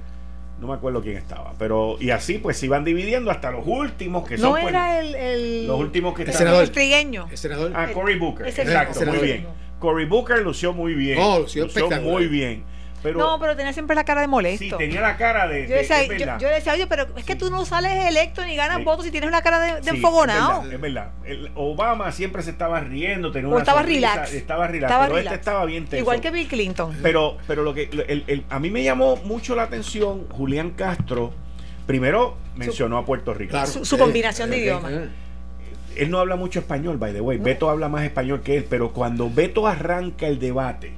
[0.59, 4.27] no me acuerdo quién estaba, pero y así pues se iban dividiendo hasta los últimos
[4.27, 6.45] que son No pues, el, el, los últimos que El están.
[6.45, 6.63] senador.
[6.63, 7.27] el trigueño.
[7.31, 7.71] El senador.
[7.73, 8.47] Ah, Cory Booker.
[8.47, 9.13] Exacto, mismo.
[9.15, 9.47] muy bien.
[9.79, 11.17] Cory Booker lució muy bien.
[11.19, 11.67] Oh, lució
[12.01, 12.63] muy bien.
[13.03, 14.77] Pero, no, pero tenía siempre la cara de sí, molesto.
[14.77, 15.63] tenía la cara de.
[15.63, 16.39] yo, de- decía, yo, verdad.
[16.39, 17.39] yo decía, oye, pero es que Sí.
[17.39, 18.83] tú no sales electo ni ganas Sí.
[18.83, 20.61] votos si tienes una cara de, de Sí, enfogonado.
[20.63, 21.11] Es verdad, es verdad.
[21.25, 24.33] El Obama siempre se estaba riendo, tenía O una estaba sonrisa, relax.
[24.33, 25.33] Estaba relax, Estaba pero relax.
[25.35, 25.97] este estaba bien tenso.
[25.97, 26.95] Igual que Bill Clinton.
[27.01, 31.33] Pero, pero lo que el- el- a mí me llamó mucho la atención, Julián Castro,
[31.87, 33.51] primero mencionó a Puerto Rico.
[33.51, 33.67] Claro.
[33.67, 34.91] Su- su Eh, combinación de eh, idiomas.
[34.91, 35.09] eh.
[35.97, 37.37] Él no habla mucho español, by the way.
[37.37, 40.93] Beto habla más español que él, pero cuando Beto arranca el debate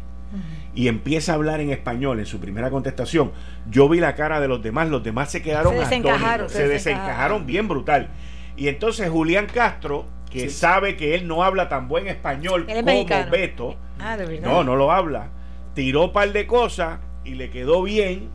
[0.75, 3.31] y empieza a hablar en español en su primera contestación,
[3.69, 6.67] yo vi la cara de los demás, los demás se quedaron Se desencajaron, se se
[6.67, 7.05] desencajaron.
[7.07, 8.09] desencajaron bien brutal.
[8.57, 12.85] Y entonces Julián Castro, que sabe que él no habla tan buen español es como
[12.87, 13.31] mexicano.
[13.31, 14.47] Beto, Ah, de verdad.
[14.47, 15.29] no, no lo habla,
[15.75, 18.29] tiró un par de cosas y le quedó bien,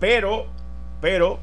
[0.00, 0.46] pero,
[1.00, 1.38] pero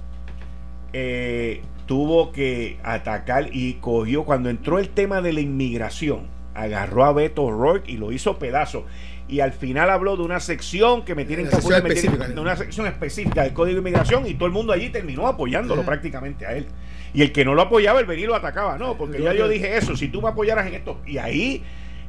[0.91, 7.13] eh, tuvo que atacar y cogió cuando entró el tema de la inmigración, agarró a
[7.13, 8.85] Beto O'Rourke y lo hizo pedazo.
[9.27, 12.27] Y al final habló de una sección que me tienen que sección me tienen- específica.
[12.27, 15.83] de una sección específica del Código de Inmigración y todo el mundo allí terminó apoyándolo
[15.83, 16.67] prácticamente a él.
[17.13, 18.77] Y el que no lo apoyaba, el venir lo atacaba.
[18.77, 20.99] No, porque Yo ya yo dije eso, si tú me apoyaras en esto.
[21.05, 21.63] Y ahí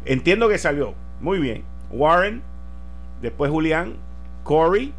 [0.05, 0.95] entiendo que salió.
[1.20, 1.62] Muy bien.
[1.91, 2.43] Warren,
[3.23, 3.95] después Julián,
[4.43, 4.93] Corey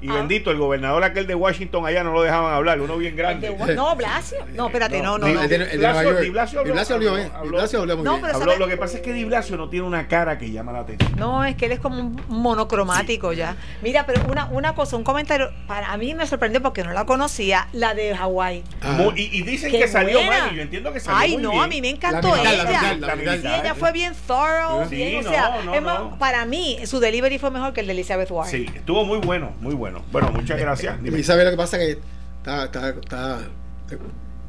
[0.00, 0.14] y Ah.
[0.14, 3.50] bendito, el gobernador aquel de Washington allá no lo dejaban hablar, uno bien grande.
[3.50, 4.38] de no, Blasio.
[4.54, 5.26] No, espérate, no, no.
[5.26, 5.42] Di- no.
[5.42, 6.20] el de- el de Blasio-.
[6.20, 7.12] Di Blasio habló- Blasio habló
[7.50, 8.26] Blasio habló muy No, bien.
[8.26, 10.72] pero sabe- lo que pasa es que Di Blasio no tiene una cara que llama
[10.72, 11.12] la atención.
[11.16, 13.56] No, es que él es como un monocromático ya.
[13.82, 17.68] Mira, pero una, una cosa, un comentario, para mí me sorprendió porque no la conocía,
[17.72, 18.62] la de Hawái.
[18.82, 18.98] Ah.
[19.16, 20.44] Y, y dicen Qué que salió buena.
[20.44, 21.62] mal y yo entiendo que salió Ay, muy no, bien.
[21.62, 22.94] a mí me encantó La mitad, la ella.
[22.94, 23.32] mitad, la mitad.
[23.34, 26.18] Sí, ella fue bien thorough, Sí, bien, no, o sea, no, es más, no.
[26.18, 28.50] para mí su delivery fue mejor que el de Elizabeth Warren.
[28.50, 29.87] Sí, estuvo muy bueno, muy bueno.
[30.12, 31.02] Bueno, muchas gracias.
[31.02, 31.18] Dime.
[31.18, 31.98] Y sabe lo que pasa que
[32.38, 33.38] está, está, está,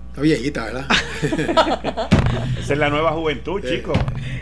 [0.10, 0.86] está viejita, ¿verdad?
[2.60, 3.98] Esa es la nueva juventud, chicos.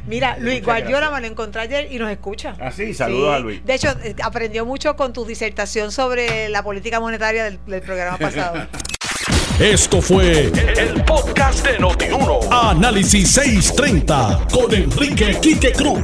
[0.07, 1.13] Mira, Luis Muchas Guardiola gracias.
[1.13, 2.55] me lo encontré ayer y nos escucha.
[2.59, 3.63] Ah, sí, saludos a Luis.
[3.65, 8.17] De hecho, eh, aprendió mucho con tu disertación sobre la política monetaria del, del programa
[8.19, 8.67] pasado.
[9.59, 12.39] Esto fue el podcast de Notiuno.
[12.51, 16.03] Análisis 630 con Enrique Quique Cruz.